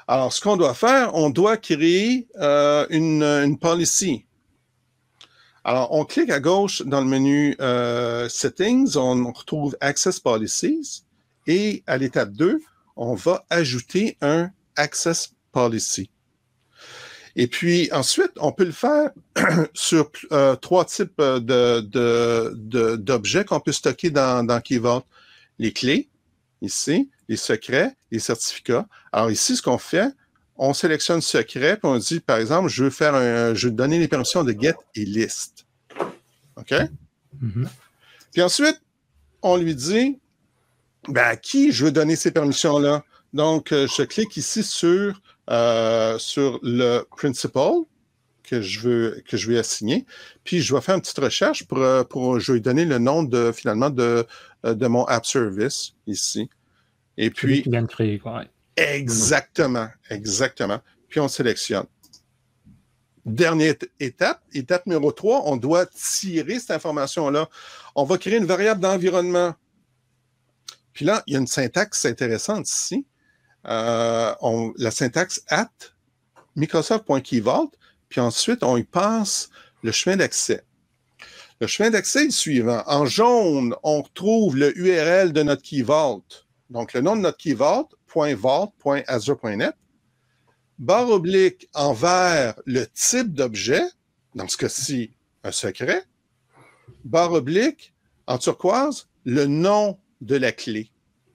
Alors, 0.09 0.33
ce 0.33 0.41
qu'on 0.41 0.57
doit 0.57 0.75
faire, 0.75 1.15
on 1.15 1.31
doit 1.31 1.57
créer 1.57 2.27
euh, 2.41 2.87
une, 2.91 3.23
une 3.23 3.59
policy. 3.59 4.25
Alors, 5.63 5.93
on 5.93 6.05
clique 6.05 6.31
à 6.31 6.41
gauche 6.41 6.83
dans 6.83 7.01
le 7.01 7.07
menu 7.07 7.55
euh, 7.61 8.29
Settings, 8.29 8.97
on 8.97 9.31
retrouve 9.31 9.77
Access 9.81 10.19
Policies 10.19 11.05
et 11.47 11.83
à 11.87 11.99
l'étape 11.99 12.33
2, 12.33 12.61
on 12.97 13.15
va 13.15 13.45
ajouter 13.51 14.17
un 14.23 14.51
Access 14.77 15.33
Policy. 15.53 16.11
Et 17.37 17.47
puis 17.47 17.89
ensuite, 17.93 18.33
on 18.37 18.53
peut 18.53 18.65
le 18.65 18.73
faire 18.73 19.11
sur 19.75 20.11
euh, 20.33 20.57
trois 20.57 20.85
types 20.85 21.17
d'objets 21.19 21.83
de, 21.85 22.97
de, 22.97 23.43
qu'on 23.43 23.61
peut 23.61 23.73
stocker 23.73 24.11
dans, 24.11 24.45
dans 24.45 24.61
Key 24.61 24.79
Vault. 24.79 25.05
Les 25.59 25.73
clés, 25.73 26.09
ici, 26.63 27.11
les 27.29 27.37
secrets, 27.37 27.95
les 28.11 28.19
certificats. 28.19 28.87
Alors 29.13 29.31
ici, 29.31 29.57
ce 29.57 29.63
qu'on 29.63 29.79
fait, 29.79 30.09
on 30.57 30.75
sélectionne 30.75 31.21
secret, 31.21 31.77
puis 31.77 31.91
on 31.91 31.97
dit, 31.97 32.21
par 32.21 32.39
exemple, 32.39 32.69
je 32.69 32.85
veux 32.85 32.91
faire 32.91 33.15
un, 33.15 33.55
je 33.55 33.69
veux 33.69 33.73
donner 33.73 33.99
les 33.99 34.09
permissions 34.09 34.45
de 34.45 34.53
get 34.53 34.75
et 34.95 35.05
list. 35.05 35.67
OK? 36.57 36.75
Mm-hmm. 37.43 37.67
Puis 38.33 38.43
ensuite, 38.43 38.81
on 39.43 39.57
lui 39.57 39.75
dit, 39.75 40.19
ben, 41.09 41.23
à 41.23 41.37
qui 41.37 41.73
je 41.73 41.87
veux 41.87 41.93
donner 41.93 42.17
ces 42.17 42.31
permissions-là? 42.31 43.05
Donc, 43.33 43.73
euh, 43.73 43.87
je 43.87 44.03
clique 44.03 44.37
ici 44.37 44.63
sur 44.63 45.21
euh, 45.51 46.19
sur 46.19 46.61
le 46.63 47.03
principal 47.17 47.73
que 48.45 48.61
je 48.61 48.81
veux 48.81 49.23
que 49.27 49.37
je 49.37 49.51
vais 49.51 49.59
assigner. 49.59 50.07
Puis 50.45 50.61
je 50.61 50.75
vais 50.75 50.81
faire 50.81 50.97
une 50.97 51.01
petite 51.01 51.19
recherche 51.19 51.67
pour, 51.67 51.79
euh, 51.79 52.05
pour 52.05 52.41
je 52.41 52.53
vais 52.53 52.61
donner 52.61 52.85
le 52.85 52.99
nom 52.99 53.23
de 53.23 53.53
finalement 53.53 53.91
de, 53.91 54.27
euh, 54.67 54.75
de 54.75 54.87
mon 54.87 55.05
app 55.05 55.27
service 55.27 55.95
ici. 56.07 56.51
Et 57.17 57.31
puis. 57.31 57.63
Qui 57.63 57.71
vient 57.71 57.83
de 57.83 57.87
créer, 57.87 58.19
quoi. 58.19 58.45
Exactement, 58.77 59.89
exactement. 60.09 60.81
Puis 61.09 61.21
on 61.21 61.29
sélectionne. 61.29 61.87
Dernière 63.27 63.75
étape, 63.99 64.43
étape 64.53 64.87
numéro 64.87 65.13
3, 65.13 65.43
on 65.45 65.57
doit 65.57 65.87
tirer 65.87 66.59
cette 66.59 66.71
information-là. 66.71 67.49
On 67.95 68.05
va 68.05 68.17
créer 68.19 68.39
une 68.39 68.47
variable 68.47 68.81
d'environnement. 68.81 69.55
Puis 70.93 71.05
là, 71.05 71.23
il 71.27 71.35
y 71.35 71.37
a 71.37 71.41
une 71.41 71.47
syntaxe 71.47 72.07
intéressante 72.07 72.69
ici. 72.69 73.05
Euh, 73.67 74.35
on, 74.41 74.73
la 74.77 74.91
syntaxe 74.91 75.43
at 75.49 75.71
Microsoft.keyvault, 76.57 77.73
puis 78.09 78.21
ensuite, 78.21 78.63
on 78.63 78.77
y 78.77 78.85
passe 78.85 79.51
le 79.83 79.93
chemin 79.93 80.17
d'accès. 80.17 80.65
Le 81.61 81.67
chemin 81.67 81.91
d'accès 81.91 82.23
est 82.23 82.27
le 82.27 82.31
suivant. 82.31 82.83
En 82.87 83.05
jaune, 83.05 83.75
on 83.83 84.03
retrouve 84.03 84.57
le 84.57 84.77
URL 84.79 85.33
de 85.33 85.43
notre 85.43 85.63
Key 85.63 85.83
Vault. 85.83 86.25
Donc, 86.71 86.95
le 86.95 87.03
nom 87.03 87.17
de 87.17 87.21
notre 87.21 87.37
Key 87.37 87.53
Vault, 87.53 87.89
.vault.azure.net. 88.15 89.75
Barre 90.79 91.11
oblique 91.11 91.69
en 91.75 91.93
vert, 91.93 92.55
le 92.65 92.87
type 92.87 93.35
d'objet, 93.35 93.85
dans 94.35 94.49
ce 94.49 94.57
cas-ci, 94.57 95.11
un 95.45 95.53
secret. 95.53 96.05
Barre 97.05 97.33
oblique 97.33 97.93
en 98.27 98.39
turquoise, 98.39 99.09
le 99.25 99.47
nom 99.47 99.99
de 100.23 100.37
la 100.37 100.53
clé 100.53 100.91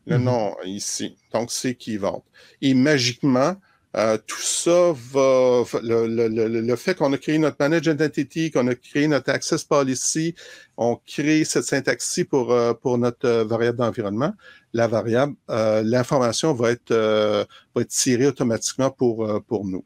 le 0.05 0.17
mhm. 0.17 0.23
nom 0.23 0.55
ici. 0.63 1.17
Donc, 1.33 1.51
c'est 1.51 1.75
qui 1.75 1.97
vont. 1.97 2.23
Et 2.61 2.73
magiquement, 2.73 3.55
euh, 3.95 4.17
tout 4.27 4.41
ça 4.41 4.91
va, 4.93 5.63
le, 5.81 6.07
le, 6.07 6.27
le, 6.27 6.75
fait 6.75 6.95
qu'on 6.95 7.13
a 7.13 7.17
créé 7.17 7.37
notre 7.37 7.55
Manage 7.61 7.85
Identity, 7.85 8.51
qu'on 8.51 8.67
a 8.67 8.75
créé 8.75 9.07
notre 9.07 9.29
Access 9.29 9.63
Policy, 9.63 10.35
on 10.75 10.97
crée 11.07 11.45
cette 11.45 11.63
syntaxe 11.63 12.19
pour, 12.29 12.51
euh, 12.51 12.73
pour 12.73 12.97
notre 12.97 13.25
euh, 13.25 13.43
variable 13.45 13.77
d'environnement, 13.77 14.33
la 14.73 14.87
variable, 14.87 15.35
l'information 15.47 16.53
va 16.53 16.71
être, 16.71 16.93
va 16.93 17.81
être 17.81 17.87
tirée 17.87 18.27
automatiquement 18.27 18.91
pour, 18.91 19.41
pour 19.47 19.63
nous. 19.63 19.85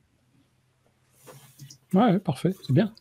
Ouais, 1.93 2.17
parfait, 2.17 2.55
c'est 2.65 2.74
bien. 2.74 2.91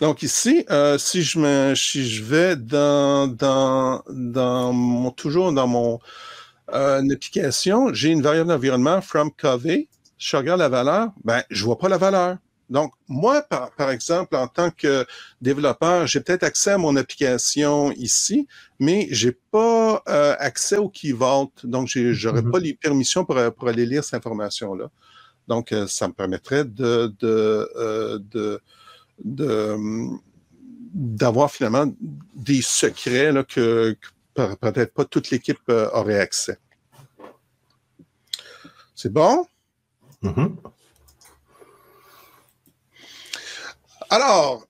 Donc 0.00 0.24
ici, 0.24 0.66
si 0.98 1.22
je 1.22 1.38
me, 1.38 1.76
si 1.76 2.08
je 2.08 2.24
vais 2.24 2.56
dans, 2.56 3.28
dans, 3.28 4.02
dans 4.08 4.72
mon, 4.72 5.12
toujours 5.12 5.52
dans 5.52 5.68
mon, 5.68 6.00
euh, 6.72 7.00
une 7.00 7.12
application, 7.12 7.92
j'ai 7.92 8.10
une 8.10 8.22
variable 8.22 8.48
d'environnement 8.48 9.00
from 9.00 9.30
Covey, 9.32 9.88
je 10.18 10.36
regarde 10.36 10.60
la 10.60 10.68
valeur, 10.68 11.10
ben, 11.24 11.42
je 11.50 11.64
vois 11.64 11.78
pas 11.78 11.88
la 11.88 11.98
valeur. 11.98 12.36
Donc, 12.68 12.92
moi, 13.08 13.40
par, 13.42 13.70
par 13.72 13.90
exemple, 13.90 14.36
en 14.36 14.46
tant 14.46 14.70
que 14.70 15.06
développeur, 15.40 16.06
j'ai 16.06 16.20
peut-être 16.20 16.42
accès 16.42 16.72
à 16.72 16.78
mon 16.78 16.96
application 16.96 17.92
ici, 17.92 18.46
mais 18.78 19.08
j'ai 19.10 19.32
pas 19.32 20.02
euh, 20.08 20.34
accès 20.38 20.76
au 20.76 20.90
Key 20.90 21.12
Vault. 21.12 21.50
Donc, 21.64 21.88
j'aurais 21.88 22.42
mm-hmm. 22.42 22.50
pas 22.50 22.58
les 22.58 22.74
permissions 22.74 23.24
pour, 23.24 23.40
pour 23.54 23.68
aller 23.68 23.86
lire 23.86 24.04
cette 24.04 24.14
information-là. 24.14 24.90
Donc, 25.46 25.72
euh, 25.72 25.86
ça 25.86 26.08
me 26.08 26.12
permettrait 26.12 26.66
de, 26.66 27.14
de, 27.18 28.20
de, 28.30 28.60
de 29.24 29.76
d'avoir 30.94 31.50
finalement 31.50 31.92
des 32.34 32.62
secrets 32.62 33.32
là, 33.32 33.44
que, 33.44 33.96
que 34.00 34.08
peut-être 34.60 34.94
pas 34.94 35.04
toute 35.04 35.30
l'équipe 35.30 35.58
euh, 35.68 35.88
aurait 35.92 36.20
accès. 36.20 36.58
C'est 38.94 39.12
bon? 39.12 39.46
Mm-hmm. 40.22 40.56
Alors, 44.10 44.66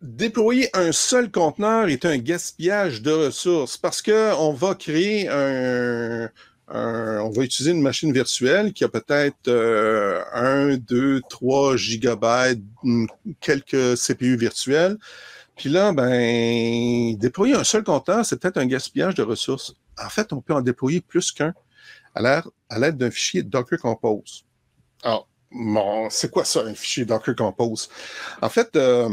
déployer 0.00 0.70
un 0.74 0.92
seul 0.92 1.30
conteneur 1.30 1.88
est 1.88 2.04
un 2.04 2.18
gaspillage 2.18 3.02
de 3.02 3.12
ressources 3.12 3.76
parce 3.76 4.02
qu'on 4.02 4.52
va 4.52 4.74
créer 4.74 5.28
un, 5.28 6.30
on 6.68 7.30
va 7.30 7.42
utiliser 7.44 7.72
une 7.72 7.82
machine 7.82 8.12
virtuelle 8.12 8.72
qui 8.72 8.84
a 8.84 8.88
peut-être 8.88 9.48
1, 9.48 10.76
2, 10.76 11.22
3 11.28 11.76
gigabytes, 11.76 12.62
quelques 13.40 13.96
CPU 13.96 14.36
virtuels. 14.36 14.98
Puis 15.58 15.68
là, 15.68 15.92
ben, 15.92 17.16
déployer 17.16 17.54
un 17.54 17.64
seul 17.64 17.82
compteur, 17.84 18.24
c'est 18.24 18.40
peut-être 18.40 18.56
un 18.58 18.66
gaspillage 18.66 19.14
de 19.16 19.22
ressources. 19.22 19.74
En 20.02 20.08
fait, 20.08 20.32
on 20.32 20.40
peut 20.40 20.54
en 20.54 20.60
déployer 20.62 21.00
plus 21.00 21.32
qu'un 21.32 21.52
à 22.14 22.78
l'aide 22.78 22.96
d'un 22.96 23.10
fichier 23.10 23.42
Docker 23.42 23.78
Compose. 23.78 24.44
Alors, 25.02 25.26
c'est 26.10 26.30
quoi 26.30 26.44
ça, 26.44 26.60
un 26.62 26.74
fichier 26.74 27.04
Docker 27.04 27.34
Compose? 27.36 27.88
En 28.40 28.48
fait, 28.48 28.74
euh, 28.76 29.08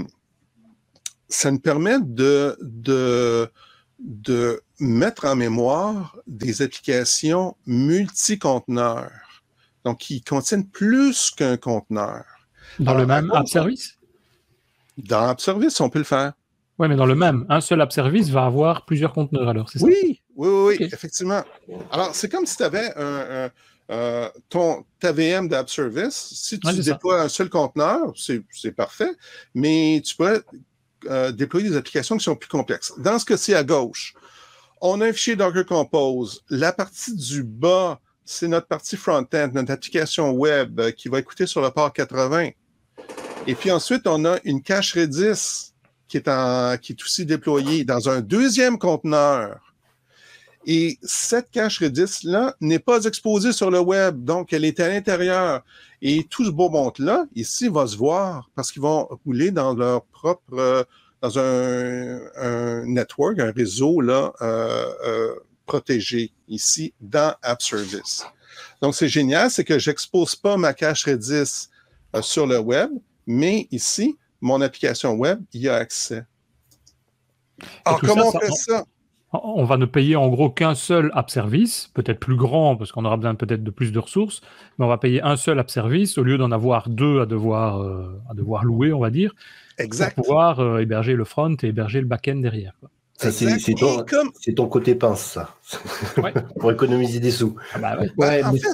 ça 1.30 1.52
nous 1.52 1.60
permet 1.60 1.98
de, 2.02 2.58
de, 2.62 3.52
de 4.00 4.62
mettre 4.80 5.26
en 5.26 5.36
mémoire 5.36 6.16
des 6.28 6.62
applications 6.62 7.56
multi-conteneurs. 7.66 9.12
donc 9.84 10.00
qui 10.00 10.22
contiennent 10.22 10.68
plus 10.68 11.32
qu'un 11.32 11.58
conteneur. 11.58 12.26
Dans 12.80 12.91
Alors, 12.91 13.02
le 13.02 13.08
même 13.08 13.32
app 13.32 13.48
service? 13.48 13.98
Dans 14.98 15.28
App 15.30 15.41
Service, 15.41 15.80
on 15.82 15.89
peut 15.89 16.00
le 16.00 16.06
faire. 16.06 16.34
Oui, 16.78 16.88
mais 16.89 16.96
dans 16.96 17.06
le 17.06 17.16
même. 17.16 17.46
Un 17.50 17.62
seul 17.62 17.80
app 17.82 17.93
service 17.93 18.30
va 18.30 18.46
avoir 18.46 18.86
plusieurs 18.86 19.14
conteneurs 19.14 19.48
alors, 19.48 19.70
c'est 19.70 19.80
ça? 19.80 19.86
Oui, 19.86 20.22
oui, 20.36 20.50
oui, 20.80 20.89
effectivement. 20.91 21.41
Alors, 21.91 22.14
c'est 22.14 22.30
comme 22.30 22.46
si 22.46 22.58
tu 22.58 22.64
avais 22.64 22.93
un, 22.98 23.46
un- 23.46 23.50
euh, 23.91 24.30
ton, 24.50 24.84
ta 25.00 25.12
VM 25.14 25.48
d'App 25.48 25.70
Service. 25.70 26.34
Si 26.34 26.60
tu 26.60 26.68
Ouais, 26.68 26.74
c'est 26.74 26.84
ça. 26.84 26.93
déploies 26.93 27.22
un 27.22 27.30
seul 27.30 27.50
conteneur, 27.50 28.12
c'est 28.18 28.41
c'est 28.52 28.72
parfait, 28.74 29.12
mais 29.54 30.02
tu 30.04 30.16
peux 30.16 30.43
euh, 31.08 31.32
déployer 31.32 31.70
des 31.70 31.78
applications 31.78 32.18
qui 32.18 32.24
sont 32.24 32.36
plus 32.36 32.50
complexes. 32.50 32.91
Dans 32.98 33.20
ce 33.20 33.26
cas-ci, 33.26 33.54
à 33.54 33.64
gauche, 33.64 34.14
on 34.82 35.00
a 35.02 35.06
un 35.06 35.14
fichier 35.14 35.36
Docker 35.36 35.66
Compose. 35.66 36.43
La 36.50 36.74
partie 36.74 37.16
du 37.16 37.43
bas, 37.43 38.00
c'est 38.26 38.48
notre 38.48 38.68
partie 38.68 38.98
front-end, 38.98 39.50
notre 39.54 39.72
application 39.72 40.32
web 40.32 40.80
euh, 40.80 40.91
qui 40.91 41.08
va 41.08 41.20
écouter 41.20 41.46
sur 41.46 41.62
le 41.62 41.70
port 41.70 41.93
80. 41.93 42.50
Et 43.48 43.54
puis 43.54 43.70
ensuite, 43.70 44.08
on 44.08 44.26
a 44.26 44.39
une 44.43 44.62
cache 44.62 44.96
Redis 44.96 45.72
qui 46.08 46.18
est, 46.18 46.28
en, 46.28 46.78
qui 46.78 46.93
est 46.93 47.04
aussi 47.04 47.26
déployée 47.26 47.84
dans 47.84 48.10
un 48.10 48.22
deuxième 48.22 48.80
conteneur. 48.80 49.74
Et 50.66 50.98
cette 51.04 51.52
cache 51.52 51.80
Redis-là 51.80 52.56
n'est 52.60 52.80
pas 52.80 53.04
exposée 53.04 53.52
sur 53.52 53.70
le 53.70 53.80
web, 53.80 54.24
donc 54.24 54.52
elle 54.52 54.66
est 54.66 54.80
à 54.80 54.89
l'intérieur. 54.89 55.64
Et 56.02 56.26
tout 56.28 56.43
ce 56.43 56.50
beau 56.50 56.70
monde-là, 56.70 57.26
ici, 57.36 57.68
va 57.68 57.86
se 57.86 57.96
voir 57.96 58.50
parce 58.56 58.72
qu'ils 58.72 58.82
vont 58.82 59.08
rouler 59.26 59.52
dans 59.52 59.76
leur 59.76 60.04
propre, 60.06 60.88
dans 61.22 61.38
un, 61.38 62.20
un 62.38 62.86
network, 62.86 63.39
un 63.39 63.52
réseau 63.52 64.02
là, 64.02 64.34
euh, 64.41 64.86
euh, 65.06 65.36
protégé 65.68 66.32
ici 66.48 66.93
dans 67.00 67.36
App 67.43 67.62
Service. 67.62 68.26
Donc, 68.82 68.96
c'est 68.96 69.08
génial, 69.08 69.52
c'est 69.52 69.64
que 69.64 69.78
j'expose 69.78 70.36
pas 70.36 70.58
ma 70.58 70.74
cache 70.74 71.06
Redis 71.06 71.68
euh, 72.16 72.22
sur 72.24 72.48
le 72.48 72.58
web, 72.58 72.89
mais 73.28 73.68
ici, 73.72 74.18
mon 74.42 74.62
application 74.62 75.14
web 75.14 75.40
y 75.54 75.68
a 75.70 75.76
accès. 75.76 76.24
Alors, 77.86 78.02
comment 78.02 78.32
ça, 78.32 78.38
on 78.38 78.40
fait 78.42 78.52
ça- 78.52 78.78
ça? 78.78 78.84
On 79.44 79.66
va 79.66 79.76
ne 79.76 79.86
payer 79.86 80.16
en 80.16 80.30
gros 80.30 80.50
qu'un 80.50 80.76
seul 80.76 81.12
app 81.14 81.30
service, 81.30 81.90
peut-être 81.94 82.20
plus 82.22 82.38
grand 82.38 82.78
parce 82.78 82.94
qu'on 82.94 83.04
aura 83.04 83.18
besoin 83.18 83.36
peut-être 83.36 83.64
de 83.66 83.72
plus 83.72 83.92
de 83.92 84.00
ressources, 84.00 84.40
mais 84.78 84.86
on 84.86 84.88
va 84.88 84.98
payer 84.98 85.22
un 85.24 85.36
seul 85.36 85.60
app 85.60 85.70
service 85.70 86.18
au 86.18 86.24
lieu 86.24 86.38
d'en 86.38 86.52
avoir 86.52 86.88
deux 86.88 87.20
à 87.20 87.26
devoir, 87.26 87.82
euh, 87.82 88.22
à 88.30 88.34
devoir 88.34 88.64
louer, 88.64 88.94
on 88.94 89.00
va 89.00 89.10
dire, 89.10 89.34
Exact. 89.78 90.16
pour 90.16 90.24
pouvoir 90.26 90.62
euh, 90.62 90.80
héberger 90.80 91.16
le 91.16 91.26
front 91.26 91.54
et 91.64 91.68
héberger 91.68 92.00
le 92.00 92.08
back-end 92.08 92.38
derrière. 92.38 92.76
c'est 93.18 93.74
ton, 93.78 94.06
comme- 94.06 94.32
ton 94.56 94.68
côté 94.68 94.96
pince, 94.96 95.22
ça. 95.22 95.50
Ouais. 96.22 96.32
Pour 96.60 96.72
économiser 96.72 97.20
des 97.20 97.32
sous. 97.32 97.56
Ah 97.74 97.80
bah 97.80 97.98
ouais. 98.00 98.10
Ouais, 98.18 98.42
en 98.44 98.54
mais 98.54 98.60
fait, 98.60 98.68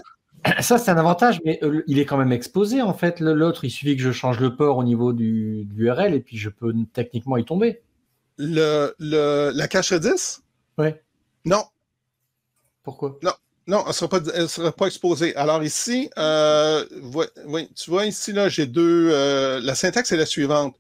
ça, 0.61 0.77
c'est 0.77 0.91
un 0.91 0.97
avantage, 0.97 1.39
mais 1.45 1.59
euh, 1.63 1.83
il 1.87 1.99
est 1.99 2.05
quand 2.05 2.17
même 2.17 2.31
exposé, 2.31 2.81
en 2.81 2.93
fait. 2.93 3.19
L'autre, 3.19 3.65
il 3.65 3.69
suffit 3.71 3.95
que 3.95 4.01
je 4.03 4.11
change 4.11 4.39
le 4.39 4.55
port 4.55 4.77
au 4.77 4.83
niveau 4.83 5.13
du, 5.13 5.65
de 5.65 5.73
l'URL 5.75 6.13
et 6.13 6.19
puis 6.19 6.37
je 6.37 6.49
peux 6.49 6.73
techniquement 6.93 7.37
y 7.37 7.45
tomber. 7.45 7.81
le, 8.37 8.95
le, 8.99 9.51
la 9.53 9.67
cache 9.67 9.91
Redis? 9.93 10.39
Ouais. 10.77 11.01
Non, 11.45 11.63
Pourquoi? 12.83 13.19
Non, 13.67 13.81
elle 13.83 13.87
ne 13.89 13.93
sera, 13.93 14.09
pas- 14.09 14.31
elle 14.33 14.49
sera 14.49 14.71
pas 14.71 14.87
exposée. 14.87 15.35
Alors 15.35 15.63
ici, 15.63 16.09
euh, 16.17 16.83
oui, 17.45 17.69
tu 17.75 17.91
vois 17.91 18.05
ici, 18.07 18.33
là, 18.33 18.49
j'ai 18.49 18.65
deux. 18.65 19.09
euh, 19.11 19.59
la 19.61 19.75
syntaxe 19.75 20.11
est 20.11 20.17
la 20.17 20.25
suivante. 20.25 20.75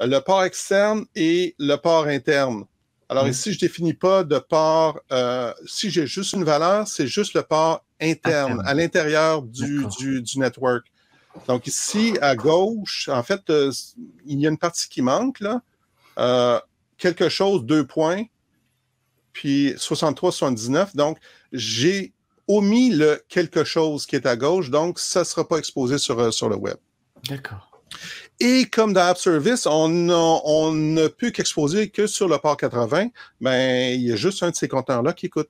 Le 0.00 0.18
port 0.20 0.44
externe 0.44 1.06
et 1.16 1.54
le 1.60 1.76
port 1.76 2.06
interne. 2.06 2.64
Alors 3.08 3.24
Mhm. 3.24 3.30
ici, 3.30 3.52
je 3.54 3.60
définis 3.60 3.94
pas 3.94 4.24
de 4.24 4.38
port. 4.40 5.00
euh, 5.12 5.54
si 5.66 5.90
j'ai 5.90 6.06
juste 6.08 6.34
une 6.34 6.44
valeur, 6.44 6.88
c'est 6.88 7.06
juste 7.06 7.34
le 7.34 7.42
port 7.44 7.84
interne, 8.00 8.62
à 8.66 8.74
l'intérieur 8.74 9.42
du, 9.42 9.86
du, 9.98 10.22
du 10.22 10.38
network. 10.38 10.86
Donc 11.48 11.66
ici, 11.66 12.16
à 12.20 12.34
gauche, 12.34 13.08
en 13.12 13.22
fait, 13.22 13.48
euh, 13.50 13.70
il 14.26 14.40
y 14.40 14.46
a 14.46 14.50
une 14.50 14.58
partie 14.58 14.88
qui 14.88 15.02
manque, 15.02 15.40
là. 15.40 15.60
Euh, 16.18 16.58
quelque 16.96 17.28
chose, 17.28 17.64
deux 17.64 17.86
points, 17.86 18.22
puis 19.32 19.74
63, 19.76 20.32
79. 20.32 20.96
Donc, 20.96 21.18
j'ai 21.52 22.12
omis 22.48 22.90
le 22.90 23.22
quelque 23.28 23.64
chose 23.64 24.06
qui 24.06 24.16
est 24.16 24.24
à 24.26 24.36
gauche, 24.36 24.70
donc 24.70 24.98
ça 24.98 25.20
ne 25.20 25.24
sera 25.24 25.46
pas 25.46 25.58
exposé 25.58 25.98
sur, 25.98 26.18
euh, 26.18 26.30
sur 26.30 26.48
le 26.48 26.56
web. 26.56 26.76
D'accord. 27.28 27.70
Et 28.40 28.66
comme 28.66 28.92
dans 28.92 29.02
App 29.02 29.18
Service, 29.18 29.66
on, 29.66 30.08
a- 30.10 30.40
on 30.44 30.72
ne 30.72 31.08
peut 31.08 31.30
qu'exposer 31.30 31.88
que 31.90 32.06
sur 32.06 32.28
le 32.28 32.38
port 32.38 32.56
80, 32.56 33.08
ben, 33.40 33.94
il 33.94 34.02
y 34.02 34.12
a 34.12 34.16
juste 34.16 34.42
un 34.42 34.50
de 34.50 34.54
ces 34.56 34.68
compteurs-là 34.68 35.12
qui 35.12 35.26
écoute. 35.26 35.48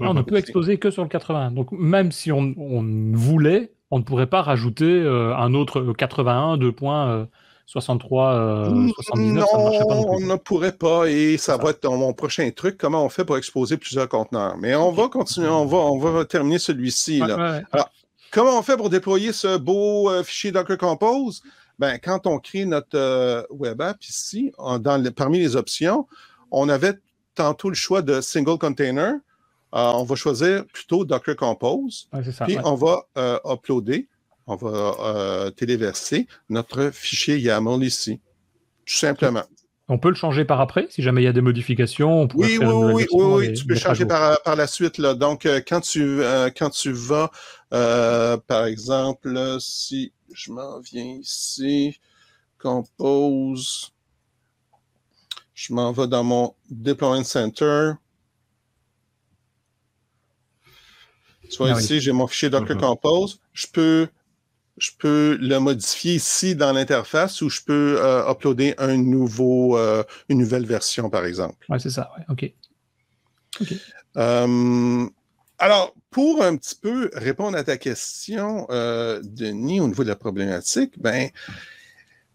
Ah, 0.00 0.06
on 0.10 0.14
ne 0.14 0.22
peut 0.22 0.36
exposer 0.36 0.78
que 0.78 0.90
sur 0.90 1.02
le 1.02 1.08
80. 1.08 1.50
Donc 1.52 1.70
même 1.72 2.10
si 2.12 2.32
on, 2.32 2.54
on 2.58 2.82
voulait, 3.14 3.72
on 3.90 3.98
ne 3.98 4.04
pourrait 4.04 4.26
pas 4.26 4.42
rajouter 4.42 4.84
euh, 4.84 5.34
un 5.36 5.54
autre 5.54 5.80
euh, 5.80 5.92
81, 5.92 6.56
2.63, 6.56 8.34
euh, 8.34 8.88
79, 8.96 9.44
ça 9.50 9.58
ne 9.58 9.62
marchait 9.64 9.78
pas 9.86 9.94
non 9.94 10.06
on 10.08 10.20
ne 10.20 10.36
pourrait 10.36 10.72
pas 10.76 11.06
et 11.08 11.36
ça 11.36 11.56
ça. 11.56 11.62
va 11.62 11.70
être 11.70 11.82
dans 11.82 11.96
mon 11.96 12.12
prochain 12.12 12.50
truc, 12.50 12.76
comment 12.76 13.04
on 13.04 13.08
fait 13.08 13.24
pour 13.24 13.36
exposer 13.36 13.76
plusieurs 13.76 14.08
conteneurs. 14.08 14.56
Mais 14.58 14.74
on 14.74 14.90
va 14.90 15.08
continuer, 15.08 15.48
on 15.48 15.64
va, 15.66 15.78
on 15.78 15.98
va 15.98 16.24
terminer 16.24 16.58
celui-ci. 16.58 17.20
Ouais, 17.22 17.28
là. 17.28 17.36
ouais, 17.36 17.62
ouais. 17.74 17.80
Comment 18.32 18.58
on 18.58 18.62
fait 18.62 18.76
pour 18.76 18.90
déployer 18.90 19.32
ce 19.32 19.56
beau 19.58 20.10
euh, 20.10 20.24
fichier 20.24 20.50
Docker 20.50 20.76
Compose? 20.76 21.42
Ben, 21.78 21.98
quand 22.02 22.26
on 22.26 22.38
crée 22.38 22.64
notre 22.64 22.96
euh, 22.98 23.42
web 23.50 23.80
app 23.80 24.02
ici, 24.04 24.52
en- 24.58 24.78
dans 24.78 25.00
le- 25.02 25.10
parmi 25.12 25.38
les 25.38 25.54
options, 25.56 26.06
on 26.50 26.68
avait 26.68 26.94
tantôt 27.34 27.68
le 27.68 27.74
choix 27.76 28.02
de 28.02 28.20
single 28.20 28.58
container. 28.58 29.14
Euh, 29.74 29.90
on 29.94 30.04
va 30.04 30.14
choisir 30.14 30.64
plutôt 30.66 31.04
Docker 31.04 31.36
Compose. 31.36 32.08
C'est 32.22 32.32
ça. 32.32 32.44
Puis 32.44 32.56
ouais. 32.56 32.62
on 32.64 32.74
va 32.74 33.02
euh, 33.18 33.38
uploader, 33.44 34.08
on 34.46 34.56
va 34.56 34.96
euh, 35.00 35.50
téléverser 35.50 36.26
notre 36.48 36.90
fichier 36.90 37.38
YAML 37.38 37.82
ici. 37.82 38.20
Tout 38.84 38.94
simplement. 38.94 39.44
On 39.88 39.98
peut 39.98 40.08
le 40.08 40.14
changer 40.14 40.46
par 40.46 40.60
après, 40.62 40.86
si 40.88 41.02
jamais 41.02 41.20
il 41.20 41.24
y 41.26 41.28
a 41.28 41.32
des 41.32 41.42
modifications. 41.42 42.22
On 42.22 42.28
Oui, 42.34 42.56
faire 42.56 42.74
oui, 42.74 42.92
oui, 42.94 43.06
oui, 43.12 43.48
oui, 43.48 43.52
tu 43.52 43.66
peux 43.66 43.74
changer 43.74 44.06
par, 44.06 44.40
par 44.42 44.56
la 44.56 44.66
suite. 44.66 44.96
Là. 44.96 45.14
Donc, 45.14 45.44
euh, 45.44 45.60
quand, 45.66 45.82
tu, 45.82 46.22
euh, 46.22 46.48
quand 46.56 46.70
tu 46.70 46.90
vas, 46.90 47.30
euh, 47.74 48.38
par 48.38 48.64
exemple, 48.64 49.58
si 49.60 50.12
je 50.32 50.52
m'en 50.52 50.80
viens 50.80 51.18
ici, 51.20 52.00
compose, 52.58 53.92
je 55.52 55.74
m'en 55.74 55.92
vais 55.92 56.06
dans 56.06 56.24
mon 56.24 56.54
Deployment 56.70 57.24
Center. 57.24 57.92
Tu 61.54 61.58
vois 61.62 61.70
Ah 61.72 61.76
oui. 61.76 61.82
ici, 61.82 62.00
j'ai 62.00 62.12
mon 62.12 62.26
fichier 62.26 62.50
Docker 62.50 62.76
Mhm. 62.76 62.82
Compose. 62.82 63.40
Je 63.52 63.66
peux, 63.72 64.08
je 64.78 64.90
peux 64.98 65.38
le 65.40 65.58
modifier 65.58 66.14
ici 66.16 66.54
dans 66.56 66.72
l'interface 66.72 67.40
ou 67.42 67.48
je 67.48 67.60
peux 67.64 67.96
euh, 68.00 68.28
uploader 68.30 68.74
un 68.78 68.96
nouveau, 68.96 69.78
euh, 69.78 70.02
une 70.28 70.38
nouvelle 70.38 70.66
version, 70.66 71.10
par 71.10 71.24
exemple. 71.24 71.64
Ouais, 71.68 71.78
c'est 71.78 71.90
ça. 71.90 72.10
ouais, 72.18 72.24
Ok. 72.28 72.52
Euh, 74.16 75.06
alors, 75.58 75.94
pour 76.10 76.42
un 76.42 76.56
petit 76.56 76.74
peu 76.74 77.10
répondre 77.14 77.56
à 77.56 77.62
ta 77.64 77.76
question, 77.76 78.66
Denis, 79.22 79.80
au 79.80 79.86
niveau 79.86 80.02
de 80.02 80.08
la 80.08 80.16
problématique, 80.16 81.00
ben, 81.00 81.30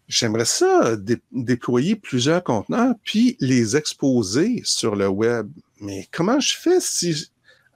j'aimerais 0.08 0.44
ça 0.46 0.96
dé- 0.96 1.20
déployer 1.30 1.94
plusieurs 1.96 2.42
conteneurs 2.42 2.94
puis 3.04 3.36
les 3.40 3.76
exposer 3.76 4.62
sur 4.64 4.96
le 4.96 5.08
web. 5.08 5.50
Mais 5.80 6.08
comment 6.10 6.40
je 6.40 6.54
fais 6.56 6.80
si 6.80 7.29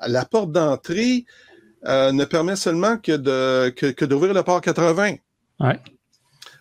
la 0.07 0.25
porte 0.25 0.53
d'entrée 0.53 1.25
euh, 1.87 2.13
ne 2.13 2.25
permet 2.25 2.57
seulement 2.57 2.97
que 2.97 3.13
de 3.13 3.71
que, 3.71 3.87
que 3.87 4.05
d'ouvrir 4.05 4.35
le 4.35 4.43
port 4.43 4.61
80? 4.61 5.17
Ouais. 5.61 5.81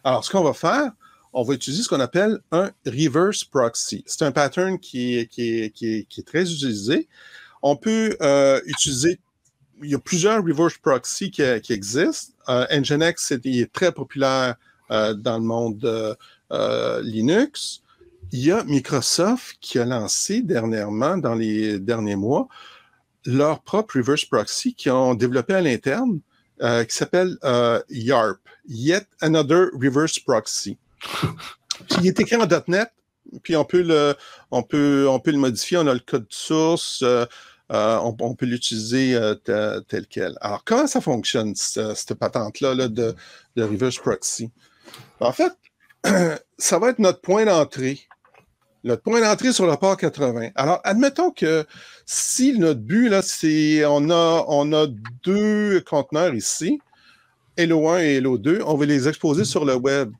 Alors, 0.04 0.26
ce 0.26 0.32
qu'on 0.32 0.44
va 0.44 0.54
faire, 0.54 0.92
on 1.34 1.44
va 1.44 1.54
utiliser 1.54 1.84
ce 1.84 1.90
qu'on 1.90 2.00
appelle 2.00 2.40
un 2.52 2.72
reverse 2.86 3.44
proxy. 3.44 4.04
C'est 4.06 4.24
un 4.24 4.32
pattern 4.32 4.78
qui 4.80 5.18
est, 5.18 5.28
qui 5.28 5.62
est, 5.62 5.70
qui 5.72 5.96
est, 5.96 6.04
qui 6.04 6.22
est 6.22 6.24
très 6.24 6.44
utilisé. 6.44 7.08
On 7.62 7.76
peut 7.76 8.16
euh, 8.22 8.62
utiliser, 8.66 9.20
il 9.82 9.90
y 9.90 9.96
a 9.96 10.00
plusieurs 10.00 10.44
reverse 10.44 10.78
proxy 10.78 11.32
qui, 11.32 11.42
existent. 11.42 12.34
Euh, 12.50 12.68
Nginx 12.70 13.32
est, 13.32 13.46
il 13.46 13.62
est 13.62 13.72
très 13.72 13.92
populaire 13.92 14.56
euh, 14.92 15.14
dans 15.14 15.38
le 15.38 15.44
monde 15.44 16.18
Linux. 17.02 17.82
Il 18.32 18.40
y 18.40 18.52
a 18.52 18.64
Microsoft 18.64 19.58
qui 19.60 19.80
a 19.80 19.86
lancé 19.86 20.42
dernièrement, 20.42 21.18
dans 21.18 21.36
les 21.36 21.80
derniers 21.80 22.16
mois, 22.16 22.48
leur 23.26 23.62
propre 23.62 23.98
reverse 23.98 24.26
proxy 24.26 24.74
qui 24.76 24.90
ont 24.90 25.14
développé 25.16 25.54
à 25.54 25.62
l'interne, 25.62 26.20
euh, 26.62 26.84
qui 26.84 26.96
s'appelle 26.96 27.38
euh, 27.44 27.82
YARP, 27.90 28.40
Yet 28.68 29.08
Another 29.22 29.68
Reverse 29.74 30.20
Proxy. 30.20 30.78
Il 32.00 32.08
est 32.08 32.20
écrit 32.20 32.36
en 32.36 32.48
.NET, 32.68 32.92
puis 33.42 33.56
on 33.56 33.66
peut 33.66 33.82
le, 33.82 34.16
on 34.52 34.64
peut, 34.64 35.08
on 35.10 35.20
peut 35.20 35.32
le 35.32 35.38
modifier, 35.38 35.78
on 35.78 35.88
a 35.88 35.94
le 35.94 36.00
code 36.00 36.28
source, 36.30 37.02
euh, 37.04 37.26
euh, 37.72 37.98
on, 38.04 38.16
on 38.20 38.36
peut 38.36 38.46
l'utiliser 38.46 39.16
euh, 39.16 39.36
te- 39.36 39.80
tel 39.82 40.06
quel. 40.08 40.38
Alors, 40.42 40.64
comment 40.64 40.88
ça 40.88 41.02
fonctionne, 41.02 41.56
ce- 41.56 41.94
cette 41.96 42.14
patente-là 42.16 42.76
là, 42.76 42.88
de, 42.88 43.16
de 43.56 43.64
reverse 43.64 43.98
proxy? 43.98 44.52
En 45.20 45.32
fait, 45.32 45.54
ça 46.58 46.80
va 46.80 46.90
être 46.90 47.00
notre 47.00 47.22
point 47.22 47.46
d'entrée. 47.46 48.00
Notre 48.84 49.02
point 49.02 49.22
d'entrée 49.22 49.54
sur 49.54 49.66
le 49.66 49.76
port 49.78 49.98
80. 49.98 50.50
Alors, 50.56 50.82
admettons 50.84 51.32
que 51.32 51.66
si 52.06 52.58
notre 52.58 52.82
but, 52.82 53.10
là, 53.10 53.22
c'est 53.22 53.86
on 53.86 54.10
a, 54.10 54.46
on 54.48 54.74
a 54.74 54.88
deux 55.24 55.82
conteneurs 55.82 56.34
ici, 56.34 56.80
Hello 57.56 57.88
1 57.88 58.00
et 58.00 58.16
Hello 58.16 58.38
2, 58.38 58.62
on 58.66 58.76
va 58.76 58.86
les 58.86 59.08
exposer 59.08 59.46
sur 59.46 59.64
le 59.64 59.76
web. 59.76 60.12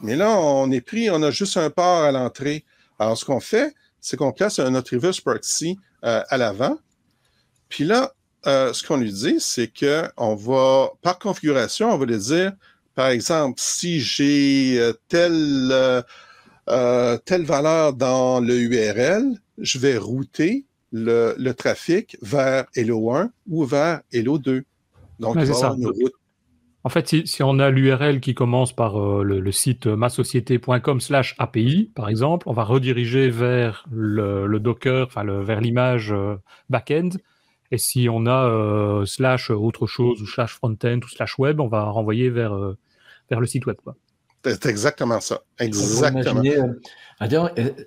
Mais 0.00 0.16
là, 0.16 0.30
on 0.38 0.70
est 0.70 0.80
pris, 0.80 1.10
on 1.10 1.22
a 1.22 1.30
juste 1.30 1.56
un 1.56 1.68
port 1.68 2.04
à 2.04 2.12
l'entrée. 2.12 2.64
Alors, 2.98 3.18
ce 3.18 3.24
qu'on 3.24 3.40
fait, 3.40 3.74
c'est 4.00 4.16
qu'on 4.16 4.32
place 4.32 4.58
notre 4.58 4.94
reverse 4.94 5.20
proxy 5.20 5.78
euh, 6.04 6.22
à 6.28 6.36
l'avant. 6.38 6.78
Puis 7.68 7.84
là, 7.84 8.14
euh, 8.46 8.72
ce 8.72 8.86
qu'on 8.86 8.96
lui 8.96 9.12
dit, 9.12 9.36
c'est 9.38 9.70
qu'on 9.70 10.34
va, 10.34 10.90
par 11.02 11.18
configuration, 11.18 11.92
on 11.92 11.98
va 11.98 12.06
lui 12.06 12.16
dire, 12.16 12.52
par 12.94 13.08
exemple, 13.08 13.60
si 13.62 14.00
j'ai 14.00 14.92
euh, 16.68 17.16
telle, 17.24 17.44
valeur 17.44 17.94
dans 17.94 18.40
le 18.40 18.54
URL, 18.54 19.38
je 19.58 19.78
vais 19.78 19.96
router 19.96 20.66
le, 20.92 21.34
le 21.38 21.54
trafic 21.54 22.16
vers 22.22 22.66
Hello 22.74 23.10
1 23.10 23.30
ou 23.48 23.64
vers 23.64 24.00
Hello 24.12 24.38
2. 24.38 24.64
Donc, 25.18 25.36
il 25.38 25.44
va 25.44 25.74
une 25.76 25.86
route 25.86 26.14
en 26.82 26.88
fait, 26.88 27.26
si, 27.26 27.42
on 27.42 27.58
a 27.58 27.70
l'URL 27.70 28.20
qui 28.20 28.34
commence 28.34 28.72
par 28.72 28.98
euh, 28.98 29.22
le, 29.22 29.52
site 29.52 29.86
masociété.com 29.86 31.00
slash 31.00 31.34
API, 31.38 31.90
par 31.94 32.08
exemple, 32.08 32.48
on 32.48 32.54
va 32.54 32.64
rediriger 32.64 33.28
vers 33.28 33.86
le, 33.90 34.58
Docker, 34.58 35.06
enfin 35.06 35.24
vers 35.42 35.60
l'image 35.60 36.10
euh, 36.12 36.36
back-end. 36.70 37.10
Et 37.70 37.76
si 37.76 38.08
on 38.08 38.24
a 38.24 38.46
euh, 38.46 39.04
slash 39.04 39.50
autre 39.50 39.86
chose, 39.86 40.22
ou 40.22 40.26
slash 40.26 40.54
front-end, 40.54 41.00
ou 41.04 41.08
slash 41.08 41.38
web, 41.38 41.60
on 41.60 41.68
va 41.68 41.84
renvoyer 41.84 42.30
vers, 42.30 42.56
vers 43.28 43.40
le 43.40 43.46
site 43.46 43.66
web. 43.66 43.76
C'est 44.44 44.66
exactement 44.66 45.20
ça. 45.20 45.42
Exactement. 45.58 46.42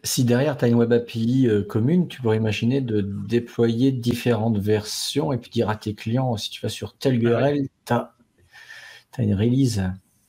si 0.03 0.23
derrière 0.23 0.57
tu 0.57 0.65
as 0.65 0.67
une 0.67 0.75
web 0.75 0.93
API 0.93 1.49
commune, 1.67 2.07
tu 2.07 2.21
pourrais 2.21 2.37
imaginer 2.37 2.81
de 2.81 3.01
déployer 3.01 3.91
différentes 3.91 4.57
versions 4.57 5.33
et 5.33 5.37
puis 5.37 5.49
dire 5.49 5.69
à 5.69 5.75
tes 5.75 5.95
clients, 5.95 6.37
si 6.37 6.49
tu 6.49 6.61
vas 6.61 6.69
sur 6.69 6.95
telle 6.95 7.23
URL, 7.23 7.67
tu 7.85 7.93
as 7.93 8.13
tu 9.13 9.21
as 9.21 9.23
une 9.23 9.35
release. 9.35 9.81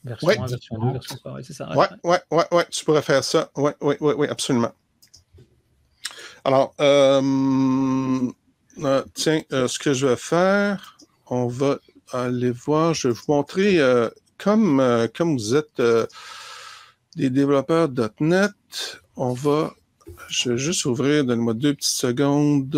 Version 0.05 0.29
1, 0.29 0.47
version 0.47 0.79
2, 0.79 0.93
version 0.93 1.17
3, 1.17 1.43
c'est 1.43 1.53
ça. 1.55 1.77
Ouais, 1.77 1.87
ouais, 2.05 2.21
ouais, 2.31 2.45
ouais, 2.53 2.67
tu 2.71 2.85
pourrais 2.85 3.03
faire 3.03 3.25
ça. 3.25 3.51
Oui, 3.57 3.73
oui, 3.81 3.95
oui, 4.01 4.13
ouais, 4.13 4.29
absolument. 4.29 4.73
Alors, 6.45 6.75
euh, 6.81 8.31
euh, 8.83 9.03
tiens, 9.15 9.41
euh, 9.53 9.67
ce 9.67 9.79
que 9.79 9.95
je 9.95 10.07
vais 10.07 10.17
faire, 10.17 10.99
on 11.29 11.47
va 11.47 11.79
aller 12.13 12.51
voir, 12.51 12.93
je 12.93 13.09
vais 13.09 13.15
vous 13.15 13.33
montrer, 13.33 13.79
euh, 13.79 14.11
comme, 14.39 14.81
euh, 14.81 15.09
comme 15.15 15.37
vous 15.37 15.55
êtes 15.55 15.81
euh, 15.81 16.07
des 17.17 17.31
développeurs 17.31 17.89
.NET, 18.21 18.53
on 19.17 19.33
va, 19.33 19.75
je 20.29 20.51
vais 20.51 20.59
juste 20.59 20.85
ouvrir, 20.85 21.25
donne-moi 21.25 21.55
deux 21.55 21.75
petites 21.75 21.97
secondes. 21.97 22.71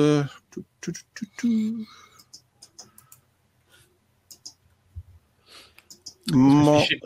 Tout, 0.50 0.64
tout, 0.80 0.92
tout, 1.14 1.86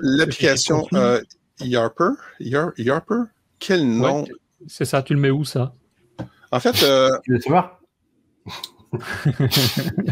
L'application 0.01 0.87
euh, 0.95 1.21
Yarper, 1.61 2.11
Yarper, 2.41 3.23
quel 3.59 3.87
nom? 3.87 4.27
C'est 4.67 4.85
ça, 4.85 5.03
tu 5.03 5.15
le 5.15 5.21
mets 5.21 5.31
où 5.31 5.45
ça? 5.45 5.75
En 6.53 6.61
fait, 6.61 6.83
euh, 6.83 7.11
tu 7.25 7.33
veux 7.33 7.41
savoir? 7.41 7.81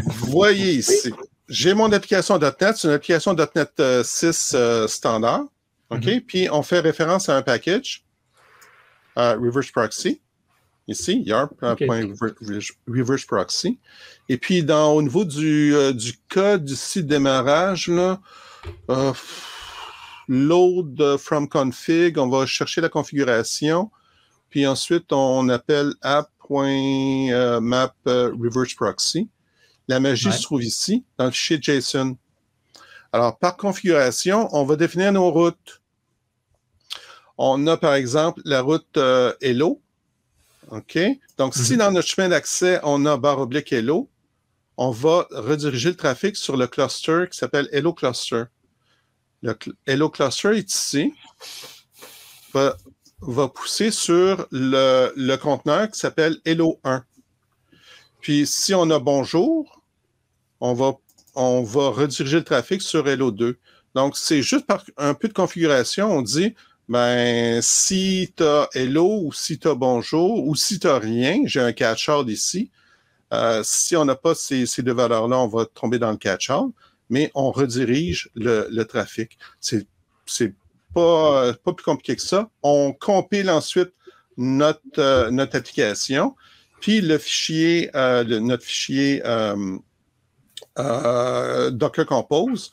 voyez 0.05 0.75
ici, 0.75 1.11
j'ai 1.49 1.73
mon 1.73 1.91
application 1.91 2.37
.NET, 2.37 2.77
c'est 2.77 2.87
une 2.87 2.93
application 2.93 3.33
.NET 3.33 4.03
6 4.03 4.53
euh, 4.55 4.87
standard, 4.87 5.43
ok, 5.89 6.05
mhm. 6.05 6.21
puis 6.21 6.47
on 6.49 6.63
fait 6.63 6.79
référence 6.79 7.29
à 7.29 7.35
un 7.35 7.41
package, 7.41 8.05
reverse 9.15 9.71
proxy, 9.71 10.21
ici, 10.87 11.23
yarp.reverse 11.25 13.25
proxy, 13.25 13.79
et 14.29 14.37
puis 14.37 14.63
dans 14.63 14.93
au 14.93 15.01
niveau 15.01 15.25
du, 15.25 15.73
du 15.93 16.13
code 16.29 16.69
ici 16.69 17.03
démarrage 17.03 17.87
là. 17.87 18.19
Euh, 18.89 19.13
load 20.27 21.17
from 21.17 21.49
config, 21.49 22.17
on 22.17 22.29
va 22.29 22.45
chercher 22.45 22.81
la 22.81 22.89
configuration, 22.89 23.89
puis 24.49 24.67
ensuite 24.67 25.11
on 25.11 25.49
appelle 25.49 25.93
app.map 26.01 27.93
euh, 28.07 28.31
reverse 28.39 28.73
proxy. 28.75 29.27
La 29.89 29.99
magie 29.99 30.31
se 30.31 30.43
trouve 30.43 30.63
ici, 30.63 31.03
dans 31.17 31.25
le 31.25 31.31
fichier 31.31 31.59
JSON. 31.59 32.15
Alors, 33.11 33.39
par 33.39 33.57
configuration, 33.57 34.47
on 34.55 34.63
va 34.63 34.75
définir 34.75 35.11
nos 35.11 35.31
routes. 35.31 35.81
On 37.39 37.65
a, 37.65 37.75
par 37.75 37.95
exemple, 37.95 38.39
la 38.45 38.61
route 38.61 38.85
euh, 38.97 39.33
Hello. 39.41 39.81
OK? 40.69 40.99
Donc, 41.39 41.55
si 41.55 41.73
mhm. 41.73 41.79
dans 41.79 41.91
notre 41.91 42.07
chemin 42.07 42.29
d'accès, 42.29 42.79
on 42.83 43.03
a 43.07 43.17
barre 43.17 43.39
oblique 43.39 43.73
Hello, 43.73 44.07
on 44.77 44.91
va 44.91 45.25
rediriger 45.31 45.89
le 45.89 45.95
trafic 45.95 46.35
sur 46.35 46.55
le 46.55 46.67
cluster 46.67 47.25
qui 47.31 47.39
s'appelle 47.39 47.67
Hello 47.71 47.91
Cluster. 47.91 48.43
Le 49.41 49.57
Hello 49.87 50.11
Cluster 50.11 50.55
est 50.55 50.71
ici, 50.71 51.15
va, 52.53 52.77
pousser 53.47 53.89
sur 53.89 54.45
le, 54.51 55.35
conteneur 55.37 55.89
qui 55.89 55.99
s'appelle 55.99 56.37
Hello 56.45 56.79
1. 56.83 57.03
Puis 58.21 58.45
si 58.45 58.75
on 58.75 58.87
a 58.91 58.99
bonjour, 58.99 59.78
on 60.61 60.73
va, 60.73 60.93
on 61.35 61.63
va 61.63 61.89
rediriger 61.89 62.37
le 62.37 62.43
trafic 62.43 62.81
sur 62.81 63.07
Hello 63.07 63.31
2. 63.31 63.57
Donc, 63.95 64.17
c'est 64.17 64.41
juste 64.41 64.65
par 64.65 64.83
un 64.97 65.13
peu 65.13 65.27
de 65.27 65.33
configuration, 65.33 66.11
on 66.11 66.21
dit, 66.21 66.53
ben, 66.87 67.61
si 67.61 68.33
tu 68.35 68.43
as 68.43 68.67
Hello 68.73 69.21
ou 69.23 69.33
si 69.33 69.59
tu 69.59 69.67
as 69.67 69.75
bonjour 69.75 70.47
ou 70.47 70.55
si 70.55 70.79
tu 70.79 70.87
n'as 70.87 70.99
rien, 70.99 71.41
j'ai 71.45 71.59
un 71.59 71.71
catch-all 71.71 72.29
ici, 72.29 72.71
euh, 73.33 73.61
si 73.63 73.95
on 73.95 74.05
n'a 74.05 74.15
pas 74.15 74.33
ces, 74.35 74.65
deux 74.79 74.93
valeurs-là, 74.93 75.37
on 75.37 75.47
va 75.47 75.65
tomber 75.65 75.99
dans 75.99 76.11
le 76.11 76.17
catch-all, 76.17 76.69
mais 77.09 77.31
on 77.35 77.51
redirige 77.51 78.29
le, 78.35 78.83
trafic. 78.83 79.37
C'est, 79.59 79.85
c'est 80.25 80.53
pas, 80.93 81.53
pas 81.53 81.73
plus 81.73 81.83
compliqué 81.83 82.15
que 82.15 82.21
ça. 82.21 82.49
On 82.63 82.93
compile 82.93 83.49
ensuite 83.49 83.93
notre, 84.37 84.81
euh, 84.97 85.29
notre 85.31 85.57
application, 85.57 86.35
puis 86.81 87.01
le 87.01 87.17
fichier, 87.17 87.91
euh, 87.95 88.23
notre 88.39 88.63
fichier 88.63 89.21
Docker 91.71 92.05
Compose 92.05 92.71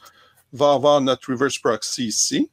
va 0.53 0.73
avoir 0.73 1.01
notre 1.01 1.33
reverse 1.33 1.59
proxy 1.59 2.07
ici, 2.07 2.51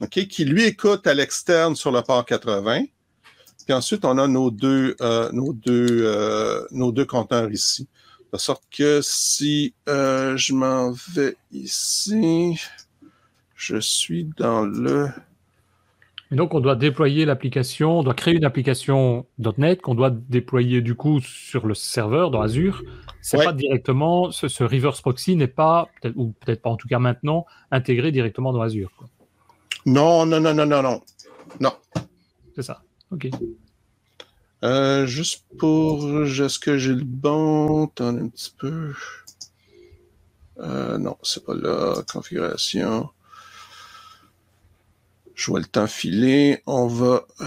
OK, 0.00 0.26
qui 0.28 0.44
lui 0.44 0.64
écoute 0.64 1.06
à 1.06 1.14
l'externe 1.14 1.76
sur 1.76 1.90
le 1.90 2.02
port 2.02 2.24
80 2.24 2.84
puis 3.70 3.76
ensuite, 3.76 4.04
on 4.04 4.18
a 4.18 4.26
nos 4.26 4.50
deux, 4.50 4.96
euh, 5.00 5.30
nos 5.32 5.52
deux, 5.52 6.02
euh, 6.02 6.66
nos 6.72 6.90
deux 6.90 7.04
compteurs 7.04 7.52
ici. 7.52 7.88
De 8.32 8.36
sorte 8.36 8.64
que 8.68 9.00
si 9.00 9.74
euh, 9.88 10.36
je 10.36 10.54
m'en 10.54 10.90
vais 11.14 11.36
ici, 11.52 12.60
je 13.54 13.78
suis 13.78 14.28
dans 14.38 14.62
le. 14.62 15.10
Et 16.32 16.36
donc, 16.36 16.54
on 16.54 16.60
doit 16.60 16.76
déployer 16.76 17.24
l'application, 17.24 17.98
on 17.98 18.02
doit 18.04 18.14
créer 18.14 18.34
une 18.34 18.44
application 18.44 19.26
.NET 19.58 19.82
qu'on 19.82 19.96
doit 19.96 20.10
déployer 20.10 20.80
du 20.80 20.94
coup 20.94 21.20
sur 21.20 21.66
le 21.66 21.74
serveur 21.74 22.30
dans 22.30 22.40
Azure. 22.40 22.82
C'est 23.20 23.36
pas 23.36 23.52
directement, 23.52 24.30
ce, 24.30 24.62
reverse 24.62 25.00
proxy 25.00 25.34
n'est 25.34 25.48
pas, 25.48 25.88
ou 26.14 26.32
peut-être 26.40 26.62
pas 26.62 26.70
en 26.70 26.76
tout 26.76 26.88
cas 26.88 26.98
maintenant, 26.98 27.46
intégré 27.70 28.12
directement 28.12 28.52
dans 28.52 28.60
Azure. 28.60 28.90
Non, 29.86 30.24
non, 30.24 30.40
non, 30.40 30.54
non, 30.54 30.66
non, 30.66 30.82
non. 30.82 31.00
Non. 31.58 31.72
C'est 32.54 32.62
ça. 32.62 32.82
OK. 33.10 33.28
Euh, 34.62 35.06
juste 35.06 35.46
pour. 35.58 36.22
Est-ce 36.22 36.58
que 36.58 36.76
j'ai 36.78 36.94
le 36.94 37.04
bon? 37.04 37.86
Attendez 37.86 38.20
un 38.20 38.28
petit 38.28 38.54
peu? 38.56 38.92
Euh, 40.58 40.98
non, 40.98 41.16
c'est 41.22 41.44
pas 41.44 41.54
la 41.54 42.02
configuration. 42.12 43.08
Je 45.40 45.46
vois 45.46 45.60
le 45.60 45.64
temps 45.64 45.86
filer. 45.86 46.60
On 46.66 46.86
va. 46.86 47.24
Euh, 47.40 47.44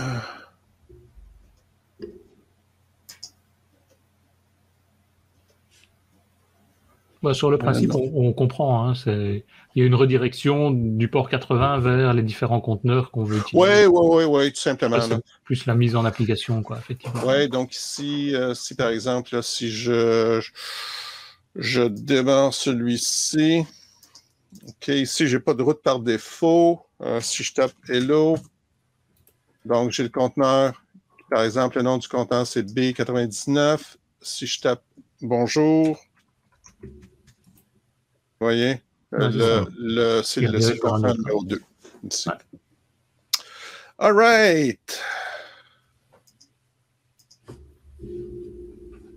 Bah, 7.22 7.36
sur 7.36 7.52
le 7.52 7.58
principe, 7.58 7.94
on, 7.94 8.34
comprend. 8.34 8.90
Hein, 8.90 8.94
il 9.06 9.44
y 9.76 9.82
a 9.82 9.86
une 9.86 9.96
redirection 9.96 10.72
du 10.72 11.08
port 11.08 11.30
80 11.30 11.80
vers 11.80 12.14
les 12.14 12.24
différents 12.24 12.60
conteneurs 12.60 13.12
qu'on 13.12 13.24
veut 13.24 13.38
utiliser. 13.38 13.86
Oui, 13.86 13.86
oui, 13.86 14.08
oui, 14.10 14.24
oui, 14.26 14.52
tout 14.52 14.60
simplement. 14.60 14.98
plus 15.46 15.66
la 15.68 15.76
mise 15.76 15.96
en 15.96 16.04
application, 16.04 16.64
quoi, 16.64 16.80
effectivement. 16.80 17.22
Oui, 17.26 17.48
donc 17.48 17.76
ici, 17.76 18.36
euh, 18.36 18.56
si 18.56 18.76
par 18.76 18.90
exemple, 18.90 19.42
si 19.42 19.72
je, 19.72 20.42
je 21.56 21.84
démarre 21.84 22.54
celui-ci, 22.54 23.66
OK, 24.68 24.88
ici, 24.90 25.28
j'ai 25.28 25.40
pas 25.40 25.54
de 25.54 25.64
route 25.64 25.82
par 25.82 26.00
défaut. 26.00 26.82
Euh, 27.04 27.20
si 27.20 27.44
je 27.44 27.54
tape 27.54 27.74
Hello, 27.90 28.38
donc 29.66 29.92
j'ai 29.92 30.04
le 30.04 30.10
conteneur, 30.10 30.82
par 31.30 31.44
exemple, 31.44 31.78
le 31.78 31.84
nom 31.84 31.98
du 31.98 32.08
conteneur, 32.08 32.48
c'est 32.48 32.64
B99. 32.64 33.98
Si 34.22 34.48
je 34.48 34.62
tape 34.62 34.84
Bonjour, 35.22 36.00
vous 36.82 36.90
voyez? 38.40 38.82
Euh, 39.14 39.66
le, 39.78 40.22
c'est 40.24 40.42
le, 40.42 40.52
le 40.52 41.18
numéro 41.18 41.44
2. 41.44 41.62
All 44.00 44.14
right. 44.14 45.02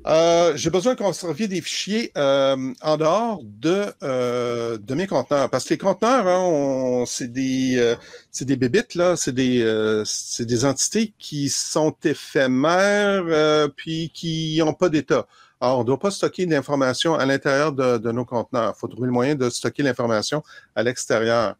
Euh, 0.06 0.52
j'ai 0.56 0.70
besoin 0.70 0.94
de 0.94 0.98
conserver 0.98 1.48
des 1.48 1.60
fichiers 1.60 2.12
euh, 2.16 2.72
en 2.80 2.96
dehors 2.96 3.40
de, 3.42 3.86
euh, 4.04 4.78
de 4.78 4.94
mes 4.94 5.08
conteneurs. 5.08 5.50
Parce 5.50 5.64
que 5.64 5.70
les 5.70 5.78
conteneurs, 5.78 6.28
hein, 6.28 7.04
c'est 7.06 7.32
des, 7.32 7.76
euh, 7.76 7.96
c'est 8.30 8.44
des 8.44 8.56
bébites, 8.56 8.94
là, 8.94 9.16
c'est 9.16 9.32
des, 9.32 9.62
euh, 9.62 10.04
c'est 10.04 10.46
des 10.46 10.64
entités 10.64 11.12
qui 11.18 11.48
sont 11.48 11.94
éphémères 12.04 13.68
puis 13.74 14.10
qui 14.14 14.58
n'ont 14.58 14.74
pas 14.74 14.88
d'état. 14.88 15.26
Alors, 15.60 15.78
on 15.78 15.80
ne 15.80 15.86
doit 15.86 15.98
pas 15.98 16.10
stocker 16.12 16.46
l'information 16.46 17.14
à 17.14 17.26
l'intérieur 17.26 17.72
de, 17.72 17.98
de, 17.98 18.12
nos 18.12 18.24
conteneurs. 18.24 18.74
Il 18.76 18.78
faut 18.78 18.88
trouver 18.88 19.06
le 19.06 19.12
moyen 19.12 19.34
de 19.34 19.50
stocker 19.50 19.82
l'information 19.82 20.44
à 20.76 20.84
l'extérieur. 20.84 21.56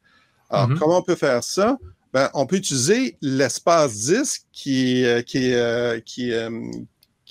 Alors, 0.50 0.68
mm-hmm. 0.68 0.78
comment 0.78 0.98
on 0.98 1.02
peut 1.02 1.16
faire 1.16 1.42
ça? 1.42 1.78
Ben, 2.12 2.30
on 2.34 2.46
peut 2.46 2.56
utiliser 2.56 3.16
l'espace 3.20 3.96
disque 3.96 4.42
qui, 4.52 5.04
qui, 5.26 5.52
qui, 6.04 6.32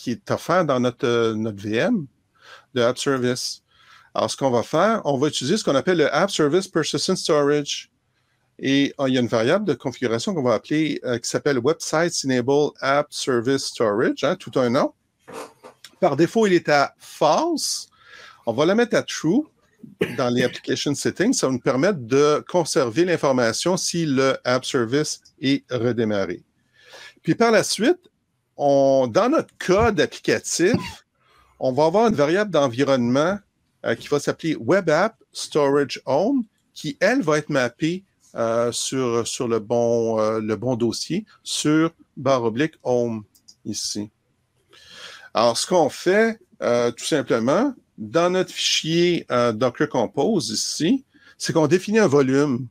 qui 0.05 0.11
est 0.11 0.29
offert 0.29 0.63
dans 0.65 0.79
notre, 0.79 1.07
euh, 1.07 1.33
notre 1.33 1.59
VM 1.59 2.05
de 2.75 2.81
App 2.83 2.99
Service. 2.99 3.63
Alors, 4.13 4.29
ce 4.29 4.37
qu'on 4.37 4.51
va 4.51 4.61
faire, 4.61 5.01
on 5.03 5.17
va 5.17 5.29
utiliser 5.29 5.57
ce 5.57 5.63
qu'on 5.63 5.73
appelle 5.73 5.97
le 5.97 6.13
App 6.13 6.29
Service 6.29 6.67
Persistent 6.67 7.15
Storage. 7.15 7.89
Et 8.59 8.93
euh, 8.99 9.09
il 9.09 9.15
y 9.15 9.17
a 9.17 9.21
une 9.21 9.27
variable 9.27 9.65
de 9.65 9.73
configuration 9.73 10.35
qu'on 10.35 10.43
va 10.43 10.53
appeler, 10.53 11.01
euh, 11.05 11.17
qui 11.17 11.27
s'appelle 11.27 11.57
Websites 11.57 12.23
Enable 12.23 12.69
App 12.81 13.07
Service 13.09 13.65
Storage, 13.65 14.23
hein, 14.23 14.35
tout 14.35 14.51
un 14.59 14.69
nom. 14.69 14.93
Par 15.99 16.15
défaut, 16.15 16.45
il 16.45 16.53
est 16.53 16.69
à 16.69 16.93
false. 16.99 17.89
On 18.45 18.53
va 18.53 18.67
la 18.67 18.75
mettre 18.75 18.95
à 18.95 19.01
true 19.01 19.41
dans 20.19 20.29
les 20.29 20.43
application 20.43 20.93
settings. 20.93 21.33
Ça 21.33 21.47
va 21.47 21.53
nous 21.53 21.59
permettre 21.59 21.97
de 21.97 22.45
conserver 22.47 23.05
l'information 23.05 23.75
si 23.75 24.05
le 24.05 24.37
app 24.43 24.65
service 24.65 25.21
est 25.41 25.63
redémarré. 25.71 26.43
Puis 27.23 27.33
par 27.33 27.49
la 27.49 27.63
suite, 27.63 28.11
dans 28.57 29.29
notre 29.29 29.53
code 29.57 29.99
applicatif, 29.99 31.05
on 31.59 31.71
va 31.71 31.85
avoir 31.85 32.07
une 32.07 32.15
variable 32.15 32.51
d'environnement 32.51 33.39
euh, 33.85 33.95
qui 33.95 34.07
va 34.07 34.19
s'appeler 34.19 34.55
Web 34.55 34.89
App 34.89 35.15
Storage 35.31 36.01
Home, 36.05 36.43
qui, 36.73 36.97
elle, 36.99 37.21
va 37.21 37.37
être 37.37 37.49
mappée 37.49 38.03
euh, 38.35 38.71
sur, 38.71 39.27
sur 39.27 39.47
le, 39.47 39.59
bon, 39.59 40.19
euh, 40.19 40.39
le 40.39 40.55
bon 40.55 40.75
dossier, 40.75 41.25
sur 41.43 41.91
barre 42.17 42.43
oblique 42.43 42.75
Home, 42.83 43.23
ici. 43.65 44.09
Alors, 45.33 45.57
ce 45.57 45.67
qu'on 45.67 45.89
fait, 45.89 46.39
tout 46.59 47.05
simplement, 47.05 47.73
dans 47.97 48.29
notre 48.29 48.51
fichier 48.51 49.27
Docker 49.53 49.89
Compose, 49.89 50.49
ici, 50.49 51.03
c'est 51.37 51.51
qu'on 51.51 51.67
définit 51.67 51.99
un 51.99 52.07
volume. 52.07 52.67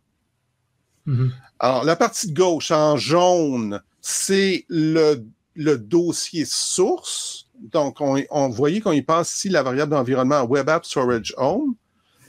Mm-hmm. 1.06 1.30
Alors, 1.58 1.84
la 1.84 1.94
partie 1.94 2.32
de 2.32 2.34
gauche, 2.34 2.70
en 2.70 2.96
jaune, 2.96 3.82
c'est 4.00 4.64
le 4.68 5.22
le 5.54 5.78
dossier 5.78 6.44
source. 6.44 7.48
Donc, 7.58 8.00
on, 8.00 8.48
voyait 8.48 8.80
qu'on 8.80 8.92
y 8.92 9.02
passe 9.02 9.34
ici 9.36 9.48
la 9.48 9.62
variable 9.62 9.92
d'environnement 9.92 10.42
Web 10.42 10.68
App 10.68 10.84
Storage 10.84 11.34
Home, 11.36 11.74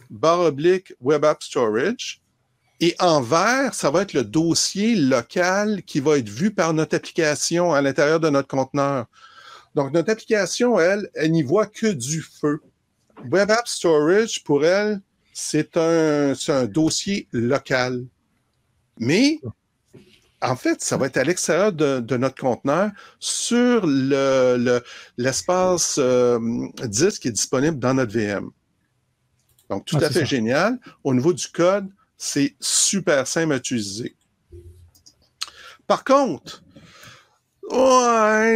barre 0.10 0.42
oblique 0.42 0.94
Web 1.02 1.26
App 1.26 1.44
Storage. 1.44 2.22
Et 2.82 2.96
en 3.00 3.22
vert, 3.22 3.74
ça 3.74 3.90
va 3.90 4.02
être 4.02 4.14
le 4.14 4.24
dossier 4.24 4.96
local 4.96 5.82
qui 5.84 6.00
va 6.00 6.18
être 6.18 6.30
vu 6.30 6.52
par 6.52 6.74
notre 6.74 6.96
application 6.96 7.74
à 7.74 7.82
l'intérieur 7.82 8.20
de 8.20 8.30
notre 8.30 8.50
conteneur. 8.50 9.06
Donc, 9.76 9.94
notre 9.94 10.12
application, 10.12 10.80
elle, 10.80 11.10
elle 11.16 11.32
n'y 11.32 11.44
voit 11.44 11.68
que 11.68 11.88
du 11.88 12.22
feu. 12.22 12.62
Web 13.32 13.50
App 13.50 13.68
Storage, 13.68 14.44
pour 14.44 14.66
elle, 14.66 15.02
c'est 15.34 15.78
un, 15.78 16.34
un 16.48 16.66
dossier 16.66 17.28
local. 17.32 18.06
Mais 18.98 19.40
en 20.42 20.56
fait, 20.56 20.82
ça 20.82 20.98
va 20.98 21.08
être 21.08 21.18
à 21.18 21.24
l'extérieur 21.24 21.72
de, 21.72 22.18
notre 22.18 22.36
conteneur 22.36 22.92
sur 23.20 23.86
l'espace 25.18 25.98
le, 25.98 26.04
euh, 26.04 26.70
disque 26.86 27.24
qui 27.24 27.28
est 27.30 27.32
disponible 27.32 27.80
dans 27.80 27.94
notre 27.94 28.14
VM. 28.14 28.50
Donc, 29.70 29.86
tout 29.86 29.98
à 29.98 30.10
fait 30.10 30.26
génial. 30.26 30.80
Au 31.04 31.14
niveau 31.14 31.34
du 31.34 31.48
code, 31.48 31.88
c'est 32.18 32.56
super 32.60 33.26
simple 33.28 33.54
à 33.54 33.58
utiliser. 33.58 34.16
Par 35.88 36.04
contre, 36.04 36.64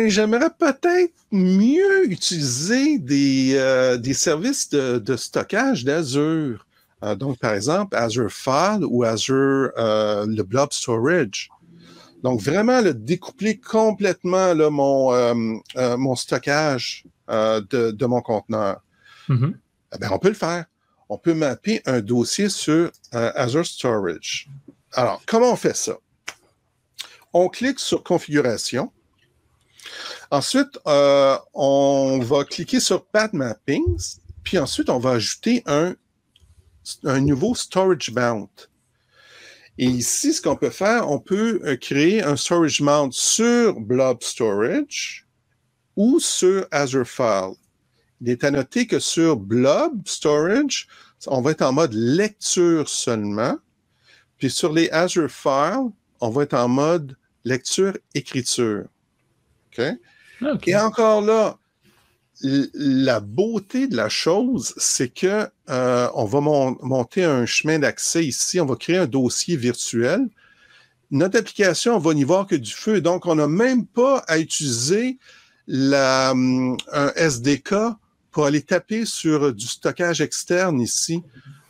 j'aimerais 0.07 0.51
peut-être 0.57 1.13
mieux 1.32 2.11
utiliser 2.11 2.99
des, 2.99 3.55
euh, 3.55 4.13
services 4.13 4.69
de, 4.69 5.15
stockage 5.15 5.84
d'Azure. 5.84 6.65
Euh, 7.03 7.15
donc, 7.15 7.39
par 7.39 7.53
exemple, 7.53 7.95
Azure 7.95 8.32
File 8.32 8.84
ou 8.84 9.03
Azure 9.03 9.71
le 9.77 10.41
Blob 10.43 10.71
Storage. 10.71 11.49
Donc, 12.24 12.41
vraiment, 12.41 12.82
le 12.82 12.93
découpler 12.93 13.59
complètement 13.59 14.53
là, 14.53 14.70
mon, 14.70 15.13
euh, 15.13 15.34
euh, 15.78 15.97
mon 15.97 16.15
stockage 16.15 17.05
euh, 17.30 17.61
de, 17.70 17.91
de, 17.91 18.05
mon 18.05 18.22
conteneur. 18.22 18.82
Eh 19.30 19.97
bien, 19.99 20.09
on 20.11 20.20
peut 20.20 20.30
le 20.30 20.34
faire. 20.34 20.65
On 21.07 21.17
peut 21.17 21.34
mapper 21.34 21.82
un 21.86 22.01
dossier 22.01 22.49
sur 22.49 22.91
Azure 23.11 23.65
Storage. 23.65 24.49
Alors, 24.93 25.22
comment 25.26 25.51
on 25.51 25.55
fait 25.55 25.76
ça? 25.76 25.97
On 27.34 27.47
clique 27.47 27.80
sur 27.80 28.03
Configuration. 28.03 28.91
Ensuite, 30.30 30.80
on 30.86 32.20
va 32.22 32.43
cliquer 32.43 32.80
sur 32.80 33.05
Path 33.05 33.34
Mappings. 33.34 34.17
Puis 34.43 34.57
ensuite, 34.57 34.89
on 34.89 34.99
va 34.99 35.11
ajouter 35.11 35.63
un, 35.65 35.95
un 37.03 37.20
nouveau 37.22 37.55
Storage 37.55 38.11
Bound. 38.11 38.49
Et 39.82 39.86
ici, 39.86 40.34
ce 40.34 40.41
qu'on 40.41 40.57
peut 40.57 40.71
faire, 40.71 41.09
on 41.09 41.19
peut 41.19 41.61
euh, 41.63 41.77
créer 41.77 42.21
un 42.21 42.36
storage 42.36 42.82
mount 42.82 43.13
sur 43.13 43.80
Blob 43.80 44.21
Storage 44.21 45.25
ou 45.95 46.19
sur 46.19 46.67
Azure 46.69 47.07
File. 47.07 47.53
Il 48.19 48.30
est 48.30 48.43
à 48.43 48.51
noter 48.51 48.88
que 48.88 48.99
sur 48.99 49.38
Blob 49.38 50.05
Storage, 50.05 50.89
on 51.27 51.39
va 51.39 51.51
être 51.51 51.61
en 51.61 51.71
mode 51.71 51.93
lecture 51.93 52.89
seulement. 52.89 53.57
Puis 54.38 54.51
sur 54.51 54.73
les 54.73 54.89
Azure 54.89 55.32
Files, 55.32 55.91
on 56.19 56.30
va 56.30 56.43
être 56.43 56.55
en 56.55 56.67
mode 56.67 57.15
lecture-écriture. 57.45 58.84
OK? 59.71 59.86
Et 60.67 60.75
encore 60.75 61.21
là, 61.21 61.57
la 62.42 63.20
beauté 63.20 63.88
de 63.88 63.96
la 63.96 64.10
chose, 64.10 64.74
c'est 64.78 65.10
que 65.10 65.48
euh, 65.70 66.10
on 66.14 66.26
va 66.26 66.40
monter 66.42 67.24
un 67.24 67.46
chemin 67.46 67.80
d'accès 67.80 68.26
ici, 68.26 68.60
on 68.60 68.66
va 68.66 68.76
créer 68.76 68.98
un 68.98 69.08
dossier 69.08 69.58
virtuel. 69.58 70.28
Notre 71.12 71.40
application, 71.40 71.96
on 71.96 72.00
va 72.00 72.14
n'y 72.14 72.24
voir 72.24 72.48
que 72.48 72.56
du 72.56 72.72
feu. 72.72 73.02
Donc, 73.02 73.26
on 73.26 73.36
n'a 73.36 73.48
même 73.48 73.86
pas 73.86 74.20
à 74.28 74.40
utiliser 74.40 75.18
la, 75.68 76.32
hum, 76.32 76.78
un 76.94 77.12
SDK 77.16 77.76
pour 78.32 78.46
aller 78.46 78.62
taper 78.62 79.06
sur 79.06 79.54
du 79.54 79.68
stockage 79.68 80.22
externe 80.22 80.80
ici. 80.80 81.24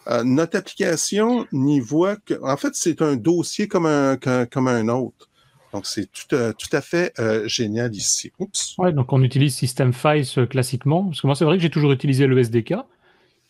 Euh, 0.08 0.24
notre 0.24 0.58
application 0.58 1.48
n'y 1.52 1.80
voit 1.80 2.18
que, 2.18 2.34
en 2.44 2.58
fait, 2.58 2.76
c'est 2.76 3.02
un 3.02 3.16
dossier 3.16 3.68
comme 3.68 3.86
un, 3.86 4.18
comme 4.52 4.68
un 4.68 4.88
autre. 4.90 5.29
Donc, 5.74 5.86
c'est 5.86 6.12
tout, 6.12 6.36
euh, 6.36 6.52
tout, 6.54 6.76
à 6.76 6.82
fait 6.82 7.14
euh, 7.20 7.48
génial 7.48 7.94
ici. 7.94 8.32
Oups. 8.40 8.76
Ouais, 8.78 8.92
donc 8.92 9.14
on 9.14 9.22
utilise 9.22 9.56
System 9.56 9.94
Files 9.94 10.26
euh, 10.38 10.46
classiquement. 10.46 11.06
Parce 11.06 11.22
que 11.22 11.28
moi, 11.28 11.36
c'est 11.36 11.46
vrai 11.46 11.58
que 11.58 11.62
j'ai 11.62 11.70
toujours 11.70 11.92
utilisé 11.92 12.26
le 12.26 12.38
SDK. 12.40 12.76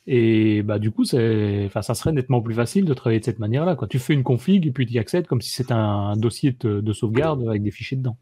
Et 0.07 0.63
bah, 0.63 0.79
du 0.79 0.91
coup, 0.91 1.03
enfin, 1.03 1.81
ça 1.81 1.93
serait 1.93 2.11
nettement 2.11 2.41
plus 2.41 2.55
facile 2.55 2.85
de 2.85 2.93
travailler 2.93 3.19
de 3.19 3.25
cette 3.25 3.39
manière-là. 3.39 3.77
Tu 3.89 3.99
fais 3.99 4.13
une 4.13 4.23
config 4.23 4.65
et 4.65 4.71
puis 4.71 4.85
tu 4.85 4.93
y 4.93 4.99
accèdes 4.99 5.27
comme 5.27 5.41
si 5.41 5.51
c'était 5.51 5.73
un 5.73 6.15
dossier 6.17 6.55
de, 6.59 6.93
sauvegarde 6.93 7.47
avec 7.47 7.61
des 7.61 7.71
fichiers 7.71 7.97
dedans. 7.97 8.17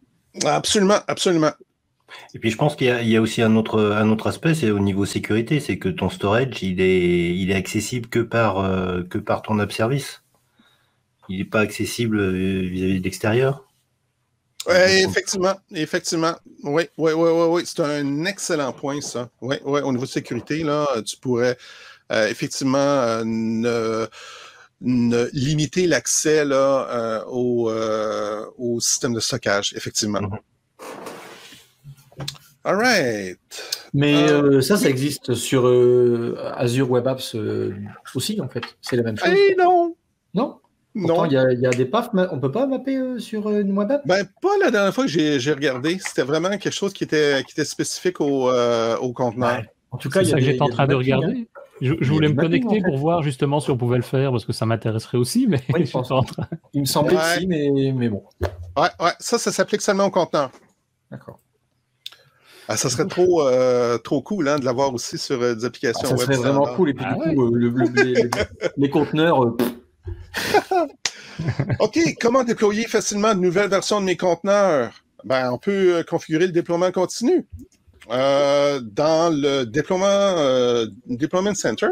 Absolument, 0.46 0.98
absolument. 1.08 1.52
Et 2.34 2.40
puis 2.40 2.52
je 2.52 2.58
pense 2.58 2.76
qu'il 2.76 2.88
y, 2.88 3.10
y, 3.10 3.16
a 3.16 3.22
aussi 3.22 3.42
un 3.42 3.56
autre, 3.56 3.80
un 3.82 4.10
autre 4.10 4.28
aspect, 4.28 4.54
c'est 4.54 4.72
au 4.72 4.80
niveau 4.80 5.06
sécurité, 5.06 5.60
c'est 5.60 5.78
que 5.78 5.90
ton 5.90 6.10
storage, 6.10 6.62
il 6.62 6.82
est, 6.82 7.36
il 7.36 7.52
est 7.52 7.56
accessible 7.56 8.08
que 8.08 8.20
par, 8.20 8.56
que 9.10 9.18
par 9.18 9.42
ton 9.42 9.58
app 9.60 9.72
service. 9.72 10.24
Il 11.30 11.40
n'est 11.40 11.46
pas 11.46 11.62
accessible 11.62 12.32
vis-à-vis 12.32 13.00
de 13.00 13.04
l'extérieur. 13.04 13.67
Oui, 14.66 14.74
effectivement, 14.76 15.56
effectivement. 15.74 16.36
Oui, 16.64 16.90
oui, 16.98 17.12
oui, 17.14 17.30
oui, 17.32 17.46
oui. 17.50 17.64
C'est 17.66 17.80
un 17.82 18.26
excellent 18.26 18.74
point, 18.74 19.00
ça. 19.02 19.30
Oui, 19.42 19.58
oui, 19.64 19.82
au 19.82 19.92
niveau 19.92 20.06
de 20.06 20.10
sécurité, 20.10 20.64
là, 20.64 20.86
tu 21.06 21.16
pourrais 21.18 21.58
euh, 22.12 22.28
effectivement 22.28 22.78
euh, 22.78 23.24
ne, 24.82 25.30
limiter 25.34 25.88
l'accès 25.88 26.46
là, 26.46 26.88
euh, 26.90 27.24
au, 27.28 27.72
au, 28.58 28.80
système 28.80 29.14
de 29.14 29.20
stockage, 29.20 29.74
effectivement. 29.76 30.20
Mm-hmm. 30.22 30.40
All 32.64 32.76
right. 32.76 33.40
Mais 33.94 34.28
ça, 34.62 34.76
ça 34.76 34.90
existe 34.90 35.34
sur 35.34 35.66
Azure 36.56 36.92
Web 36.92 37.08
Apps 37.08 37.36
aussi, 38.14 38.42
en 38.42 38.50
fait. 38.50 38.64
C'est 38.82 38.98
la 38.98 39.04
même 39.04 39.18
chose. 39.18 39.30
Eh 39.32 39.56
non! 39.56 39.96
Non? 40.34 40.60
Non. 40.98 41.26
Il 41.26 41.34
y, 41.34 41.38
a, 41.38 41.70
des 41.72 41.86
PAF, 41.86 42.10
on 42.14 42.36
ne 42.36 42.42
peut 42.42 42.52
pas 42.52 42.66
mapper 42.66 42.98
euh, 42.98 43.20
sur 43.20 43.48
euh, 43.48 43.62
une 43.62 43.78
web 43.78 43.92
app 43.92 44.08
ben, 44.08 44.26
Pas 44.42 44.58
la 44.62 44.72
dernière 44.72 44.94
fois 44.94 45.06
que 45.06 45.10
j'ai 45.10 45.54
regardé. 45.54 45.98
C'était 46.00 46.24
vraiment 46.24 46.50
quelque 46.50 46.72
chose 46.72 46.94
qui 46.94 47.04
était, 47.04 47.44
qui 47.46 47.54
était 47.54 47.66
spécifique 47.66 48.22
au, 48.22 48.50
euh, 48.50 48.98
au 48.98 49.14
conteneur. 49.14 49.64
En 49.92 49.98
tout 49.98 50.10
cas, 50.10 50.24
c'est 50.24 50.32
ça 50.32 50.38
que 50.38 50.44
j'étais 50.44 50.62
en 50.62 50.70
train 50.70 50.88
de 50.88 50.96
regarder. 50.96 51.48
Hein. 51.56 51.62
Je, 51.82 52.12
voulais 52.12 52.30
me 52.30 52.36
connecter 52.36 52.82
pour 52.82 52.98
voir 52.98 53.22
justement 53.22 53.60
si 53.60 53.70
on 53.70 53.78
pouvait 53.78 53.98
le 53.98 54.04
faire 54.04 54.32
parce 54.32 54.46
que 54.46 54.54
ça 54.54 54.66
m'intéresserait 54.66 55.18
aussi, 55.18 55.48
mais 55.48 55.62
je 55.86 55.92
pense. 55.92 56.12
En 56.12 56.24
train... 56.24 56.48
Il 56.74 56.82
me 56.82 56.86
semblait 56.86 57.16
que 57.16 57.40
si, 57.40 57.48
mais, 57.48 57.70
mais 57.96 58.10
bon. 58.10 58.24
Ouais, 58.76 58.90
ouais, 59.00 59.12
ça, 59.20 59.38
ça 59.38 59.52
s'applique 59.52 59.82
seulement 59.82 60.06
au 60.06 60.12
conteneur. 60.12 60.52
D'accord. 61.12 61.40
Ah, 62.70 62.76
ça 62.76 62.90
serait 62.90 63.08
trop, 63.08 63.48
euh, 63.48 63.98
trop 63.98 64.22
cool 64.22 64.50
hein, 64.50 64.60
de 64.60 64.66
l'avoir 64.66 64.94
aussi 64.94 65.18
sur 65.18 65.42
euh, 65.42 65.56
des 65.56 65.64
applications 65.64 66.02
Ah, 66.04 66.08
ça 66.08 66.16
web. 66.16 66.26
serait 66.26 66.36
vraiment 66.36 66.66
cool. 66.76 66.90
Et 66.90 66.94
puis 66.94 67.06
Ah 67.08 67.14
du 67.14 67.20
ouais. 67.20 67.36
coup, 67.36 67.46
euh, 67.46 67.52
le- 67.54 67.70
le- 67.70 68.30
les, 68.76 68.90
conteneurs, 68.90 69.42
euh, 69.42 69.56
pff, 69.56 69.74
OK, 71.80 72.00
comment 72.20 72.44
déployer 72.44 72.88
facilement 72.88 73.34
de 73.34 73.40
nouvelles 73.40 73.70
versions 73.70 74.00
de 74.00 74.06
mes 74.06 74.18
conteneurs? 74.18 75.04
Ben, 75.24 75.52
on 75.52 75.58
peut 75.58 75.98
euh, 75.98 76.04
configurer 76.04 76.48
le 76.48 76.52
déploiement 76.52 76.92
continu. 76.92 77.48
Euh, 78.10 78.80
dans 78.80 79.30
le 79.34 79.66
déploiement 79.66 80.06
euh, 80.06 80.88
Deployment 81.08 81.56
Center, 81.56 81.90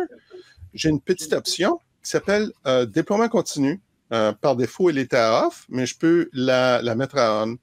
j'ai 0.74 0.90
une 0.90 1.02
petite 1.02 1.34
option 1.34 1.80
qui 2.04 2.10
s'appelle 2.12 2.52
déploiement 2.88 3.28
continu. 3.30 3.82
Par 4.10 4.56
défaut, 4.56 4.90
elle 4.90 5.00
était 5.00 5.18
à 5.18 5.48
off, 5.48 5.66
mais 5.68 5.86
je 5.86 5.98
peux 5.98 6.30
la, 6.32 6.82
la 6.82 6.96
mettre 6.96 7.18
à 7.18 7.44
on. 7.44 7.58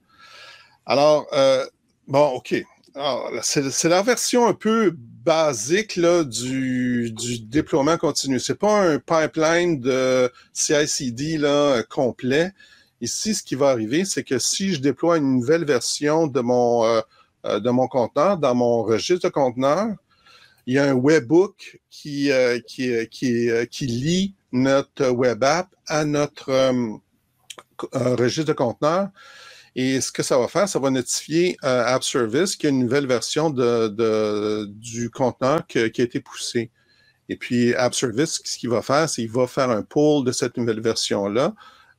Alors, 0.84 1.26
bon, 2.08 2.26
OK. 2.30 2.54
Alors, 2.94 3.30
C'est 3.42 3.88
la 3.88 4.02
version 4.02 4.46
un 4.46 4.52
peu 4.52 4.94
basique 4.94 5.98
du, 5.98 7.10
déploiement 7.40 7.96
continu. 7.96 8.38
C'est 8.38 8.58
pas 8.58 8.82
un 8.82 8.98
pipeline 8.98 9.80
de 9.80 10.30
CI/CD 10.52 11.38
complet. 11.88 12.52
Ici, 13.00 13.34
ce 13.34 13.42
qui 13.42 13.54
va 13.54 13.70
arriver, 13.70 14.04
c'est 14.04 14.24
que 14.24 14.38
si 14.38 14.74
je 14.74 14.80
déploie 14.80 15.16
une 15.16 15.38
nouvelle 15.38 15.64
version 15.64 16.26
de 16.26 16.40
mon, 16.40 16.84
euh, 16.84 17.00
euh, 17.46 17.60
de 17.60 17.70
mon 17.70 17.88
conteneur 17.88 18.36
dans 18.36 18.54
mon 18.54 18.82
registre 18.82 19.28
de 19.28 19.32
conteneurs, 19.32 19.96
il 20.66 20.74
y 20.74 20.78
a 20.78 20.84
un 20.84 20.92
webhook 20.92 21.80
qui, 21.90 22.30
euh, 22.30 22.60
qui, 22.60 22.92
qui, 23.10 23.48
qui 23.70 23.86
lie 23.86 24.34
notre 24.52 25.08
web 25.08 25.42
app 25.42 25.74
à 25.86 26.04
notre 26.04 26.72
registre 27.92 28.48
de 28.48 28.52
conteneurs. 28.52 29.08
Et 29.74 30.00
ce 30.00 30.12
que 30.12 30.22
ça 30.22 30.38
va 30.38 30.48
faire, 30.48 30.68
ça 30.68 30.78
va 30.78 30.90
notifier 30.90 31.56
euh, 31.64 31.84
App 31.86 32.04
Service 32.04 32.56
qu'il 32.56 32.68
y 32.68 32.72
a 32.72 32.74
une 32.74 32.82
nouvelle 32.82 33.06
version 33.06 33.50
du 33.50 35.10
conteneur 35.10 35.66
qui 35.66 35.78
a 35.78 35.86
été 35.86 36.20
poussé. 36.20 36.70
Et 37.28 37.36
puis 37.36 37.74
App 37.74 37.94
Service, 37.94 38.40
ce 38.44 38.58
qu'il 38.58 38.68
va 38.68 38.82
faire, 38.82 39.08
c'est 39.08 39.22
qu'il 39.22 39.30
va 39.30 39.46
faire 39.46 39.70
un 39.70 39.82
pull 39.82 40.24
de 40.24 40.32
cette 40.32 40.58
nouvelle 40.58 40.80
version-là, 40.80 41.54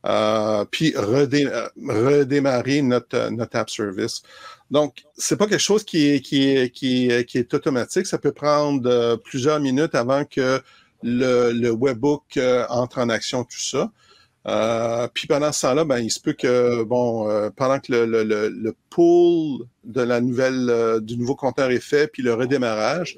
euh, 0.06 0.66
puis 0.70 0.94
euh, 0.96 1.68
redémarrer 1.88 2.82
notre, 2.84 3.32
App 3.54 3.70
Service. 3.70 4.22
Donc, 4.70 5.04
c'est 5.18 5.38
pas 5.38 5.48
quelque 5.48 5.60
chose 5.60 5.84
qui 5.84 6.08
est, 6.08 7.54
automatique. 7.54 8.06
Ça 8.06 8.20
peut 8.20 8.34
prendre 8.34 9.16
plusieurs 9.24 9.60
minutes 9.60 9.96
avant 9.96 10.26
que 10.26 10.62
le, 11.02 11.52
le 11.52 11.72
webbook 11.72 12.40
entre 12.70 13.00
en 13.00 13.10
action, 13.10 13.44
tout 13.44 13.60
ça. 13.60 13.92
Euh, 14.48 15.08
puis 15.14 15.28
pendant 15.28 15.52
ce 15.52 15.62
temps-là, 15.62 15.86
ben, 15.86 16.00
il 16.00 16.12
se 16.12 16.20
peut 16.20 16.34
que, 16.34 16.84
bon, 16.84 17.30
euh, 17.30 17.50
pendant 17.56 17.80
que 17.80 17.92
le, 17.92 18.06
le, 18.06 18.24
le, 18.24 18.50
le 18.50 18.76
pull 18.90 19.66
de 19.86 20.02
la 20.02 20.20
nouvelle, 20.20 20.68
euh, 20.70 21.00
du 21.00 21.18
nouveau 21.18 21.36
compteur 21.36 21.72
est 21.72 21.80
fait, 21.80 22.08
puis 22.12 22.22
le 22.24 22.34
redémarrage, 22.34 23.18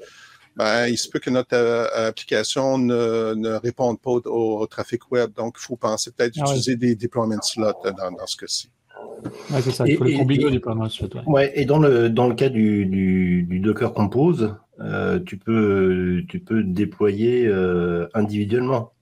ben, 0.54 0.86
il 0.86 0.96
se 0.96 1.08
peut 1.08 1.18
que 1.18 1.30
notre 1.30 1.54
euh, 1.54 2.08
application 2.08 2.78
ne, 2.78 3.34
ne 3.34 3.50
réponde 3.54 4.00
pas 4.00 4.10
au, 4.12 4.60
au 4.60 4.66
trafic 4.66 5.10
web. 5.10 5.32
Donc, 5.36 5.56
il 5.58 5.62
faut 5.64 5.76
penser 5.76 6.12
peut-être 6.12 6.34
Ah 6.38 6.44
utiliser 6.44 6.76
des 6.76 6.94
deployment 6.94 7.42
slots 7.42 7.66
euh, 7.84 7.90
dans, 7.92 8.12
dans 8.12 8.26
ce 8.26 8.36
cas-ci. 8.36 8.70
Ouais, 9.50 9.60
c'est 9.60 9.72
ça, 9.72 9.84
il 9.86 9.96
faut 9.96 10.04
Et- 10.04 10.08
les 10.08 10.14
et- 10.14 10.18
combiner 10.18 10.50
déploiement 10.50 10.88
slot, 10.88 11.08
ouais. 11.16 11.22
Ouais, 11.26 11.52
et 11.60 11.64
dans 11.64 11.78
le, 11.78 12.08
dans 12.08 12.28
le 12.28 12.34
cas 12.34 12.48
du, 12.48 12.86
du, 12.86 13.42
du 13.42 13.58
Docker 13.58 13.92
Compose, 13.92 14.54
euh, 14.80 15.18
tu, 15.18 15.36
peux, 15.38 16.22
tu 16.28 16.38
peux 16.38 16.62
déployer 16.62 17.46
euh, 17.48 18.06
individuellement. 18.14 18.92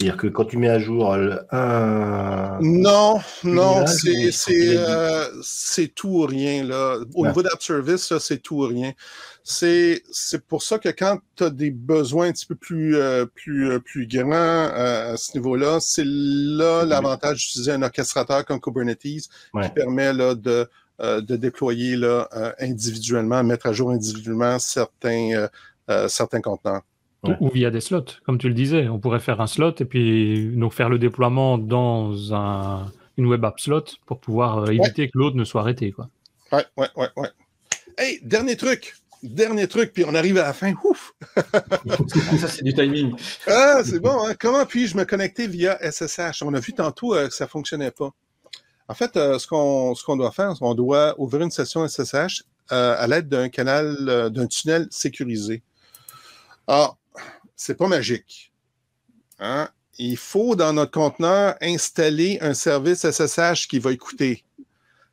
C'est-à-dire 0.00 0.16
que 0.20 0.26
quand 0.26 0.44
tu 0.46 0.56
mets 0.58 0.68
à 0.68 0.78
jour 0.80 1.16
le- 1.16 1.40
un. 1.54 2.58
Non, 2.60 3.20
non, 3.44 3.86
c'est 3.86 4.32
c'est 4.32 4.76
euh, 4.76 5.24
c'est 5.42 5.88
tout 5.94 6.08
ou 6.08 6.22
rien 6.26 6.64
là. 6.64 6.96
Au 7.14 7.22
Ouais. 7.22 7.28
niveau 7.28 7.42
d'App 7.42 7.62
Service, 7.62 8.12
c'est 8.18 8.38
tout 8.42 8.56
ou 8.56 8.66
rien. 8.66 8.92
C'est 9.44 10.02
c'est 10.10 10.44
pour 10.44 10.62
ça 10.64 10.78
que 10.78 10.88
quand 10.88 11.18
tu 11.36 11.44
as 11.44 11.50
des 11.50 11.70
besoins 11.70 12.28
un 12.28 12.32
petit 12.32 12.46
peu 12.46 12.56
plus 12.56 12.96
euh, 12.96 13.24
plus 13.26 13.70
euh, 13.70 13.78
plus 13.78 14.06
grands 14.08 14.32
euh, 14.32 15.14
à 15.14 15.16
ce 15.16 15.36
niveau-là, 15.38 15.78
c'est 15.80 16.04
là 16.06 16.84
l'avantage 16.84 17.36
d'utiliser 17.38 17.72
un 17.72 17.82
orchestrateur 17.82 18.44
comme 18.44 18.60
Kubernetes 18.60 19.28
Ouais. 19.54 19.66
qui 19.66 19.70
permet 19.74 20.12
là 20.12 20.34
de 20.34 20.68
euh, 21.00 21.20
de 21.20 21.36
déployer 21.36 21.94
là 21.96 22.28
euh, 22.36 22.52
individuellement, 22.58 23.44
mettre 23.44 23.66
à 23.66 23.72
jour 23.72 23.90
individuellement 23.90 24.58
certains 24.58 25.48
certains 26.08 26.40
conteneurs. 26.40 26.82
Ou- 27.24 27.28
Ouais. 27.30 27.36
Ou 27.40 27.48
via 27.48 27.70
des 27.70 27.80
slots, 27.80 28.04
comme 28.24 28.38
tu 28.38 28.48
le 28.48 28.54
disais. 28.54 28.88
On 28.88 28.98
pourrait 28.98 29.20
faire 29.20 29.40
un 29.40 29.46
slot 29.46 29.74
et 29.80 29.84
puis 29.84 30.54
donc 30.56 30.72
faire 30.74 30.88
le 30.90 30.98
déploiement 30.98 31.56
dans 31.58 32.34
un, 32.34 32.86
une 33.16 33.26
web 33.26 33.44
app 33.44 33.58
slot 33.58 33.84
pour 34.06 34.20
pouvoir 34.20 34.58
euh, 34.58 34.66
éviter 34.72 35.06
que 35.08 35.16
l'autre 35.18 35.36
ne 35.36 35.44
soit 35.44 35.62
arrêté. 35.62 35.90
Quoi. 35.92 36.08
Ouais, 36.52 36.64
ouais, 36.76 36.88
ouais, 36.96 37.08
ouais. 37.16 37.28
Hey, 37.96 38.20
dernier 38.22 38.56
truc, 38.56 38.94
dernier 39.22 39.68
truc, 39.68 39.92
puis 39.92 40.04
on 40.06 40.14
arrive 40.14 40.36
à 40.38 40.42
la 40.42 40.52
fin. 40.52 40.74
Ouf! 40.84 41.14
ça, 41.36 42.48
c'est 42.48 42.62
du 42.64 42.74
timing. 42.74 43.14
Ah, 43.46 43.80
c'est 43.84 44.00
bon. 44.00 44.26
Hein? 44.26 44.34
Comment 44.38 44.66
puis-je 44.66 44.96
me 44.96 45.04
connecter 45.04 45.46
via 45.46 45.78
SSH? 45.90 46.42
On 46.42 46.52
a 46.54 46.60
vu 46.60 46.72
tantôt 46.72 47.14
euh, 47.14 47.28
que 47.28 47.34
ça 47.34 47.46
fonctionnait 47.46 47.90
pas. 47.92 48.10
En 48.88 48.94
fait, 48.94 49.16
euh, 49.16 49.38
ce 49.38 49.46
qu'on 49.46 49.94
ce 49.94 50.04
qu'on 50.04 50.16
doit 50.16 50.30
faire, 50.32 50.52
c'est 50.52 50.58
qu'on 50.58 50.74
doit 50.74 51.14
ouvrir 51.18 51.42
une 51.42 51.50
session 51.50 51.86
SSH 51.88 52.42
euh, 52.72 52.96
à 52.98 53.06
l'aide 53.06 53.28
d'un 53.28 53.48
canal, 53.48 53.96
euh, 54.08 54.28
d'un 54.28 54.46
tunnel 54.46 54.86
sécurisé. 54.90 55.62
Alors, 56.66 56.98
c'est 57.56 57.76
pas 57.76 57.88
magique. 57.88 58.52
Hein? 59.38 59.68
Il 59.98 60.16
faut, 60.16 60.56
dans 60.56 60.72
notre 60.72 60.90
conteneur, 60.90 61.54
installer 61.60 62.38
un 62.40 62.54
service 62.54 63.08
SSH 63.08 63.68
qui 63.68 63.78
va 63.78 63.92
écouter. 63.92 64.44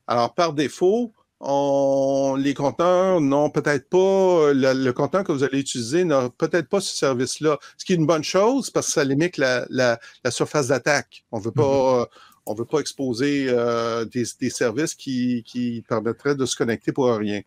Alors, 0.08 0.34
par 0.34 0.54
défaut, 0.54 1.14
on, 1.40 2.36
les 2.38 2.54
conteneurs 2.54 3.20
n'ont 3.22 3.50
peut-être 3.50 3.90
pas, 3.90 4.54
le, 4.54 4.74
le 4.74 4.94
conteneur 4.94 5.24
que 5.24 5.32
vous 5.32 5.44
allez 5.44 5.60
utiliser 5.60 6.04
n'a 6.04 6.30
peut-être 6.30 6.70
pas 6.70 6.82
ce 6.82 6.96
service-là. 6.96 7.58
Ce 7.78 7.86
qui 7.86 7.94
est 7.94 7.96
une 7.96 8.06
bonne 8.06 8.24
chose 8.24 8.70
parce 8.70 8.88
que 8.88 8.94
ça 8.94 9.04
limite 9.04 9.38
la, 9.38 9.66
la, 9.70 10.00
la 10.24 10.32
surface 10.32 10.68
d'attaque. 10.68 11.24
On 11.32 11.40
veut 11.40 11.52
pas, 11.52 12.08
on 12.46 12.54
veut 12.54 12.66
pas 12.66 12.80
exposer 12.80 13.48
euh, 13.50 14.06
des, 14.06 14.26
des 14.40 14.50
services 14.50 14.96
qui, 14.96 15.44
qui 15.46 15.84
permettraient 15.88 16.36
de 16.36 16.46
se 16.46 16.56
connecter 16.56 16.92
pour 16.92 17.14
rien. 17.16 17.42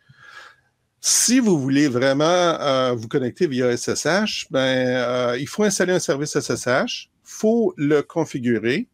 Si 1.07 1.39
vous 1.39 1.61
voulez 1.61 1.87
vraiment 1.87 2.25
euh, 2.25 2.95
vous 2.97 3.09
connecter 3.09 3.47
via 3.47 3.77
SSH, 3.77 4.47
ben, 4.51 4.59
euh, 4.59 5.37
il 5.39 5.47
faut 5.47 5.63
installer 5.63 5.93
un 5.93 5.99
service 5.99 6.39
SSH, 6.41 7.11
faut 7.23 7.75
le 7.77 8.01
configurer. 8.01 8.89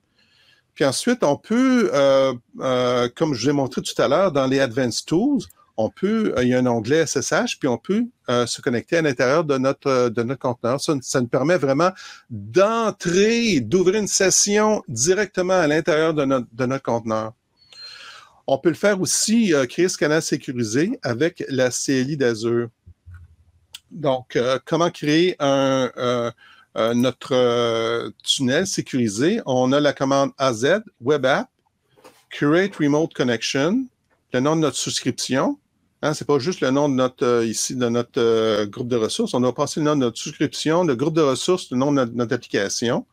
Puis 0.74 0.84
ensuite, 0.84 1.22
on 1.22 1.36
peut, 1.36 1.88
euh, 1.94 2.32
euh, 2.62 3.08
comme 3.14 3.32
je 3.32 3.44
vous 3.44 3.50
ai 3.50 3.52
montré 3.52 3.80
tout 3.80 4.02
à 4.02 4.08
l'heure, 4.08 4.32
dans 4.32 4.48
les 4.48 4.58
Advanced 4.58 5.06
Tools, 5.06 5.42
on 5.76 5.88
peut, 5.88 6.34
euh, 6.36 6.42
il 6.42 6.48
y 6.48 6.54
a 6.54 6.58
un 6.58 6.66
onglet 6.66 7.06
SSH, 7.06 7.61
puis 7.61 7.68
on 7.68 7.78
peut 7.78 8.06
euh, 8.28 8.44
se 8.44 8.61
connecter 8.61 8.96
à 8.96 9.02
l'intérieur 9.02 9.44
de 9.44 9.56
notre, 9.56 10.08
de 10.08 10.22
notre 10.24 10.40
conteneur. 10.40 10.80
Ça, 10.80 10.94
ça 11.02 11.20
nous 11.20 11.28
permet 11.28 11.58
vraiment 11.58 11.92
d'entrer, 12.28 13.61
d'ouvrir 13.61 14.00
une 14.00 14.08
session 14.08 14.82
directement 14.88 15.61
à 15.61 15.68
l'intérieur 15.68 16.12
de 16.12 16.24
notre, 16.24 16.48
de 16.52 16.66
notre 16.66 16.82
conteneur. 16.82 17.34
On 18.53 18.59
peut 18.59 18.70
le 18.70 18.74
faire 18.74 19.01
aussi, 19.01 19.55
euh, 19.55 19.64
créer 19.64 19.88
ce 19.88 19.96
canal 19.96 20.20
sécurisé 20.20 20.98
avec 21.05 21.44
la 21.48 21.70
CLI 21.70 22.16
d'Azure. 22.16 22.66
Donc, 23.92 24.34
euh, 24.34 24.59
comment 24.64 24.90
créer 24.90 25.36
euh, 25.40 26.32
notre 26.74 28.12
tunnel 28.24 28.66
sécurisé? 28.66 29.40
On 29.46 29.70
a 29.70 29.78
la 29.78 29.92
commande 29.92 30.32
AZ, 30.36 30.80
Web 31.01 31.26
App, 31.26 31.48
Create 32.28 32.74
Remote 32.74 33.14
Connection, 33.14 33.86
le 34.32 34.40
nom 34.40 34.57
de 34.57 34.62
notre 34.62 34.76
souscription. 34.76 35.57
Hein, 36.03 36.12
c'est 36.12 36.26
pas 36.26 36.40
juste 36.40 36.61
le 36.61 36.72
nom 36.72 36.88
de 36.88 36.94
notre 36.94 37.44
ici 37.44 37.76
de 37.76 37.88
notre 37.88 38.64
groupe 38.64 38.88
de 38.88 38.96
ressources. 38.96 39.32
On 39.32 39.40
doit 39.40 39.55
passer 39.55 39.78
le 39.78 39.86
nom 39.86 39.94
de 39.94 40.01
notre 40.01 40.18
souscription, 40.18 40.82
le 40.82 40.96
groupe 40.96 41.14
de 41.14 41.22
ressources, 41.22 41.70
le 41.70 41.76
nom 41.76 41.92
de 41.92 42.05
notre, 42.05 42.34
application. 42.34 43.07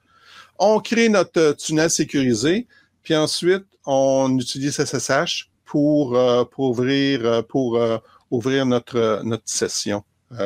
On 0.58 0.80
crée 0.80 1.10
notre 1.10 1.52
tunnel 1.52 1.92
sécurisé, 1.92 2.66
puis 3.08 3.16
ensuite 3.16 3.64
on 3.86 4.38
utilise 4.38 4.84
SSH 4.84 5.50
pour 5.64 6.18
euh, 6.18 6.44
pour 6.44 6.72
ouvrir 6.72 7.26
euh, 7.26 7.42
pour 7.42 7.78
euh, 7.78 7.98
ouvrir 8.32 8.66
notre 8.66 9.22
notre 9.24 9.46
session. 9.46 10.04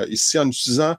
Ici, 0.10 0.38
en 0.38 0.48
utilisant, 0.48 0.96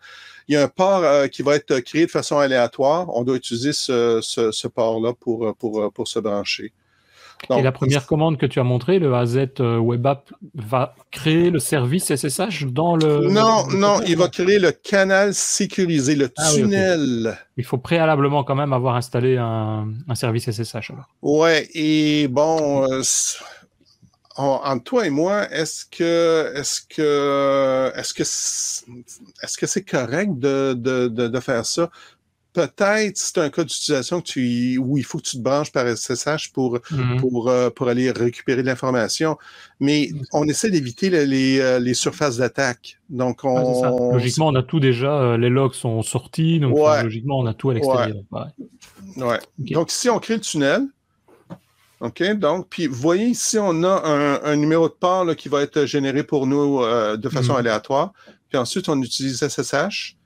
il 0.48 0.54
y 0.54 0.56
a 0.56 0.64
un 0.64 0.66
port 0.66 1.04
qui 1.30 1.42
va 1.42 1.54
être 1.54 1.78
créé 1.78 2.04
de 2.04 2.10
façon 2.10 2.38
aléatoire. 2.38 3.08
On 3.14 3.22
doit 3.22 3.36
utiliser 3.36 3.72
ce, 3.72 4.18
ce, 4.20 4.50
ce 4.50 4.66
port-là 4.66 5.12
pour, 5.12 5.54
pour, 5.54 5.92
pour 5.92 6.08
se 6.08 6.18
brancher. 6.18 6.72
Et 7.50 7.62
la 7.62 7.72
première 7.72 8.06
commande 8.06 8.38
que 8.38 8.46
tu 8.46 8.60
as 8.60 8.64
montrée, 8.64 8.98
le 8.98 9.14
AZ 9.14 9.38
Web 9.58 10.06
App, 10.06 10.30
va 10.54 10.94
créer 11.10 11.50
le 11.50 11.58
service 11.58 12.14
SSH 12.14 12.66
dans 12.66 12.96
le. 12.96 13.28
Non, 13.28 13.66
le... 13.68 13.76
non, 13.76 14.00
il 14.06 14.16
va 14.16 14.28
créer 14.28 14.58
le 14.58 14.72
canal 14.72 15.34
sécurisé, 15.34 16.14
le 16.14 16.30
ah, 16.36 16.50
tunnel. 16.52 17.00
Oui, 17.00 17.28
okay. 17.28 17.38
Il 17.58 17.64
faut 17.64 17.78
préalablement 17.78 18.44
quand 18.44 18.54
même 18.54 18.72
avoir 18.72 18.96
installé 18.96 19.36
un, 19.36 19.88
un 20.08 20.14
service 20.14 20.50
SSH. 20.50 20.90
Alors. 20.90 21.08
Ouais, 21.22 21.68
et 21.74 22.28
bon, 22.28 22.84
euh, 22.90 23.02
entre 24.36 24.84
toi 24.84 25.06
et 25.06 25.10
moi, 25.10 25.50
est-ce 25.50 25.84
que, 25.84 26.52
est-ce 26.56 26.80
que, 26.80 27.92
est-ce 27.96 28.14
que, 28.14 28.22
est-ce 28.22 29.58
que 29.58 29.66
c'est 29.66 29.84
correct 29.84 30.38
de, 30.38 30.74
de, 30.74 31.08
de, 31.08 31.28
de, 31.28 31.40
faire 31.40 31.66
ça? 31.66 31.90
Peut-être 32.52 33.16
c'est 33.16 33.38
un 33.38 33.48
cas 33.50 33.64
d'utilisation 33.64 34.20
que 34.20 34.26
tu, 34.26 34.78
où 34.78 34.98
il 34.98 35.04
faut 35.04 35.18
que 35.18 35.22
tu 35.24 35.36
te 35.38 35.42
branches 35.42 35.72
par 35.72 35.86
SSH 35.86 36.52
pour, 36.52 36.78
Mhm. 36.90 37.18
pour, 37.20 37.48
euh, 37.48 37.70
pour 37.70 37.88
aller 37.88 38.10
récupérer 38.10 38.62
de 38.62 38.66
l'information. 38.66 39.38
Mais 39.80 40.10
on 40.32 40.46
essaie 40.48 40.70
d'éviter 40.70 41.08
les, 41.10 41.26
les, 41.26 41.60
euh, 41.60 41.78
les 41.78 41.94
surfaces 41.94 42.36
d'attaque. 42.36 42.98
Donc, 43.08 43.40
ça. 43.42 43.48
on. 43.48 44.12
Logiquement, 44.14 44.48
on 44.48 44.54
a 44.54 44.62
tout 44.62 44.80
déjà. 44.80 45.12
euh, 45.20 45.36
Les 45.38 45.48
logs 45.48 45.74
sont 45.74 46.02
sortis, 46.02 46.60
donc 46.60 46.76
Ouais. 46.76 47.02
logiquement, 47.02 47.38
on 47.38 47.46
a 47.46 47.54
tout 47.54 47.70
à 47.70 47.74
l'extérieur. 47.74 48.16
Ouais. 49.16 49.38
Donc, 49.58 49.90
ici, 49.92 50.08
on 50.10 50.18
crée 50.18 50.34
le 50.34 50.40
tunnel. 50.40 50.82
OK? 52.00 52.22
Donc, 52.34 52.66
puis, 52.68 52.86
vous 52.86 52.96
voyez 53.00 53.26
ici, 53.26 53.58
on 53.60 53.82
a 53.84 54.02
un, 54.04 54.42
un 54.42 54.56
numéro 54.56 54.88
de 54.88 54.94
port 54.94 55.24
là, 55.24 55.34
qui 55.34 55.48
va 55.48 55.62
être 55.62 55.84
généré 55.84 56.24
pour 56.24 56.46
nous 56.46 56.82
euh, 56.82 57.16
de 57.16 57.28
façon 57.28 57.52
Mhm. 57.52 57.58
aléatoire. 57.60 58.12
Puis 58.48 58.58
ensuite, 58.58 58.88
on 58.88 59.00
utilise 59.00 59.42
SSH. 59.42 60.16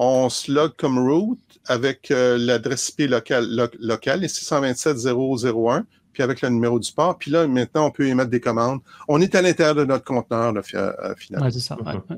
On 0.00 0.28
se 0.30 0.50
log 0.52 0.72
comme 0.78 0.96
root 0.98 1.36
avec 1.66 2.12
euh, 2.12 2.38
l'adresse 2.38 2.90
IP 2.90 3.10
locale, 3.10 3.46
lo- 3.50 3.66
locale, 3.80 4.20
les 4.20 4.28
627.001, 4.28 5.82
puis 6.12 6.22
avec 6.22 6.40
le 6.40 6.48
numéro 6.50 6.78
du 6.78 6.92
port. 6.92 7.18
Puis 7.18 7.32
là, 7.32 7.46
maintenant, 7.48 7.86
on 7.86 7.90
peut 7.90 8.06
émettre 8.06 8.30
des 8.30 8.40
commandes. 8.40 8.78
On 9.08 9.20
est 9.20 9.34
à 9.34 9.42
l'intérieur 9.42 9.74
de 9.74 9.84
notre 9.84 10.04
conteneur, 10.04 10.52
là, 10.52 10.62
fi- 10.62 10.76
euh, 10.76 10.92
finalement. 11.16 11.46
Ouais, 11.46 11.52
c'est 11.52 11.58
ça. 11.60 11.76
ouais, 11.76 11.94
ouais. 12.10 12.16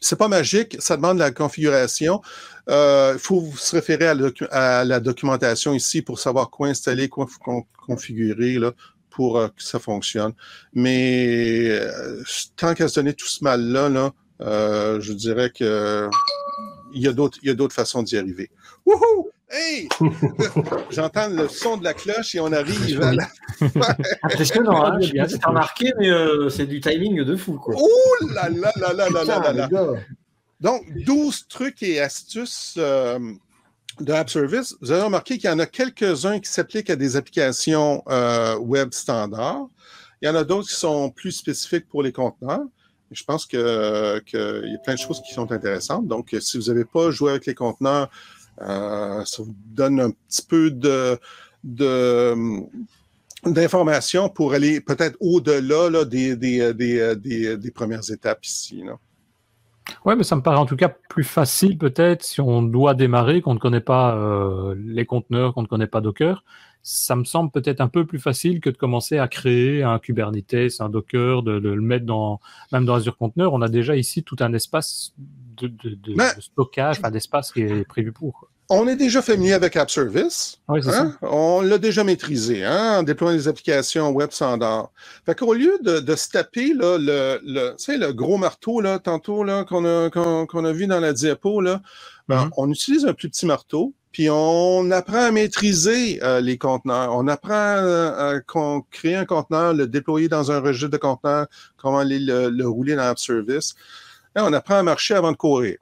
C'est 0.00 0.16
pas 0.16 0.28
magique, 0.28 0.76
ça 0.80 0.96
demande 0.96 1.18
la 1.18 1.30
configuration. 1.30 2.20
Euh, 2.68 3.12
Il 3.14 3.18
faut 3.20 3.44
se 3.56 3.74
référer 3.76 4.06
à, 4.08 4.14
le 4.14 4.28
docu- 4.30 4.48
à 4.50 4.84
la 4.84 5.00
documentation 5.00 5.72
ici 5.72 6.02
pour 6.02 6.18
savoir 6.18 6.50
quoi 6.50 6.68
installer, 6.68 7.08
quoi 7.08 7.26
con- 7.42 7.64
configurer 7.86 8.58
là, 8.58 8.72
pour 9.08 9.38
euh, 9.38 9.48
que 9.48 9.62
ça 9.62 9.78
fonctionne. 9.78 10.32
Mais 10.74 11.68
euh, 11.70 12.22
tant 12.56 12.74
qu'à 12.74 12.88
se 12.88 12.96
donner 12.96 13.14
tout 13.14 13.26
ce 13.28 13.42
mal-là, 13.44 13.88
là, 13.88 14.10
euh, 14.40 15.00
je 15.00 15.12
dirais 15.12 15.50
que 15.50 16.08
il 16.94 17.02
y 17.02 17.08
a 17.08 17.12
d'autres 17.12 17.38
il 17.42 17.48
y 17.48 17.50
a 17.50 17.54
d'autres 17.54 17.74
façons 17.74 18.02
d'y 18.02 18.16
arriver. 18.16 18.50
Wouhou! 18.84 19.30
Hey! 19.50 19.88
J'entends 20.90 21.28
le 21.28 21.48
son 21.48 21.78
de 21.78 21.84
la 21.84 21.94
cloche 21.94 22.34
et 22.34 22.40
on 22.40 22.52
arrive 22.52 23.00
à 23.00 23.12
la... 23.14 23.28
Impressionnant, 24.22 24.84
hein 24.84 24.98
cool. 25.00 25.38
remarqué, 25.46 25.92
mais 25.98 26.10
euh, 26.10 26.50
c'est 26.50 26.66
du 26.66 26.80
timing 26.80 27.24
de 27.24 27.34
fou, 27.34 27.54
quoi. 27.54 27.74
Ouh 27.74 28.26
là 28.34 28.50
là 28.50 28.72
là 28.76 28.92
là 28.92 29.08
là 29.08 29.24
là 29.24 29.52
là 29.52 29.68
là! 29.70 29.94
Donc, 30.60 30.82
12 31.04 31.46
trucs 31.48 31.82
et 31.82 32.00
astuces 32.00 32.74
euh, 32.76 33.18
de 34.00 34.12
App 34.12 34.28
Service. 34.28 34.76
Vous 34.80 34.90
avez 34.90 35.02
remarqué 35.02 35.38
qu'il 35.38 35.48
y 35.48 35.52
en 35.52 35.58
a 35.58 35.66
quelques-uns 35.66 36.40
qui 36.40 36.50
s'appliquent 36.50 36.90
à 36.90 36.96
des 36.96 37.16
applications 37.16 38.02
euh, 38.08 38.56
web 38.58 38.92
standards. 38.92 39.68
Il 40.20 40.26
y 40.26 40.28
en 40.28 40.34
a 40.34 40.44
d'autres 40.44 40.68
qui 40.68 40.74
sont 40.74 41.10
plus 41.10 41.32
spécifiques 41.32 41.88
pour 41.88 42.02
les 42.02 42.12
conteneurs. 42.12 42.66
Je 43.10 43.24
pense 43.24 43.46
qu'il 43.46 43.58
y 43.58 43.62
a 43.62 44.78
plein 44.84 44.94
de 44.94 44.98
choses 44.98 45.22
qui 45.22 45.32
sont 45.32 45.50
intéressantes. 45.52 46.06
Donc, 46.06 46.36
si 46.40 46.58
vous 46.58 46.64
n'avez 46.64 46.84
pas 46.84 47.10
joué 47.10 47.30
avec 47.30 47.46
les 47.46 47.54
conteneurs, 47.54 48.10
euh, 48.60 49.24
ça 49.24 49.42
vous 49.42 49.54
donne 49.66 50.00
un 50.00 50.10
petit 50.10 50.42
peu 50.42 50.70
de 50.70 51.18
d'informations 53.44 54.28
pour 54.28 54.52
aller 54.52 54.80
peut-être 54.80 55.16
au-delà 55.20 55.90
là, 55.90 56.04
des, 56.04 56.36
des, 56.36 57.70
premières 57.74 58.10
étapes 58.10 58.44
ici. 58.44 58.82
Ouais, 60.04 60.16
mais 60.16 60.22
ça 60.22 60.36
me 60.36 60.42
paraît 60.42 60.58
en 60.58 60.66
tout 60.66 60.76
cas 60.76 60.88
plus 61.08 61.24
facile 61.24 61.78
peut-être 61.78 62.22
si 62.22 62.40
on 62.40 62.62
doit 62.62 62.94
démarrer, 62.94 63.40
qu'on 63.40 63.54
ne 63.54 63.58
connaît 63.58 63.80
pas 63.80 64.14
euh, 64.16 64.74
les 64.78 65.06
conteneurs, 65.06 65.54
qu'on 65.54 65.62
ne 65.62 65.66
connaît 65.66 65.86
pas 65.86 66.00
Docker. 66.00 66.44
Ça 66.82 67.16
me 67.16 67.24
semble 67.24 67.50
peut-être 67.50 67.80
un 67.80 67.88
peu 67.88 68.06
plus 68.06 68.18
facile 68.18 68.60
que 68.60 68.70
de 68.70 68.76
commencer 68.76 69.18
à 69.18 69.28
créer 69.28 69.82
un 69.82 69.98
Kubernetes, 69.98 70.80
un 70.80 70.88
Docker, 70.88 71.42
de, 71.42 71.58
de 71.58 71.68
le 71.70 71.80
mettre 71.82 72.06
dans 72.06 72.40
même 72.72 72.84
dans 72.84 72.94
Azure 72.94 73.16
Container. 73.16 73.52
On 73.52 73.62
a 73.62 73.68
déjà 73.68 73.96
ici 73.96 74.22
tout 74.22 74.36
un 74.40 74.52
espace 74.52 75.12
de, 75.18 75.66
de, 75.68 75.90
de, 75.90 76.14
Mais- 76.16 76.40
stockage, 76.40 76.98
enfin 76.98 77.10
d'espace 77.10 77.52
qui 77.52 77.62
est 77.62 77.84
prévu 77.86 78.12
pour. 78.12 78.32
quoi. 78.40 78.48
On 78.70 78.86
est 78.86 78.96
déjà 78.96 79.22
familier 79.22 79.54
avec 79.54 79.76
App 79.76 79.90
Service. 79.90 80.58
Oui, 80.68 80.82
c'est 80.82 80.94
hein? 80.94 81.16
On 81.22 81.62
l'a 81.62 81.78
déjà 81.78 82.04
maîtrisé 82.04 82.64
hein, 82.64 82.98
en 82.98 83.02
déployant 83.02 83.34
des 83.34 83.48
applications 83.48 84.10
web 84.10 84.30
standard. 84.30 84.90
Fait 85.24 85.34
qu'au 85.34 85.54
lieu 85.54 85.78
de, 85.82 86.00
de 86.00 86.16
se 86.16 86.28
taper 86.28 86.74
là, 86.74 86.98
le, 86.98 87.40
le, 87.44 87.70
tu 87.78 87.84
sais, 87.84 87.96
le 87.96 88.12
gros 88.12 88.36
marteau 88.36 88.82
là, 88.82 88.98
tantôt 88.98 89.42
là, 89.42 89.64
qu'on 89.64 89.86
a, 89.86 90.10
qu'on, 90.10 90.64
a 90.66 90.72
vu 90.72 90.86
dans 90.86 91.00
la 91.00 91.14
diapo, 91.14 91.62
là, 91.62 91.80
ben, 92.28 92.44
Mhm. 92.44 92.50
on 92.58 92.70
utilise 92.70 93.06
un 93.06 93.14
plus 93.14 93.30
petit 93.30 93.46
marteau, 93.46 93.94
puis 94.12 94.28
on 94.30 94.90
apprend 94.90 95.22
à 95.24 95.30
maîtriser 95.30 96.22
euh, 96.22 96.40
les 96.42 96.58
conteneurs. 96.58 97.14
On 97.14 97.26
apprend 97.26 97.54
à, 97.54 98.34
créer 98.90 99.14
un 99.14 99.24
conteneur, 99.24 99.72
le 99.72 99.86
déployer 99.86 100.28
dans 100.28 100.52
un 100.52 100.60
registre 100.60 100.90
de 100.90 100.98
conteneurs, 100.98 101.46
comment 101.78 102.00
aller 102.00 102.18
le, 102.18 102.50
le 102.50 102.68
rouler 102.68 102.96
dans 102.96 103.04
App 103.04 103.18
Service. 103.18 103.74
Et 104.36 104.40
on 104.40 104.52
apprend 104.52 104.74
à 104.76 104.82
marcher 104.82 105.14
avant 105.14 105.32
de 105.32 105.38
courir. 105.38 105.78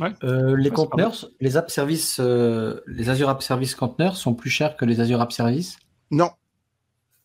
Euh, 0.00 0.56
les 0.56 0.70
conteneurs, 0.70 1.30
les 1.40 1.56
app 1.56 1.70
services, 1.70 2.18
euh, 2.20 2.80
les 2.86 3.10
Azure 3.10 3.28
App 3.28 3.42
Service 3.42 3.74
conteneurs 3.74 4.16
sont 4.16 4.34
plus 4.34 4.50
chers 4.50 4.76
que 4.76 4.84
les 4.84 5.00
Azure 5.00 5.20
App 5.20 5.32
Service? 5.32 5.78
Non, 6.10 6.30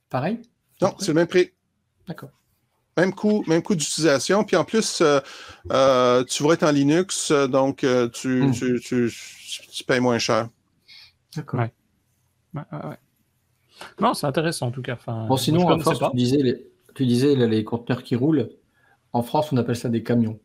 Pareil? 0.09 0.41
Non, 0.81 0.95
c'est 0.99 1.09
le 1.09 1.13
même 1.13 1.27
prix. 1.27 1.51
D'accord. 2.07 2.31
Même 2.97 3.13
coût, 3.13 3.43
même 3.47 3.61
coût 3.61 3.75
d'utilisation. 3.75 4.43
Puis 4.43 4.55
en 4.55 4.65
plus, 4.65 5.01
euh, 5.01 5.19
euh, 5.71 6.23
tu 6.25 6.43
vas 6.43 6.53
être 6.53 6.63
en 6.63 6.71
Linux, 6.71 7.31
donc 7.31 7.83
euh, 7.83 8.09
tu, 8.09 8.49
tu, 8.53 8.79
tu, 8.79 9.11
tu 9.71 9.83
payes 9.83 9.99
moins 9.99 10.17
cher. 10.17 10.49
D'accord. 11.35 11.61
Ouais. 11.61 11.73
Ouais, 12.55 12.63
ouais, 12.71 12.85
ouais. 12.89 12.97
Non, 14.01 14.13
c'est 14.13 14.25
intéressant 14.25 14.67
en 14.67 14.71
tout 14.71 14.81
cas. 14.81 14.93
Enfin, 14.93 15.27
Bon, 15.27 15.37
sinon, 15.37 15.67
en 15.69 15.79
France, 15.79 15.99
tu 15.99 16.17
disais, 16.17 16.37
les, 16.37 16.67
tu 16.95 17.05
disais 17.05 17.35
les, 17.35 17.47
les 17.47 17.63
conteneurs 17.63 18.03
qui 18.03 18.15
roulent. 18.15 18.49
En 19.13 19.21
France, 19.21 19.51
on 19.53 19.57
appelle 19.57 19.75
ça 19.75 19.89
des 19.89 20.03
camions. 20.03 20.39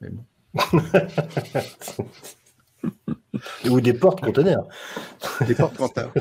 Mais 0.00 0.08
bon. 0.08 0.24
Ou 3.68 3.80
des 3.80 3.92
portes 3.94 4.20
conteneurs. 4.20 4.66
Des 5.46 5.54
portes 5.54 5.76
conteneurs. 5.76 6.12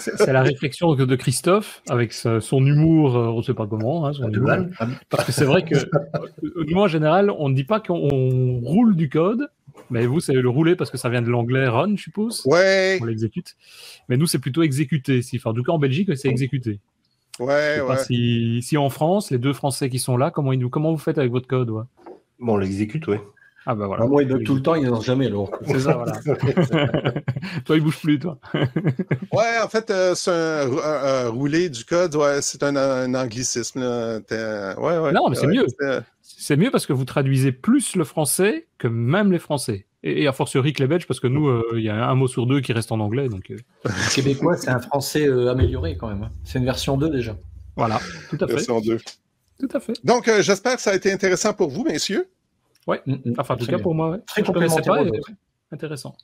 C'est 0.00 0.32
la 0.32 0.42
réflexion 0.42 0.94
de 0.94 1.16
Christophe 1.16 1.82
avec 1.88 2.12
son 2.12 2.66
humour, 2.66 3.16
euh, 3.16 3.28
on 3.28 3.38
ne 3.38 3.42
sait 3.42 3.54
pas 3.54 3.66
comment, 3.66 4.06
hein, 4.06 4.12
son 4.12 4.28
De 4.28 4.36
humour. 4.36 4.46
balle. 4.48 4.70
Parce 5.08 5.24
que 5.26 5.32
c'est 5.32 5.44
vrai 5.44 5.64
que 5.64 5.76
euh, 5.76 6.64
nous, 6.68 6.78
en 6.80 6.88
général, 6.88 7.30
on 7.30 7.48
ne 7.48 7.54
dit 7.54 7.64
pas 7.64 7.80
qu'on 7.80 7.94
on 8.12 8.60
roule 8.60 8.96
du 8.96 9.08
code, 9.08 9.48
mais 9.90 10.06
vous, 10.06 10.18
c'est 10.20 10.32
le 10.32 10.48
rouler 10.48 10.74
parce 10.74 10.90
que 10.90 10.98
ça 10.98 11.08
vient 11.10 11.22
de 11.22 11.28
l'anglais 11.30 11.68
run, 11.68 11.94
je 11.96 12.02
suppose. 12.02 12.42
Ouais, 12.46 12.98
On 13.00 13.04
l'exécute. 13.04 13.54
Mais 14.08 14.16
nous, 14.16 14.26
c'est 14.26 14.40
plutôt 14.40 14.62
exécuter. 14.62 15.22
Si, 15.22 15.36
enfin, 15.36 15.50
en 15.50 15.54
tout 15.54 15.62
cas, 15.62 15.72
en 15.72 15.78
Belgique, 15.78 16.10
c'est 16.16 16.28
exécuter. 16.28 16.80
Je 17.38 17.44
ouais, 17.44 17.74
sais 17.76 17.80
ouais. 17.80 17.86
pas 17.86 17.96
si, 17.98 18.62
si 18.62 18.76
en 18.76 18.90
France, 18.90 19.30
les 19.30 19.38
deux 19.38 19.52
Français 19.52 19.88
qui 19.90 19.98
sont 20.00 20.16
là, 20.16 20.30
comment, 20.30 20.52
ils, 20.52 20.58
nous- 20.58 20.70
comment 20.70 20.90
vous 20.90 20.98
faites 20.98 21.18
avec 21.18 21.30
votre 21.30 21.46
code 21.46 21.70
ouais? 21.70 21.82
Bon, 22.38 22.54
on 22.54 22.56
l'exécute, 22.56 23.06
oui. 23.08 23.16
Ah 23.66 23.74
bah 23.74 23.86
voilà. 23.86 24.04
Ah, 24.04 24.06
moi, 24.06 24.22
ils 24.22 24.28
bug 24.28 24.44
tout 24.44 24.54
le 24.56 24.60
temps, 24.62 24.74
ils 24.74 24.86
n'en 24.86 25.00
jamais. 25.00 25.26
Alors. 25.26 25.50
C'est 25.66 25.80
ça, 25.80 25.94
voilà. 25.94 26.12
toi, 27.64 27.76
il 27.76 27.82
bouge 27.82 27.98
plus, 28.00 28.18
toi. 28.18 28.38
Ouais, 29.32 29.58
en 29.64 29.68
fait, 29.68 29.90
euh, 29.90 30.14
c'est 30.14 30.30
un, 30.30 30.70
un- 30.70 31.26
un 31.26 31.28
rouler 31.30 31.68
du 31.70 31.84
code, 31.84 32.14
ouais, 32.14 32.40
c'est 32.42 32.62
un, 32.62 32.76
un 32.76 33.14
anglicisme. 33.14 33.80
Là. 33.80 34.20
T'es- 34.20 34.78
Ouais, 34.78 34.98
ouais. 34.98 35.12
Non, 35.12 35.28
mais 35.30 35.34
c'est 35.36 35.46
Ouais, 35.46 35.54
mieux. 35.54 35.66
c'est- 35.80 36.02
C'est 36.22 36.56
mieux 36.56 36.70
parce 36.70 36.84
que 36.86 36.92
vous 36.92 37.04
traduisez 37.06 37.52
plus 37.52 37.96
le 37.96 38.04
français 38.04 38.66
que 38.78 38.86
même 38.88 39.32
les 39.32 39.38
Français. 39.38 39.86
Et, 40.02 40.22
et 40.22 40.26
a 40.28 40.32
fortiori 40.32 40.74
que 40.74 40.82
les 40.82 40.86
Belges, 40.88 41.06
parce 41.06 41.20
que 41.20 41.26
nous, 41.26 41.48
euh, 41.48 41.64
il 41.76 41.82
y 41.82 41.88
a 41.88 42.06
un 42.06 42.14
mot 42.14 42.26
sur 42.28 42.46
deux 42.46 42.60
qui 42.60 42.74
reste 42.74 42.92
en 42.92 43.00
anglais. 43.00 43.28
Donc 43.30 43.50
euh, 43.50 43.56
Le 43.84 44.14
québécois, 44.14 44.56
c'est 44.58 44.68
un 44.70 44.78
français 44.80 45.26
euh, 45.26 45.50
amélioré 45.50 45.96
quand 45.96 46.08
même. 46.08 46.22
hein. 46.24 46.30
C'est 46.44 46.58
une 46.58 46.64
version 46.66 46.98
2 46.98 47.08
déjà. 47.08 47.34
voilà, 47.76 47.98
tout 48.28 48.36
à 48.40 48.46
fait. 48.46 48.54
version 48.54 48.80
deux. 48.82 48.98
Tout 49.58 49.68
à 49.72 49.80
fait. 49.80 49.94
Donc, 50.04 50.28
euh, 50.28 50.42
j'espère 50.42 50.76
que 50.76 50.82
ça 50.82 50.90
a 50.90 50.94
été 50.94 51.12
intéressant 51.12 51.54
pour 51.54 51.70
vous, 51.70 51.84
messieurs. 51.84 52.28
Mm, 52.86 52.92
mm. 53.06 53.34
Enfin, 53.38 53.54
en 53.54 53.56
tout 53.56 53.66
cas, 53.66 53.76
bien. 53.76 53.82
pour 53.82 53.94
moi. 53.94 54.18
Très 54.26 54.42
complémentaire. 54.42 55.04
Intéressant. 55.72 56.16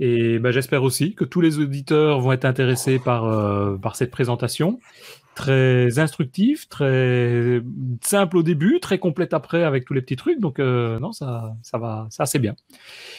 Et 0.00 0.38
ben, 0.38 0.50
j'espère 0.50 0.82
aussi 0.82 1.14
que 1.14 1.24
tous 1.24 1.40
les 1.40 1.58
auditeurs 1.58 2.20
vont 2.20 2.32
être 2.32 2.44
intéressés 2.44 2.98
par, 2.98 3.24
euh, 3.24 3.76
par 3.76 3.96
cette 3.96 4.10
présentation. 4.10 4.80
Très 5.34 5.98
instructive, 5.98 6.68
très 6.68 7.62
simple 8.02 8.36
au 8.36 8.42
début, 8.42 8.80
très 8.80 8.98
complète 8.98 9.32
après 9.32 9.64
avec 9.64 9.86
tous 9.86 9.94
les 9.94 10.02
petits 10.02 10.16
trucs. 10.16 10.40
Donc, 10.40 10.58
euh, 10.58 10.98
non, 10.98 11.12
ça, 11.12 11.54
ça 11.62 11.78
va, 11.78 12.06
ça 12.10 12.26
c'est 12.26 12.38
bien. 12.38 12.54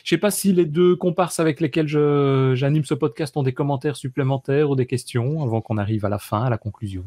Je 0.03 0.09
sais 0.09 0.19
pas 0.19 0.29
si 0.29 0.53
les 0.53 0.65
deux 0.65 0.95
comparses 0.95 1.39
avec 1.39 1.59
lesquels 1.59 1.87
je, 1.87 2.53
j'anime 2.55 2.85
ce 2.85 2.93
podcast 2.93 3.35
ont 3.35 3.43
des 3.43 3.53
commentaires 3.53 3.95
supplémentaires 3.95 4.69
ou 4.69 4.75
des 4.75 4.85
questions 4.85 5.41
avant 5.41 5.61
qu'on 5.61 5.77
arrive 5.77 6.05
à 6.05 6.09
la 6.09 6.19
fin, 6.19 6.43
à 6.43 6.49
la 6.51 6.57
conclusion. 6.57 7.03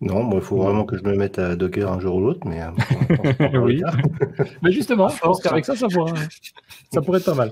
Non, 0.00 0.24
bon, 0.24 0.36
il 0.38 0.42
faut 0.42 0.56
vraiment 0.56 0.84
que 0.84 0.96
je 0.96 1.02
me 1.02 1.16
mette 1.16 1.38
à 1.40 1.56
Docker 1.56 1.90
un 1.90 1.98
jour 1.98 2.16
ou 2.16 2.20
l'autre, 2.20 2.46
mais. 2.46 2.62
euh, 2.62 3.58
Oui. 3.60 3.82
Mais 4.62 4.70
justement, 4.70 5.08
je 5.08 5.18
pense 5.18 5.42
qu'avec 5.42 5.64
ça, 5.64 5.74
ça 5.74 5.88
pourrait, 5.88 6.12
ça 6.92 7.02
pourrait 7.02 7.18
être 7.18 7.24
pas 7.26 7.34
mal. 7.34 7.50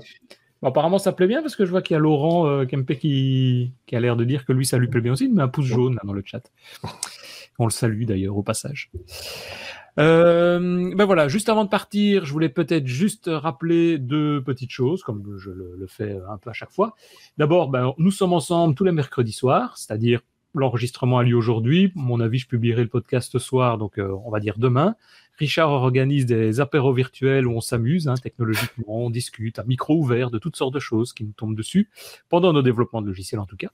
Bon, 0.61 0.69
apparemment, 0.69 0.97
ça 0.97 1.11
plaît 1.11 1.27
bien 1.27 1.41
parce 1.41 1.55
que 1.55 1.65
je 1.65 1.71
vois 1.71 1.81
qu'il 1.81 1.93
y 1.95 1.97
a 1.97 1.99
Laurent 1.99 2.47
euh, 2.47 2.65
Kempe 2.65 2.93
qui, 2.93 3.73
qui 3.85 3.95
a 3.95 3.99
l'air 3.99 4.15
de 4.15 4.23
dire 4.23 4.45
que 4.45 4.53
lui, 4.53 4.65
ça 4.65 4.77
lui 4.77 4.87
plaît 4.87 5.01
bien 5.01 5.11
aussi. 5.11 5.25
Il 5.25 5.33
met 5.33 5.43
un 5.43 5.47
pouce 5.49 5.65
jaune 5.65 5.95
là, 5.95 6.01
dans 6.05 6.13
le 6.13 6.23
chat. 6.25 6.41
On 7.59 7.65
le 7.65 7.71
salue 7.71 8.05
d'ailleurs 8.05 8.37
au 8.37 8.43
passage. 8.43 8.91
Euh, 9.99 10.93
ben 10.95 11.05
voilà, 11.05 11.27
juste 11.27 11.49
avant 11.49 11.65
de 11.65 11.69
partir, 11.69 12.23
je 12.25 12.31
voulais 12.31 12.49
peut-être 12.49 12.85
juste 12.85 13.29
rappeler 13.31 13.97
deux 13.97 14.43
petites 14.43 14.69
choses, 14.71 15.01
comme 15.03 15.37
je 15.37 15.49
le, 15.49 15.75
le 15.77 15.87
fais 15.87 16.17
un 16.29 16.37
peu 16.37 16.49
à 16.51 16.53
chaque 16.53 16.71
fois. 16.71 16.93
D'abord, 17.37 17.69
ben, 17.69 17.93
nous 17.97 18.11
sommes 18.11 18.33
ensemble 18.33 18.75
tous 18.75 18.83
les 18.83 18.91
mercredis 18.91 19.31
soirs, 19.33 19.77
c'est-à-dire 19.77 20.21
l'enregistrement 20.53 21.19
a 21.19 21.23
lieu 21.23 21.35
aujourd'hui. 21.35 21.91
Mon 21.95 22.19
avis, 22.19 22.39
je 22.39 22.47
publierai 22.47 22.83
le 22.83 22.89
podcast 22.89 23.31
ce 23.31 23.39
soir, 23.39 23.77
donc 23.77 23.97
euh, 23.99 24.15
on 24.25 24.31
va 24.31 24.39
dire 24.39 24.55
demain. 24.57 24.95
Richard 25.37 25.69
organise 25.69 26.25
des 26.25 26.59
apéros 26.59 26.93
virtuels 26.93 27.45
où 27.45 27.51
on 27.51 27.61
s'amuse 27.61 28.07
hein, 28.07 28.15
technologiquement, 28.15 29.05
on 29.05 29.09
discute 29.09 29.59
à 29.59 29.63
micro 29.63 29.95
ouvert 29.95 30.31
de 30.31 30.39
toutes 30.39 30.55
sortes 30.55 30.73
de 30.73 30.79
choses 30.79 31.13
qui 31.13 31.23
nous 31.23 31.33
tombent 31.33 31.55
dessus, 31.55 31.89
pendant 32.27 32.53
nos 32.53 32.63
développements 32.63 33.01
de 33.01 33.07
logiciels 33.07 33.39
en 33.39 33.45
tout 33.45 33.57
cas. 33.57 33.69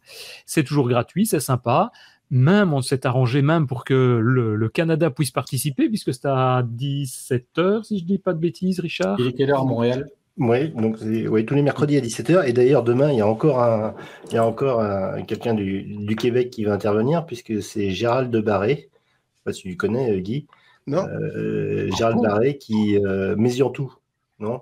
C'est 0.46 0.64
toujours 0.64 0.90
gratuit, 0.90 1.26
c'est 1.26 1.40
sympa. 1.40 1.92
Même, 2.30 2.74
on 2.74 2.82
s'est 2.82 3.06
arrangé 3.06 3.42
même 3.42 3.68
pour 3.68 3.86
que 3.86 4.20
le, 4.22 4.70
Canada 4.70 5.12
puisse 5.12 5.32
participer, 5.32 5.88
puisque 5.88 6.14
c'est 6.14 6.26
à 6.26 6.64
17h, 6.64 7.84
si 7.84 8.00
je 8.00 8.06
dis 8.06 8.18
pas 8.18 8.34
de 8.34 8.40
bêtises, 8.40 8.80
Richard. 8.80 9.20
Il 9.20 9.34
quelle 9.34 9.52
heure 9.52 9.62
à 9.62 9.66
Montréal? 9.66 10.10
Oui, 10.38 10.70
donc 10.70 10.98
oui, 11.02 11.46
tous 11.46 11.56
les 11.56 11.62
mercredis 11.62 11.98
à 11.98 12.02
17h. 12.02 12.48
Et 12.48 12.54
d'ailleurs, 12.54 12.84
demain, 12.84 13.12
il 13.12 13.18
y 13.18 13.22
a 13.22 13.28
encore, 13.28 13.62
un, 13.62 13.96
il 14.28 14.34
y 14.34 14.38
a 14.38 14.46
encore 14.46 14.84
quelqu'un 15.28 15.54
du, 15.54 15.84
du, 15.84 16.16
Québec 16.16 16.50
qui 16.50 16.64
va 16.64 16.74
intervenir, 16.74 17.26
puisque 17.26 17.62
c'est 17.62 17.92
Gérald 17.92 18.32
de 18.32 18.40
Barré. 18.40 18.74
Je 18.76 18.76
ne 18.80 18.80
sais 18.80 19.44
pas 19.46 19.54
si 19.54 19.62
tu 19.64 19.78
connais, 19.78 20.12
euh, 20.12 20.20
Guy. 20.20 20.48
Non. 20.88 21.08
Euh, 21.08 21.90
Gérald 21.96 22.22
Barré 22.22 22.58
qui 22.58 22.98
euh, 22.98 23.36
mesure 23.36 23.72
tout. 23.72 23.94
Non 24.40 24.62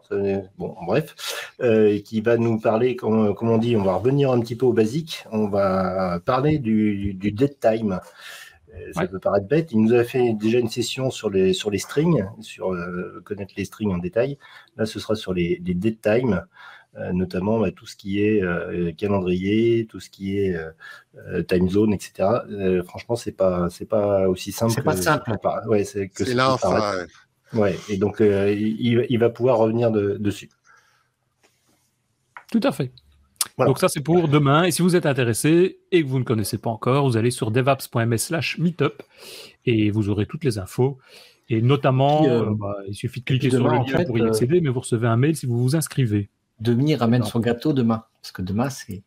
bon, 0.58 0.76
bref, 0.86 1.56
euh, 1.62 2.00
qui 2.02 2.22
va 2.22 2.38
nous 2.38 2.60
parler, 2.60 2.96
comme, 2.96 3.34
on 3.40 3.58
dit, 3.58 3.76
on 3.76 3.84
va 3.84 3.96
revenir 3.96 4.32
un 4.32 4.40
petit 4.40 4.56
peu 4.56 4.66
au 4.68 4.74
basique. 4.74 5.26
On 5.32 5.48
va 5.48 6.20
parler 6.20 6.60
du, 6.60 7.14
du 7.16 7.32
dead 7.32 7.58
time. 7.60 8.00
Euh, 8.74 8.94
ça 8.94 9.08
peut 9.08 9.20
paraître 9.20 9.48
bête. 9.48 9.72
Il 9.72 9.82
nous 9.82 9.94
a 9.94 10.04
fait 10.04 10.34
déjà 10.34 10.60
une 10.60 10.70
session 10.70 11.12
sur 11.12 11.30
les, 11.30 11.54
sur 11.54 11.70
les 11.70 11.78
strings, 11.78 12.26
sur 12.42 12.74
euh, 12.74 13.22
connaître 13.24 13.54
les 13.58 13.66
strings 13.66 13.92
en 13.92 13.98
détail. 13.98 14.38
Là, 14.78 14.86
ce 14.86 15.00
sera 15.00 15.16
sur 15.16 15.34
les, 15.34 15.62
les 15.66 15.74
dead 15.74 16.00
time, 16.02 16.46
euh, 16.96 17.12
notamment 17.12 17.60
bah, 17.60 17.72
tout 17.72 17.86
ce 17.86 17.96
qui 17.96 18.22
est 18.22 18.42
calendrier, 18.96 19.88
tout 19.90 20.00
ce 20.00 20.10
qui 20.10 20.38
est 20.38 20.58
time 21.48 21.70
zone, 21.70 21.94
etc. 21.94 22.30
franchement, 22.86 23.16
c'est 23.16 23.34
pas 23.34 23.70
c'est 23.70 23.88
pas 23.88 24.30
aussi 24.30 24.52
simple. 24.52 24.74
C'est 24.74 24.84
pas 24.84 24.98
simple. 24.98 25.32
ouais, 25.68 25.84
c'est 25.84 26.08
que 26.08 26.26
c'est 26.26 26.34
l'enfer. 26.34 27.08
Ouais, 27.54 27.76
et 27.90 27.98
donc 27.98 28.22
il, 28.22 29.06
il, 29.10 29.20
va 29.20 29.30
pouvoir 29.30 29.58
revenir 29.58 29.92
de, 29.92 30.16
dessus. 30.18 30.50
Tout 32.50 32.62
à 32.64 32.72
fait. 32.72 32.92
Donc 33.58 33.80
ça, 33.80 33.88
c'est 33.90 34.02
pour 34.02 34.28
demain. 34.28 34.64
Et 34.64 34.72
si 34.72 34.82
vous 34.82 34.96
êtes 34.96 35.06
intéressé 35.06 35.80
et 35.92 36.04
que 36.04 36.08
vous 36.08 36.20
ne 36.20 36.24
connaissez 36.24 36.58
pas 36.58 36.70
encore, 36.70 37.08
vous 37.08 37.18
allez 37.18 37.32
sur 37.32 37.52
devaps.ms 37.52 38.18
slash 38.18 38.58
meetup 38.58 39.04
et 39.66 39.92
vous 39.92 40.10
aurez 40.10 40.26
toutes 40.26 40.44
les 40.44 40.58
infos. 40.58 40.98
Et 41.50 41.62
notamment, 41.62 42.26
euh, 42.26 42.44
euh, 42.44 42.56
bah, 42.56 42.76
il 42.88 42.96
suffit 42.96 43.20
de 43.20 43.26
cliquer 43.26 43.50
sur 43.50 43.68
le 43.68 43.76
lien 43.76 44.06
pour 44.06 44.18
y 44.18 44.22
euh, 44.22 44.28
accéder, 44.28 44.62
mais 44.62 44.70
vous 44.70 44.80
recevez 44.80 45.08
un 45.08 45.18
mail 45.18 45.36
si 45.36 45.46
vous 45.46 45.62
vous 45.62 45.76
inscrivez. 45.76 46.30
Demi 46.60 46.96
ramène 46.96 47.24
son 47.24 47.40
gâteau 47.40 47.74
demain. 47.74 48.06
Parce 48.22 48.32
que 48.32 48.42
demain, 48.42 48.70
c'est... 48.70 49.04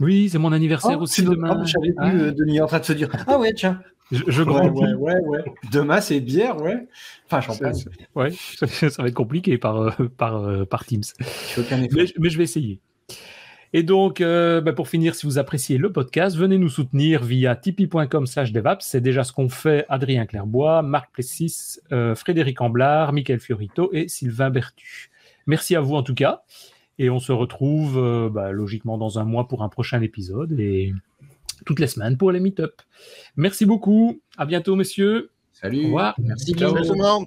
Oui, 0.00 0.30
c'est 0.30 0.38
mon 0.38 0.52
anniversaire 0.52 0.96
oh, 0.98 1.02
aussi 1.02 1.22
demain. 1.22 1.62
J'avais 1.64 1.92
ah. 1.98 2.10
vu 2.10 2.32
Denis 2.32 2.60
en 2.60 2.66
train 2.66 2.78
de 2.78 2.84
se 2.84 2.94
dire 2.94 3.10
Ah 3.26 3.38
ouais, 3.38 3.52
tiens. 3.52 3.80
Je, 4.10 4.42
grandis. 4.42 4.80
Ouais, 4.80 4.94
ouais, 4.94 5.20
ouais, 5.26 5.44
Demain, 5.70 6.00
c'est 6.00 6.18
bière, 6.20 6.60
ouais. 6.60 6.88
Enfin, 7.26 7.40
champagne. 7.40 7.76
Ouais, 8.16 8.32
ça, 8.56 9.02
va 9.02 9.08
être 9.08 9.14
compliqué 9.14 9.58
par, 9.58 9.94
par, 10.16 10.66
par 10.66 10.84
Teams. 10.84 11.02
mais 12.18 12.30
je 12.30 12.38
vais 12.38 12.44
essayer. 12.44 12.80
Et 13.72 13.82
donc, 13.84 14.20
euh, 14.20 14.60
bah, 14.60 14.72
pour 14.72 14.88
finir, 14.88 15.14
si 15.14 15.26
vous 15.26 15.38
appréciez 15.38 15.78
le 15.78 15.92
podcast, 15.92 16.36
venez 16.36 16.58
nous 16.58 16.68
soutenir 16.68 17.22
via 17.22 17.54
tipeee.com 17.54 18.26
slash 18.26 18.52
devaps. 18.52 18.84
C'est 18.84 19.00
déjà 19.00 19.22
ce 19.22 19.32
qu'ont 19.32 19.48
fait 19.48 19.86
Adrien 19.88 20.26
Clairbois, 20.26 20.82
Marc 20.82 21.12
Plessis, 21.12 21.78
euh, 21.92 22.16
Frédéric 22.16 22.60
Amblard, 22.60 23.12
Michael 23.12 23.38
Fiorito 23.38 23.90
et 23.92 24.08
Sylvain 24.08 24.50
Bertu. 24.50 25.10
Merci 25.46 25.76
à 25.76 25.80
vous 25.80 25.94
en 25.94 26.02
tout 26.02 26.14
cas. 26.14 26.42
Et 26.98 27.10
on 27.10 27.20
se 27.20 27.32
retrouve 27.32 27.96
euh, 27.96 28.28
bah, 28.28 28.50
logiquement 28.50 28.98
dans 28.98 29.18
un 29.18 29.24
mois 29.24 29.46
pour 29.46 29.62
un 29.62 29.68
prochain 29.68 30.02
épisode 30.02 30.58
et 30.58 30.92
toutes 31.64 31.78
les 31.78 31.86
semaines 31.86 32.16
pour 32.16 32.32
les 32.32 32.40
meet-up. 32.40 32.82
Merci 33.36 33.66
beaucoup. 33.66 34.20
À 34.36 34.46
bientôt, 34.46 34.74
messieurs. 34.74 35.30
Salut. 35.52 35.82
Au 35.82 35.86
revoir. 35.86 36.14
Merci. 36.18 36.54
Ciao. 36.54 36.72
tout 36.72 36.92
le 36.92 36.98
monde. 36.98 37.26